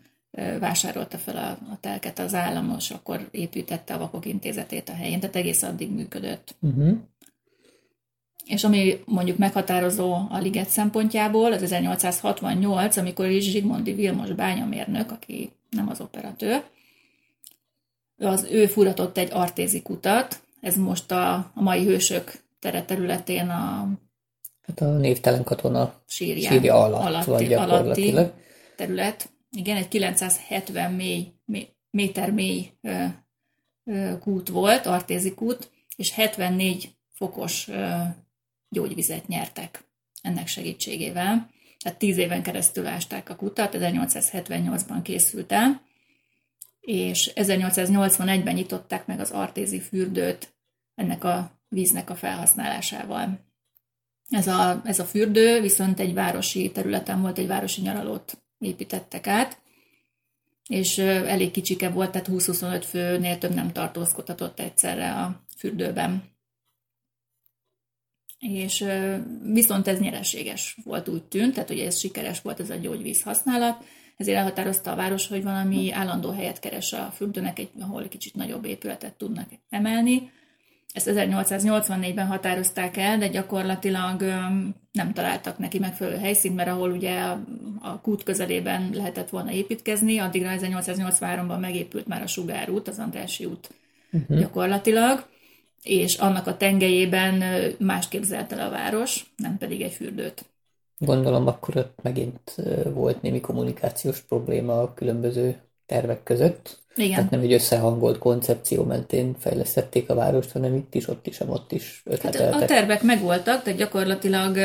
vásárolta 0.59 1.17
fel 1.17 1.35
a, 1.35 1.71
a 1.71 1.77
telket 1.79 2.19
az 2.19 2.33
állam, 2.33 2.75
és 2.77 2.91
akkor 2.91 3.27
építette 3.31 3.93
a 3.93 3.97
Vakok 3.97 4.25
Intézetét 4.25 4.89
a 4.89 4.93
helyén, 4.93 5.19
tehát 5.19 5.35
egész 5.35 5.63
addig 5.63 5.91
működött. 5.91 6.55
Uh-huh. 6.61 6.97
És 8.45 8.63
ami 8.63 8.99
mondjuk 9.05 9.37
meghatározó 9.37 10.13
a 10.13 10.37
liget 10.37 10.69
szempontjából, 10.69 11.51
az 11.51 11.61
1868, 11.61 12.97
amikor 12.97 13.29
is 13.29 13.43
Zsigmondi 13.43 13.93
Vilmos 13.93 14.31
bányamérnök, 14.31 15.11
aki 15.11 15.51
nem 15.69 15.89
az 15.89 16.01
operatőr, 16.01 16.63
az 18.28 18.47
ő 18.51 18.65
furatott 18.65 19.17
egy 19.17 19.30
artézi 19.32 19.82
kutat, 19.82 20.41
ez 20.61 20.76
most 20.76 21.11
a, 21.11 21.34
a 21.34 21.61
mai 21.61 21.86
hősök 21.86 22.43
tere 22.59 22.86
területén 22.86 23.49
a 23.49 23.88
Hát 24.61 24.82
a 24.82 24.97
névtelen 24.97 25.43
katona 25.43 25.93
sírja, 26.07 26.49
sírja 26.49 26.84
alatt 26.84 27.05
alatti, 27.05 27.30
van 27.30 27.43
gyakorlatilag. 27.43 28.17
Alatti 28.17 28.41
terület. 28.76 29.30
Igen, 29.51 29.78
egy 29.78 29.88
970 29.88 30.91
mély, 30.91 31.28
méter 31.89 32.32
mély 32.32 32.72
ö, 32.82 33.03
ö, 33.84 34.17
kút 34.19 34.49
volt, 34.49 34.86
artézi 34.86 35.34
kút, 35.34 35.72
és 35.95 36.11
74 36.13 36.95
fokos 37.13 37.67
ö, 37.67 37.89
gyógyvizet 38.69 39.28
nyertek 39.28 39.84
ennek 40.22 40.47
segítségével. 40.47 41.49
Tehát 41.84 41.99
10 41.99 42.17
éven 42.17 42.43
keresztül 42.43 42.88
ásták 42.88 43.30
a 43.30 43.36
kutat, 43.36 43.76
1878-ban 43.78 44.99
készült 45.03 45.51
el, 45.51 45.82
és 46.82 47.32
1881-ben 47.36 48.53
nyitották 48.53 49.05
meg 49.05 49.19
az 49.19 49.32
artézi 49.32 49.79
fürdőt 49.79 50.53
ennek 50.95 51.23
a 51.23 51.59
víznek 51.67 52.09
a 52.09 52.15
felhasználásával. 52.15 53.49
Ez 54.29 54.47
a, 54.47 54.82
ez 54.86 54.99
a 54.99 55.05
fürdő 55.05 55.61
viszont 55.61 55.99
egy 55.99 56.13
városi 56.13 56.71
területen 56.71 57.21
volt, 57.21 57.38
egy 57.38 57.47
városi 57.47 57.82
nyaralót 57.82 58.43
építettek 58.57 59.27
át, 59.27 59.61
és 60.67 60.97
elég 60.97 61.51
kicsike 61.51 61.89
volt, 61.89 62.11
tehát 62.11 62.27
20-25 62.32 62.84
főnél 62.88 63.38
több 63.38 63.53
nem 63.53 63.71
tartózkodhatott 63.71 64.59
egyszerre 64.59 65.13
a 65.13 65.43
fürdőben. 65.57 66.23
És 68.39 68.86
viszont 69.43 69.88
ez 69.88 69.99
nyereséges 69.99 70.77
volt, 70.84 71.07
úgy 71.07 71.23
tűnt, 71.23 71.53
tehát 71.53 71.69
ugye 71.69 71.86
ez 71.86 71.99
sikeres 71.99 72.41
volt 72.41 72.59
ez 72.59 72.69
a 72.69 72.75
gyógyvíz 72.75 73.23
használat, 73.23 73.84
ezért 74.18 74.38
elhatározta 74.38 74.91
a 74.91 74.95
város, 74.95 75.28
hogy 75.28 75.43
valami 75.43 75.91
állandó 75.91 76.32
helyet 76.32 76.59
keres 76.59 76.93
a 76.93 77.14
fürdőnek, 77.16 77.59
egy, 77.59 77.70
ahol 77.80 78.07
kicsit 78.07 78.36
nagyobb 78.36 78.66
épületet 78.66 79.14
tudnak 79.14 79.47
emelni, 79.70 80.32
ezt 80.93 81.12
1884-ben 81.14 82.28
határozták 82.28 82.97
el, 82.97 83.18
de 83.18 83.28
gyakorlatilag 83.28 84.22
nem 84.91 85.14
találtak 85.14 85.57
neki 85.57 85.80
megfelelő 85.80 86.18
helyszínt, 86.18 86.55
mert 86.55 86.70
ahol 86.70 86.91
ugye 86.91 87.20
a, 87.20 87.43
a 87.82 88.01
kút 88.01 88.24
közelében 88.24 88.89
lehetett 88.93 89.30
volna 89.30 89.51
építkezni, 89.51 90.18
addigra 90.18 90.49
1883-ban 90.59 91.59
megépült 91.59 92.07
már 92.07 92.22
a 92.22 92.28
Sugárút, 92.28 92.88
az 92.88 92.99
Andrási 92.99 93.45
út 93.45 93.70
uh-huh. 94.12 94.39
gyakorlatilag, 94.39 95.30
és 95.84 96.16
annak 96.16 96.47
a 96.47 96.57
tengelyében 96.57 97.43
más 97.80 98.07
képzelt 98.07 98.51
el 98.51 98.68
a 98.68 98.70
város, 98.70 99.26
nem 99.36 99.57
pedig 99.57 99.82
egy 99.82 99.93
fürdőt. 99.93 100.45
Gondolom 101.06 101.47
akkor 101.47 101.78
ott 101.78 101.99
megint 102.02 102.56
volt 102.93 103.22
némi 103.22 103.39
kommunikációs 103.39 104.22
probléma 104.22 104.82
a 104.82 104.93
különböző 104.93 105.62
tervek 105.86 106.24
között. 106.24 106.80
Igen. 106.95 107.16
Tehát 107.16 107.30
nem 107.30 107.39
egy 107.39 107.54
összehangolt 107.54 108.18
koncepció 108.18 108.84
mentén 108.84 109.36
fejlesztették 109.39 110.10
a 110.10 110.16
várost, 110.16 110.52
hanem 110.52 110.76
itt 110.76 110.95
is, 110.95 111.08
ott 111.08 111.28
is, 111.28 111.39
ott 111.39 111.72
is 111.72 112.02
ötleteltek. 112.06 112.54
Hát 112.54 112.62
a 112.62 112.66
tervek 112.66 113.04
megvoltak, 113.04 113.64
tehát 113.64 113.80
gyakorlatilag... 113.80 114.58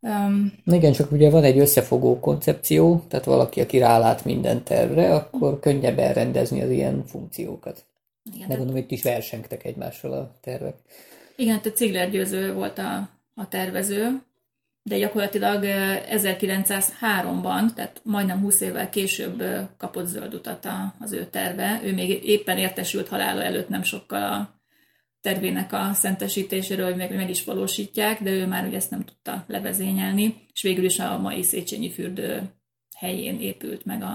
Um... 0.00 0.52
Igen, 0.64 0.92
csak 0.92 1.12
ugye 1.12 1.30
van 1.30 1.44
egy 1.44 1.58
összefogó 1.58 2.20
koncepció, 2.20 3.04
tehát 3.08 3.24
valaki, 3.24 3.60
aki 3.60 3.78
rálát 3.78 4.24
minden 4.24 4.62
tervre, 4.62 5.14
akkor 5.14 5.60
könnyebb 5.60 5.98
elrendezni 5.98 6.62
az 6.62 6.70
ilyen 6.70 7.04
funkciókat. 7.06 7.84
Igen, 8.34 8.48
De 8.48 8.54
gondolom, 8.54 8.82
itt 8.82 8.90
is 8.90 9.02
versengtek 9.02 9.64
egymással 9.64 10.12
a 10.12 10.30
tervek. 10.40 10.74
Igen, 11.36 11.60
tehát 11.60 11.78
Cigler 11.78 12.10
Győző 12.10 12.52
volt 12.52 12.78
a, 12.78 13.08
a 13.34 13.48
tervező, 13.48 14.22
de 14.82 14.98
gyakorlatilag 14.98 15.64
1903-ban, 16.10 17.74
tehát 17.74 18.00
majdnem 18.04 18.40
20 18.40 18.60
évvel 18.60 18.88
később 18.88 19.42
kapott 19.76 20.06
zöld 20.06 20.34
utat 20.34 20.68
az 20.98 21.12
ő 21.12 21.24
terve. 21.24 21.80
Ő 21.84 21.92
még 21.94 22.24
éppen 22.24 22.58
értesült 22.58 23.08
halála 23.08 23.42
előtt 23.42 23.68
nem 23.68 23.82
sokkal 23.82 24.22
a 24.22 24.60
tervének 25.20 25.72
a 25.72 25.90
szentesítéséről, 25.92 26.86
hogy 26.86 26.96
meg, 26.96 27.14
meg 27.14 27.30
is 27.30 27.44
valósítják, 27.44 28.22
de 28.22 28.30
ő 28.30 28.46
már 28.46 28.66
ugye 28.66 28.76
ezt 28.76 28.90
nem 28.90 29.04
tudta 29.04 29.44
levezényelni, 29.46 30.46
és 30.52 30.62
végül 30.62 30.84
is 30.84 30.98
a 30.98 31.18
mai 31.18 31.42
Széchenyi 31.42 31.90
fürdő 31.90 32.50
helyén 32.96 33.40
épült 33.40 33.84
meg 33.84 34.02
a, 34.02 34.14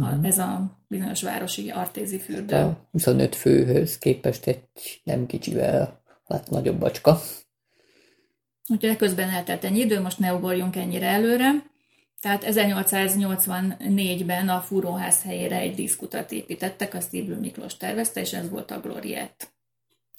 a, 0.00 0.14
mhm. 0.14 0.24
ez 0.24 0.38
a 0.38 0.80
bizonyos 0.88 1.22
városi 1.22 1.70
artézi 1.70 2.18
fürdő. 2.18 2.56
A 2.56 2.88
25 2.90 3.34
főhöz 3.34 3.98
képest 3.98 4.46
egy 4.46 4.62
nem 5.04 5.26
kicsivel 5.26 6.02
hát 6.28 6.50
nagyobb 6.50 6.78
bacska. 6.78 7.20
Úgyhogy 8.68 8.96
közben 8.96 9.28
eltelt 9.28 9.64
ennyi 9.64 9.78
idő, 9.78 10.00
most 10.00 10.18
ne 10.18 10.34
ugorjunk 10.34 10.76
ennyire 10.76 11.06
előre. 11.06 11.50
Tehát 12.20 12.44
1884-ben 12.46 14.48
a 14.48 14.60
fúróház 14.60 15.22
helyére 15.22 15.56
egy 15.56 15.74
diszkutat 15.74 16.32
építettek, 16.32 16.94
azt 16.94 17.14
Ívül 17.14 17.36
Miklós 17.36 17.76
tervezte, 17.76 18.20
és 18.20 18.32
ez 18.32 18.50
volt 18.50 18.70
a 18.70 18.80
Gloriette. 18.80 19.44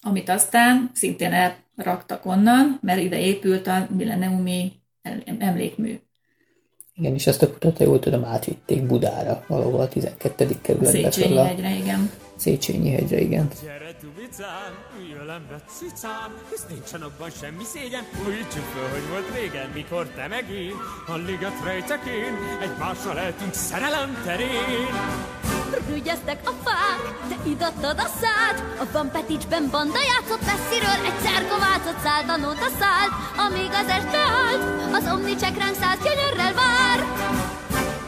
Amit 0.01 0.29
aztán 0.29 0.91
szintén 0.93 1.53
elraktak 1.75 2.25
onnan, 2.25 2.79
mert 2.81 3.01
ide 3.01 3.19
épült 3.19 3.67
a 3.67 3.87
milleniumi 3.97 4.71
emlékmű. 5.39 5.99
Igen, 6.95 7.13
és 7.13 7.27
ezt 7.27 7.41
a 7.41 7.51
kutat, 7.51 7.79
jól 7.79 7.99
tudom, 7.99 8.23
átvitték 8.23 8.85
Budára, 8.85 9.45
valahol 9.47 9.79
a 9.79 9.87
12. 9.87 10.47
kerületbe. 10.61 11.11
Széchenyi 11.11 11.37
hegyre, 11.37 11.75
igen. 11.75 12.11
Széchenyi 12.35 12.89
hegyre, 12.89 13.21
igen. 13.21 13.47
Gyere, 13.63 13.86
tubicám, 14.07 14.71
üljön 14.99 15.45
be, 15.49 15.59
cicám, 15.77 16.29
hisz 16.49 16.65
nincsen 16.69 17.01
abban 17.01 17.29
semmi 17.29 17.63
szégyen. 17.63 18.05
Újítsuk 18.27 18.65
föl, 18.73 18.89
hogy 18.89 19.07
volt 19.09 19.29
régen, 19.33 19.69
mikor 19.69 20.05
te 20.07 20.27
meg 20.27 20.49
én, 20.49 20.75
a 21.07 21.15
liget 21.15 21.63
rejtek 21.63 22.05
én, 22.05 22.33
egymással 22.61 23.19
eltűnt 23.19 23.53
szerelem 23.53 24.21
terén. 24.25 24.95
Rügyeztek 25.89 26.39
a 26.49 26.53
fák, 26.63 27.01
te 27.29 27.49
idattad 27.49 27.99
a 27.99 28.09
szád. 28.21 28.55
A 28.79 28.85
Van 28.91 29.11
Peticsben 29.11 29.69
banda 29.71 29.99
játszott 30.11 30.45
messziről 30.45 31.05
Egy 31.09 31.19
cerkovácot 31.25 31.99
szállt, 32.03 32.29
a 32.69 32.71
szállt 32.79 33.13
Amíg 33.45 33.71
az 33.81 33.87
este 33.87 34.17
állt, 34.17 34.63
az 34.97 35.11
omnicsek 35.13 35.57
ránk 35.57 35.75
szállt 35.75 36.03
Gyönyörrel 36.03 36.53
vár. 36.53 36.99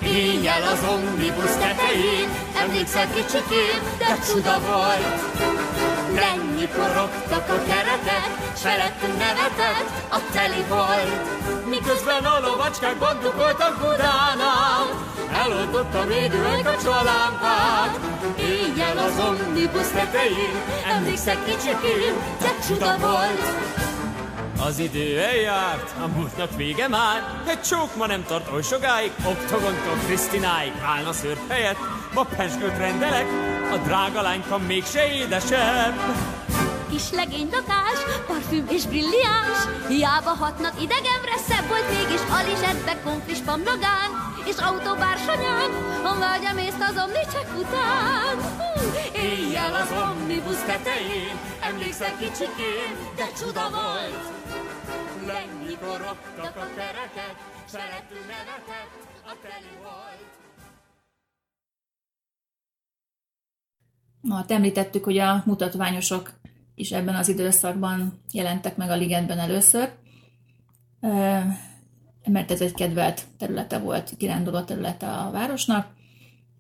Éjjel 0.04 0.64
az 0.74 0.82
omnibus 0.93 1.54
tetején 1.64 2.30
Emlékszel 2.62 3.08
kicsikén, 3.14 3.80
de 3.97 4.18
csuda 4.28 4.60
volt 4.60 5.68
Mennyi 6.20 6.67
porogtak 6.76 7.49
a 7.49 7.59
keretek, 7.70 8.30
S 8.57 8.61
felettünk 8.61 9.17
nevetett 9.17 9.89
a 10.09 10.20
teli 10.32 10.63
volt. 10.70 11.22
Miközben 11.70 12.24
a 12.26 12.39
lovacskák 12.39 12.97
bandukoltak 12.97 13.74
Budánál 13.80 14.84
Eloldott 15.43 15.80
Gyújtotta 15.80 16.05
még 16.05 16.34
üvegkapcsa 16.34 16.91
a 16.91 17.03
lámpát 17.03 17.99
Éjjel 18.39 18.97
az 18.97 19.20
omnibus 19.28 19.88
tetején 19.88 20.55
Emlékszek 20.95 21.45
kicsikén, 21.45 22.13
de 22.39 22.55
csuda 22.67 22.97
volt. 22.97 23.53
Az 24.65 24.80
idő 24.80 25.20
eljárt, 25.20 25.91
a 26.03 26.07
múltnak 26.07 26.55
vége 26.55 26.88
már, 26.88 27.41
egy 27.47 27.61
csók 27.61 27.95
ma 27.95 28.05
nem 28.07 28.24
tart 28.28 28.51
oly 28.53 28.61
sokáig, 28.61 29.11
oktogontól 29.26 29.97
Krisztináig 30.05 30.74
állna 30.86 31.13
szőr 31.13 31.38
helyett, 31.47 31.78
ma 32.20 32.36
pesgőt 32.36 32.78
rendelek, 32.78 33.28
a 33.72 33.78
drága 33.78 34.22
lányka 34.22 34.57
mégse 34.57 35.13
édesebb. 35.13 35.95
Kis 36.89 37.11
legénydakás, 37.11 37.99
parfüm 38.28 38.65
és 38.70 38.86
brilliáns, 38.86 39.59
hiába 39.88 40.30
hatnak 40.30 40.82
idegemre, 40.82 41.38
szebb 41.47 41.67
volt 41.67 41.89
mégis 41.89 42.22
alizsetbe, 42.39 43.01
konfis 43.03 43.38
pamlogán, 43.38 44.09
és 44.45 44.55
autóbársonyán, 44.57 45.72
a 46.03 46.13
vágyam 46.20 46.57
észt 46.57 46.84
az 46.89 47.03
omnicsek 47.03 47.47
után. 47.57 48.36
Éjjel 49.13 49.74
az 49.74 49.91
omnibus 50.09 50.61
tetején 50.65 51.36
Emlékszem 51.61 52.17
kicsikén, 52.17 52.91
de 53.15 53.28
csuda 53.39 53.70
volt 53.70 54.24
Lenni 55.28 55.76
korogtak 55.86 56.55
a 56.55 56.67
kereket 56.76 57.36
Szerető 57.65 58.20
nevetett, 58.28 58.93
a 59.26 59.34
teli 59.43 59.76
volt 59.84 60.38
Na, 64.22 64.36
hát 64.36 64.51
említettük, 64.51 65.03
hogy 65.03 65.17
a 65.17 65.43
mutatványosok 65.45 66.34
is 66.76 66.91
ebben 66.91 67.15
az 67.15 67.28
időszakban 67.30 68.20
jelentek 68.32 68.78
meg 68.78 68.89
a 68.89 68.95
ligetben 68.95 69.39
először, 69.39 69.91
mert 72.26 72.51
ez 72.51 72.61
egy 72.61 72.74
kedvelt 72.74 73.24
területe 73.38 73.78
volt, 73.78 74.13
kiránduló 74.17 74.61
területe 74.61 75.07
a 75.07 75.32
városnak. 75.32 75.88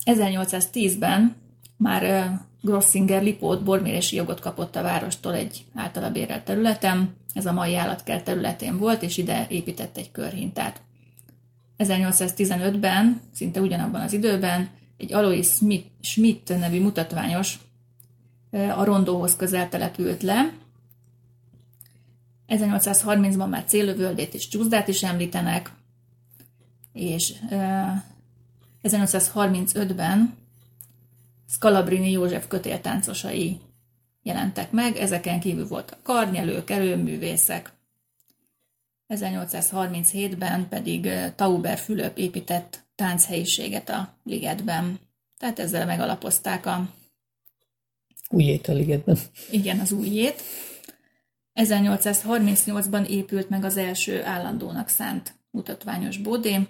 1810-ben 0.05 1.35
már 1.77 2.31
Grossinger 2.61 3.23
Lipót 3.23 3.63
bormérési 3.63 4.15
jogot 4.15 4.39
kapott 4.39 4.75
a 4.75 4.81
várostól 4.81 5.33
egy 5.33 5.65
általa 5.75 6.11
bérelt 6.11 6.45
területen, 6.45 7.15
ez 7.33 7.45
a 7.45 7.53
mai 7.53 7.75
állatkert 7.75 8.23
területén 8.23 8.77
volt, 8.77 9.01
és 9.01 9.17
ide 9.17 9.45
épített 9.49 9.97
egy 9.97 10.11
körhintát. 10.11 10.81
1815-ben, 11.77 13.21
szinte 13.33 13.61
ugyanabban 13.61 14.01
az 14.01 14.13
időben, 14.13 14.69
egy 14.99 15.13
Alois 15.13 15.47
Schmidt, 15.47 15.91
Schmidt 16.01 16.49
nevű 16.49 16.81
mutatványos 16.81 17.59
a 18.51 18.83
rondóhoz 18.83 19.35
közel 19.35 19.69
települt 19.69 20.21
le. 20.21 20.53
1830-ban 22.47 23.49
már 23.49 23.63
Célövöldét 23.63 24.33
és 24.33 24.47
Csúszdát 24.47 24.87
is 24.87 25.03
említenek, 25.03 25.71
és 26.93 27.33
ö, 27.51 27.85
1835-ben 28.83 30.37
Scalabrini 31.47 32.11
József 32.11 32.47
kötéltáncosai 32.47 33.59
jelentek 34.23 34.71
meg, 34.71 34.95
ezeken 34.95 35.39
kívül 35.39 35.67
voltak 35.67 36.03
karnyelők, 36.03 36.69
erőművészek. 36.69 37.73
1837-ben 39.07 40.67
pedig 40.69 41.09
Tauber 41.35 41.77
Fülöp 41.77 42.17
épített 42.17 42.88
tánchelyiséget 42.99 43.89
a 43.89 44.17
ligetben. 44.23 44.99
Tehát 45.37 45.59
ezzel 45.59 45.85
megalapozták 45.85 46.65
a, 46.65 46.89
Újjét 48.29 48.67
a 48.67 48.73
ligetben. 48.73 49.17
igen, 49.51 49.79
az 49.79 49.91
újjét. 49.91 50.41
1838-ban 51.55 53.07
épült 53.07 53.49
meg 53.49 53.63
az 53.63 53.77
első 53.77 54.23
állandónak 54.23 54.87
szánt 54.87 55.33
mutatványos 55.51 56.17
bódé, 56.17 56.67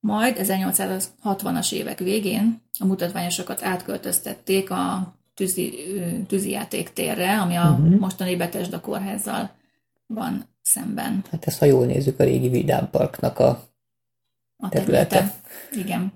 majd 0.00 0.36
1860-as 0.40 1.72
évek 1.72 1.98
végén 1.98 2.62
a 2.78 2.84
mutatványosokat 2.84 3.62
átköltöztették 3.62 4.70
a 4.70 5.14
tűzi, 5.34 5.74
tűzijáték 6.26 6.92
térre, 6.92 7.40
ami 7.40 7.54
a 7.54 7.70
uh-huh. 7.70 7.98
mostani 7.98 8.36
Betesda 8.36 8.80
kórházzal 8.80 9.50
van 10.06 10.44
szemben. 10.62 11.24
Hát 11.30 11.46
ezt, 11.46 11.58
ha 11.58 11.64
jól 11.64 11.86
nézzük, 11.86 12.20
a 12.20 12.24
régi 12.24 12.48
Vidám 12.48 12.90
Parknak 12.90 13.38
a 13.38 13.73
A 14.64 14.68
Területe. 14.68 15.06
területe. 15.06 15.40
Igen. 15.72 16.12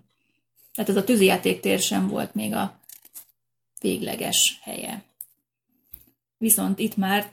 Tehát 0.74 0.90
ez 0.90 0.96
a 0.96 1.04
tűzijáték 1.04 1.60
tér 1.60 1.78
sem 1.78 2.08
volt 2.08 2.34
még 2.34 2.54
a 2.54 2.80
végleges 3.80 4.58
helye. 4.62 5.02
Viszont 6.38 6.78
itt 6.78 6.96
már 6.96 7.30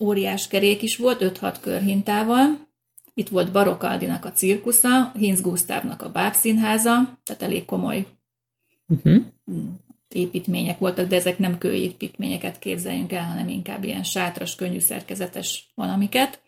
óriás 0.00 0.48
kerék 0.48 0.82
is 0.82 0.96
volt, 0.96 1.38
5-6 1.40 1.56
körhintával. 1.60 2.66
Itt 3.14 3.28
volt 3.28 3.52
Barok 3.52 3.82
Aldinak 3.82 4.24
a 4.24 4.32
cirkusza, 4.32 5.12
Hinz 5.14 5.40
Gusztávnak 5.40 6.02
a 6.02 6.10
bábszínháza, 6.10 7.18
tehát 7.24 7.42
elég 7.42 7.64
komoly 7.64 8.06
Uh-huh. 8.88 9.24
építmények 10.08 10.78
voltak, 10.78 11.08
de 11.08 11.16
ezek 11.16 11.38
nem 11.38 11.58
kőépítményeket 11.58 12.58
képzeljünk 12.58 13.12
el, 13.12 13.24
hanem 13.24 13.48
inkább 13.48 13.84
ilyen 13.84 14.02
sátras, 14.02 14.54
könnyű 14.54 14.78
szerkezetes 14.78 15.72
valamiket. 15.74 16.40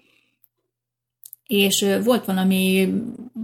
És 1.47 1.87
volt 2.05 2.25
valami 2.25 2.95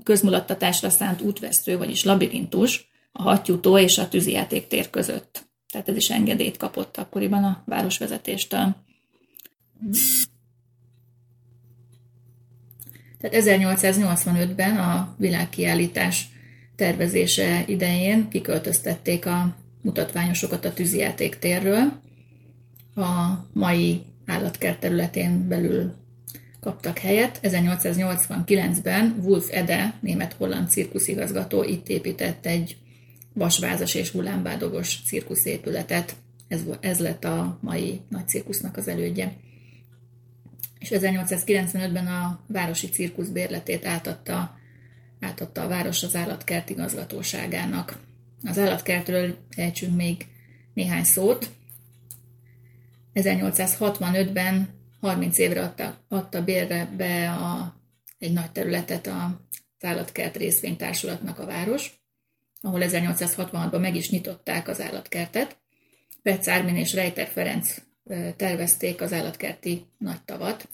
közmulattatásra 0.02 0.90
szánt 0.90 1.20
útvesztő, 1.20 1.78
vagyis 1.78 2.04
labirintus 2.04 2.90
a 3.12 3.22
hattyútó 3.22 3.78
és 3.78 3.98
a 3.98 4.08
tűzijáték 4.08 4.66
tér 4.66 4.90
között. 4.90 5.48
Tehát 5.72 5.88
ez 5.88 5.96
is 5.96 6.10
engedélyt 6.10 6.56
kapott 6.56 6.96
akkoriban 6.96 7.44
a 7.44 7.62
városvezetéstől. 7.66 8.76
Tehát 13.20 13.44
1885-ben 13.46 14.76
a 14.76 15.14
világkiállítás 15.18 16.28
tervezése 16.76 17.64
idején 17.66 18.28
kiköltöztették 18.28 19.26
a 19.26 19.56
mutatványosokat 19.82 20.64
a 20.64 20.72
tűzijáték 20.72 21.38
térről. 21.38 22.00
A 22.94 23.30
mai 23.52 24.02
állatkert 24.26 24.80
területén 24.80 25.48
belül 25.48 25.94
kaptak 26.60 26.98
helyet. 26.98 27.40
1889-ben 27.42 29.16
Wolf 29.22 29.48
Ede, 29.50 29.94
német-holland 30.00 30.70
cirkuszigazgató 30.70 31.62
itt 31.62 31.88
épített 31.88 32.46
egy 32.46 32.76
vasvázas 33.32 33.94
és 33.94 34.10
hullámbádogos 34.10 35.02
cirkuszépületet. 35.06 36.16
Ez, 36.48 36.60
ez 36.80 36.98
lett 36.98 37.24
a 37.24 37.58
mai 37.60 38.00
nagy 38.08 38.28
cirkusznak 38.28 38.76
az 38.76 38.88
elődje. 38.88 39.36
És 40.78 40.88
1895-ben 40.92 42.06
a 42.06 42.40
városi 42.46 42.88
cirkusz 42.88 43.28
bérletét 43.28 43.86
átadta, 43.86 44.58
átadta 45.20 45.62
a 45.62 45.68
város 45.68 46.02
az 46.02 46.16
állatkert 46.16 46.70
igazgatóságának. 46.70 47.98
Az 48.44 48.58
állatkertről 48.58 49.36
ejtsünk 49.56 49.96
még 49.96 50.26
néhány 50.74 51.04
szót. 51.04 51.50
1865-ben 53.14 54.68
30 55.00 55.38
évre 55.38 55.62
adta, 55.62 56.04
adta 56.08 56.44
bérre 56.44 56.84
be 56.96 57.30
a, 57.30 57.76
egy 58.18 58.32
nagy 58.32 58.52
területet 58.52 59.06
a 59.06 59.40
állatkert 59.80 60.36
részvénytársulatnak 60.36 61.38
a 61.38 61.46
város, 61.46 62.00
ahol 62.60 62.80
1866-ban 62.82 63.80
meg 63.80 63.94
is 63.94 64.10
nyitották 64.10 64.68
az 64.68 64.80
állatkertet. 64.80 65.58
Petsz 66.22 66.48
Ármin 66.48 66.76
és 66.76 66.94
Rejter 66.94 67.26
Ferenc 67.26 67.76
tervezték 68.36 69.00
az 69.00 69.12
állatkerti 69.12 69.86
nagy 69.98 70.22
tavat. 70.22 70.68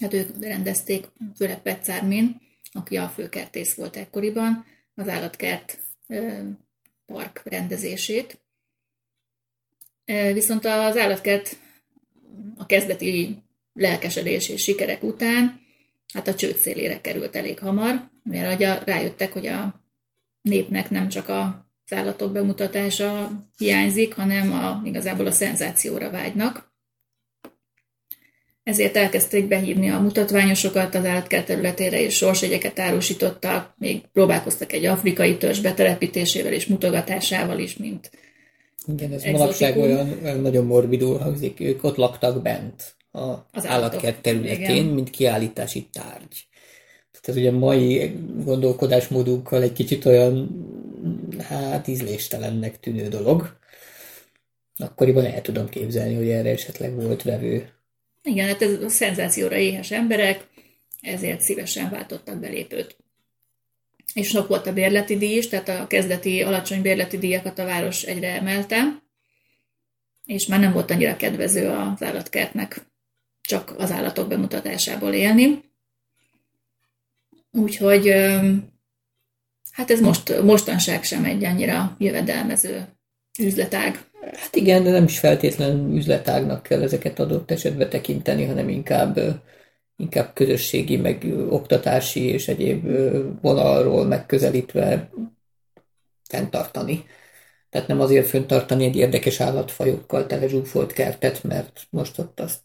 Hát 0.00 0.12
ők 0.12 0.42
rendezték, 0.42 1.06
főleg 1.36 1.62
Petsz 1.62 1.88
Ármin, 1.88 2.40
aki 2.72 2.96
a 2.96 3.08
főkertész 3.08 3.74
volt 3.74 3.96
ekkoriban, 3.96 4.66
az 4.94 5.08
állatkert 5.08 5.78
park 7.06 7.42
rendezését. 7.44 8.38
Viszont 10.32 10.64
az 10.64 10.96
állatkert 10.96 11.56
a 12.56 12.66
kezdeti 12.66 13.42
lelkesedés 13.72 14.48
és 14.48 14.62
sikerek 14.62 15.02
után 15.02 15.60
hát 16.14 16.28
a 16.28 16.34
csőd 16.34 16.56
szélére 16.56 17.00
került 17.00 17.36
elég 17.36 17.58
hamar, 17.58 18.10
mert 18.22 18.54
ugye 18.54 18.78
rájöttek, 18.84 19.32
hogy 19.32 19.46
a 19.46 19.82
népnek 20.42 20.90
nem 20.90 21.08
csak 21.08 21.28
a 21.28 21.68
állatok 21.90 22.32
bemutatása 22.32 23.30
hiányzik, 23.58 24.14
hanem 24.14 24.52
a, 24.52 24.82
igazából 24.84 25.26
a 25.26 25.30
szenzációra 25.30 26.10
vágynak. 26.10 26.72
Ezért 28.62 28.96
elkezdték 28.96 29.48
behívni 29.48 29.90
a 29.90 30.00
mutatványosokat 30.00 30.94
az 30.94 31.04
állatkert 31.04 31.46
területére, 31.46 32.00
és 32.00 32.14
sorsjegyeket 32.14 32.78
árusítottak, 32.78 33.74
még 33.78 34.06
próbálkoztak 34.12 34.72
egy 34.72 34.84
afrikai 34.84 35.36
törzs 35.36 35.60
betelepítésével 35.60 36.52
és 36.52 36.66
mutogatásával 36.66 37.58
is, 37.58 37.76
mint 37.76 38.10
Igen, 38.86 39.12
ez 39.12 39.24
manapság 39.24 39.76
olyan, 39.76 40.18
olyan 40.22 40.40
nagyon 40.40 40.64
morbidul 40.64 41.18
hangzik, 41.18 41.60
ők 41.60 41.84
ott 41.84 41.96
laktak 41.96 42.42
bent 42.42 42.94
a 43.12 43.46
Az 43.52 43.66
állatkert 43.66 44.20
területén, 44.20 44.70
Igen. 44.70 44.84
mint 44.84 45.10
kiállítási 45.10 45.88
tárgy. 45.92 46.46
Tehát 47.10 47.28
ez 47.28 47.36
ugye 47.36 47.50
mai 47.50 48.16
gondolkodásmódunkkal 48.44 49.62
egy 49.62 49.72
kicsit 49.72 50.04
olyan, 50.04 50.48
hát 51.38 51.88
ízléstelennek 51.88 52.80
tűnő 52.80 53.08
dolog. 53.08 53.56
Akkoriban 54.76 55.24
el 55.24 55.40
tudom 55.40 55.68
képzelni, 55.68 56.14
hogy 56.14 56.28
erre 56.28 56.50
esetleg 56.50 56.94
volt 56.94 57.22
vevő. 57.22 57.68
Igen, 58.22 58.46
hát 58.46 58.62
ez 58.62 58.82
a 58.82 58.88
szenzációra 58.88 59.56
éhes 59.56 59.90
emberek, 59.90 60.46
ezért 61.00 61.40
szívesen 61.40 61.90
váltottak 61.90 62.40
belépőt. 62.40 62.96
És 64.14 64.28
sok 64.28 64.48
volt 64.48 64.66
a 64.66 64.72
bérleti 64.72 65.16
díj 65.16 65.36
is, 65.36 65.48
tehát 65.48 65.68
a 65.68 65.86
kezdeti 65.86 66.42
alacsony 66.42 66.82
bérleti 66.82 67.18
díjakat 67.18 67.58
a 67.58 67.64
város 67.64 68.02
egyre 68.02 68.28
emelte, 68.28 69.02
és 70.24 70.46
már 70.46 70.60
nem 70.60 70.72
volt 70.72 70.90
annyira 70.90 71.16
kedvező 71.16 71.68
az 71.68 72.02
állatkertnek 72.02 72.86
csak 73.40 73.74
az 73.78 73.90
állatok 73.90 74.28
bemutatásából 74.28 75.12
élni. 75.12 75.72
Úgyhogy 77.52 78.08
hát 79.70 79.90
ez 79.90 80.00
most, 80.00 80.42
mostanság 80.42 81.04
sem 81.04 81.24
egy 81.24 81.44
annyira 81.44 81.96
jövedelmező 81.98 82.86
üzletág. 83.38 84.00
Hát 84.32 84.56
igen, 84.56 84.84
de 84.84 84.90
nem 84.90 85.04
is 85.04 85.18
feltétlenül 85.18 85.96
üzletágnak 85.96 86.62
kell 86.62 86.82
ezeket 86.82 87.18
adott 87.18 87.50
esetben 87.50 87.90
tekinteni, 87.90 88.44
hanem 88.44 88.68
inkább, 88.68 89.20
inkább 89.96 90.30
közösségi, 90.34 90.96
meg 90.96 91.24
oktatási 91.48 92.20
és 92.20 92.48
egyéb 92.48 92.86
vonalról 93.40 94.04
megközelítve 94.04 95.10
fenntartani. 96.28 97.04
Tehát 97.70 97.88
nem 97.88 98.00
azért 98.00 98.26
fenntartani 98.26 98.84
egy 98.84 98.96
érdekes 98.96 99.40
állatfajokkal 99.40 100.26
tele 100.26 100.48
zsúfolt 100.48 100.92
kertet, 100.92 101.42
mert 101.42 101.86
most 101.90 102.18
ott 102.18 102.40
azt 102.40 102.60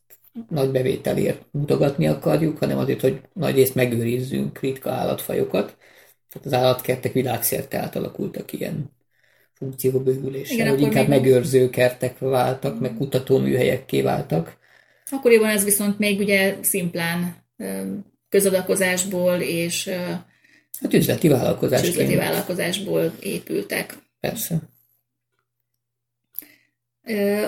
nagy 0.50 0.70
bevételért 0.72 1.42
mutogatni 1.52 2.08
akarjuk, 2.08 2.58
hanem 2.58 2.78
azért, 2.78 3.02
hogy 3.02 3.22
nagy 3.34 3.56
részt 3.56 3.76
megőrizzünk 3.76 4.60
ritka 4.60 4.92
állatfajokat. 4.92 5.78
Tehát 6.30 6.48
az 6.48 6.54
állatkertek 6.54 7.14
világszerte 7.14 7.78
átalakultak 7.78 8.54
ilyen 8.54 8.92
funkcióbővüléssel, 9.54 10.56
Igen, 10.56 10.70
hogy 10.70 10.82
inkább 10.82 11.08
még... 11.08 11.20
megőrző 11.20 11.70
kertek 11.70 12.20
váltak, 12.20 12.80
meg 12.80 12.94
kutatóműhelyekké 12.94 14.02
váltak. 14.02 14.58
Akkoriban 15.12 15.50
ez 15.50 15.64
viszont 15.64 16.00
még 16.00 16.20
ugye 16.20 16.58
szimplán 16.62 17.36
közadakozásból 18.30 19.40
és 19.40 19.88
hát 20.82 20.94
üzleti 20.94 21.28
vállalkozásból. 21.28 21.90
Üzleti 21.90 22.16
vállalkozásból 22.16 23.14
épültek. 23.20 23.98
Persze. 24.20 24.58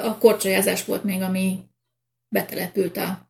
A 0.03 0.17
korcsolyázás 0.17 0.85
volt 0.85 1.03
még, 1.03 1.21
ami 1.21 1.59
betelepült 2.29 2.97
a 2.97 3.29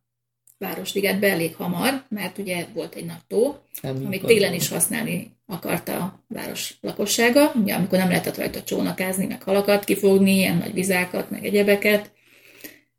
Városligetbe 0.57 1.29
elég 1.29 1.55
hamar, 1.55 2.03
mert 2.09 2.38
ugye 2.38 2.65
volt 2.73 2.95
egy 2.95 3.05
nagy 3.05 3.25
tó, 3.27 3.59
nem 3.82 4.05
amit 4.05 4.25
télen 4.25 4.53
is 4.53 4.67
használni 4.67 5.36
akarta 5.45 5.97
a 5.97 6.23
város 6.27 6.77
lakossága, 6.82 7.51
ugye 7.55 7.73
amikor 7.73 7.97
nem 7.97 8.07
lehetett 8.07 8.38
rajta 8.38 8.63
csónakázni, 8.63 9.25
meg 9.25 9.43
halakat 9.43 9.84
kifogni, 9.84 10.36
ilyen 10.36 10.57
nagy 10.57 10.73
vizákat, 10.73 11.29
meg 11.29 11.45
egyebeket, 11.45 12.11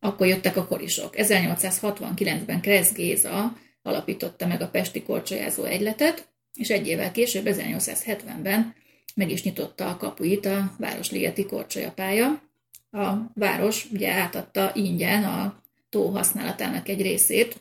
akkor 0.05 0.27
jöttek 0.27 0.57
a 0.57 0.67
korisok. 0.67 1.15
1869-ben 1.17 2.61
Kressz 2.61 2.93
Géza 2.93 3.57
alapította 3.83 4.47
meg 4.47 4.61
a 4.61 4.69
Pesti 4.69 5.03
Korcsolyázó 5.03 5.65
Egyletet, 5.65 6.29
és 6.55 6.71
egy 6.71 6.87
évvel 6.87 7.13
később, 7.13 7.45
1870-ben 7.49 8.75
meg 9.15 9.31
is 9.31 9.43
nyitotta 9.43 9.89
a 9.89 9.97
kapuit 9.97 10.47
a 10.47 10.75
Városligeti 10.79 11.47
Korcsolyapálya. 11.47 12.43
A 12.91 13.13
város 13.35 13.87
ugye 13.93 14.13
átadta 14.13 14.71
ingyen 14.75 15.25
a 15.25 15.63
tó 15.91 16.09
használatának 16.09 16.89
egy 16.89 17.03
részét. 17.03 17.61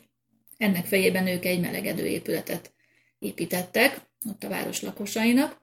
Ennek 0.56 0.86
fejében 0.86 1.26
ők 1.26 1.44
egy 1.44 1.60
melegedő 1.60 2.06
épületet 2.06 2.72
építettek 3.18 4.00
ott 4.30 4.44
a 4.44 4.48
város 4.48 4.82
lakosainak, 4.82 5.60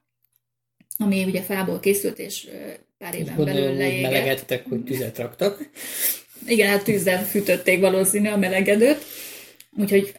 ami 0.98 1.24
ugye 1.24 1.42
fából 1.42 1.80
készült, 1.80 2.20
és 2.20 2.50
pár 2.98 3.16
éven 3.16 3.40
és 3.40 3.44
belül 3.44 3.74
leégett. 3.74 4.12
melegedtek, 4.12 4.66
hogy 4.70 4.84
tüzet 4.84 5.18
raktak. 5.18 5.70
Igen, 6.48 6.70
hát 6.70 6.84
tűzzel 6.84 7.26
fűtötték 7.26 7.80
valószínű 7.80 8.30
a 8.30 8.38
melegedőt, 8.38 9.06
úgyhogy 9.78 10.14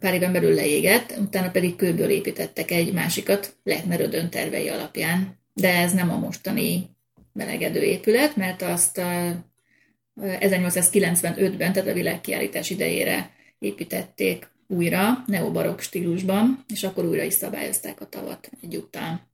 pár 0.00 0.14
éven 0.14 0.32
belül 0.32 0.54
leégett, 0.54 1.14
utána 1.18 1.50
pedig 1.50 1.76
kőből 1.76 2.10
építettek 2.10 2.70
egy 2.70 2.92
másikat 2.92 3.56
Lechnerödön 3.62 4.30
tervei 4.30 4.68
alapján. 4.68 5.38
De 5.52 5.74
ez 5.74 5.92
nem 5.92 6.10
a 6.10 6.18
mostani 6.18 6.90
melegedő 7.32 7.82
épület, 7.82 8.36
mert 8.36 8.62
azt 8.62 9.00
1895-ben, 10.20 11.72
tehát 11.72 11.88
a 11.88 11.92
világkiállítás 11.92 12.70
idejére 12.70 13.30
építették 13.58 14.48
újra, 14.66 15.24
neobarok 15.26 15.80
stílusban, 15.80 16.64
és 16.72 16.82
akkor 16.82 17.04
újra 17.04 17.22
is 17.22 17.34
szabályozták 17.34 18.00
a 18.00 18.08
tavat 18.08 18.50
egyúttal. 18.62 19.32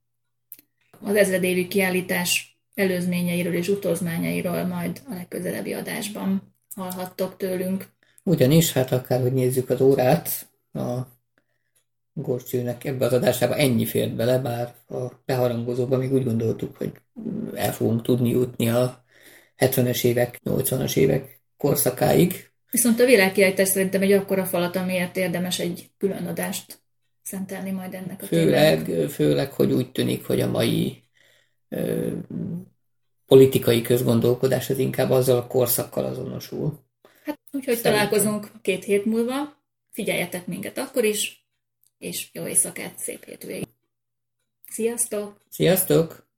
Az 1.01 1.15
ezredévi 1.15 1.67
kiállítás 1.67 2.50
előzményeiről 2.73 3.53
és 3.53 3.67
utolzmányairól 3.67 4.63
majd 4.63 5.01
a 5.09 5.13
legközelebbi 5.13 5.73
adásban 5.73 6.55
hallhattok 6.75 7.37
tőlünk. 7.37 7.87
Ugyanis, 8.23 8.73
hát 8.73 8.91
akár 8.91 9.21
hogy 9.21 9.33
nézzük 9.33 9.69
az 9.69 9.81
órát, 9.81 10.49
a 10.73 10.99
Gorcsőnek 12.13 12.83
ebbe 12.83 13.05
az 13.05 13.13
adásába 13.13 13.55
ennyi 13.55 13.85
fért 13.85 14.15
bele, 14.15 14.39
bár 14.39 14.73
a 14.89 15.11
beharangozóban 15.25 15.99
még 15.99 16.13
úgy 16.13 16.23
gondoltuk, 16.23 16.77
hogy 16.77 16.91
el 17.55 17.73
fogunk 17.73 18.01
tudni 18.01 18.29
jutni 18.29 18.69
a 18.69 19.03
70-es 19.57 20.03
évek, 20.03 20.39
80-as 20.45 20.97
évek 20.97 21.41
korszakáig. 21.57 22.49
Viszont 22.71 22.99
a 22.99 23.05
világkiállítás 23.05 23.67
szerintem 23.67 24.01
egy 24.01 24.11
akkora 24.11 24.45
falat, 24.45 24.75
amiért 24.75 25.17
érdemes 25.17 25.59
egy 25.59 25.89
külön 25.97 26.25
adást 26.25 26.79
szentelni 27.23 27.71
majd 27.71 27.93
ennek 27.93 28.21
a 28.21 28.25
főleg, 28.25 28.83
témának. 28.83 29.09
Főleg, 29.09 29.51
hogy 29.51 29.71
úgy 29.71 29.91
tűnik, 29.91 30.25
hogy 30.25 30.41
a 30.41 30.49
mai 30.49 31.03
politikai 33.25 33.81
közgondolkodás 33.81 34.69
az 34.69 34.77
inkább 34.77 35.09
azzal 35.09 35.37
a 35.37 35.47
korszakkal 35.47 36.05
azonosul. 36.05 36.79
Hát 37.23 37.39
úgyhogy 37.51 37.75
Szerintem. 37.75 38.09
találkozunk 38.09 38.51
két 38.61 38.83
hét 38.83 39.05
múlva. 39.05 39.59
Figyeljetek 39.91 40.47
minket 40.47 40.77
akkor 40.77 41.03
is, 41.03 41.47
és 41.97 42.29
jó 42.33 42.47
éjszakát, 42.47 42.97
szép 42.97 43.23
hétvégét. 43.23 43.69
Sziasztok! 44.69 45.41
Sziasztok! 45.49 46.29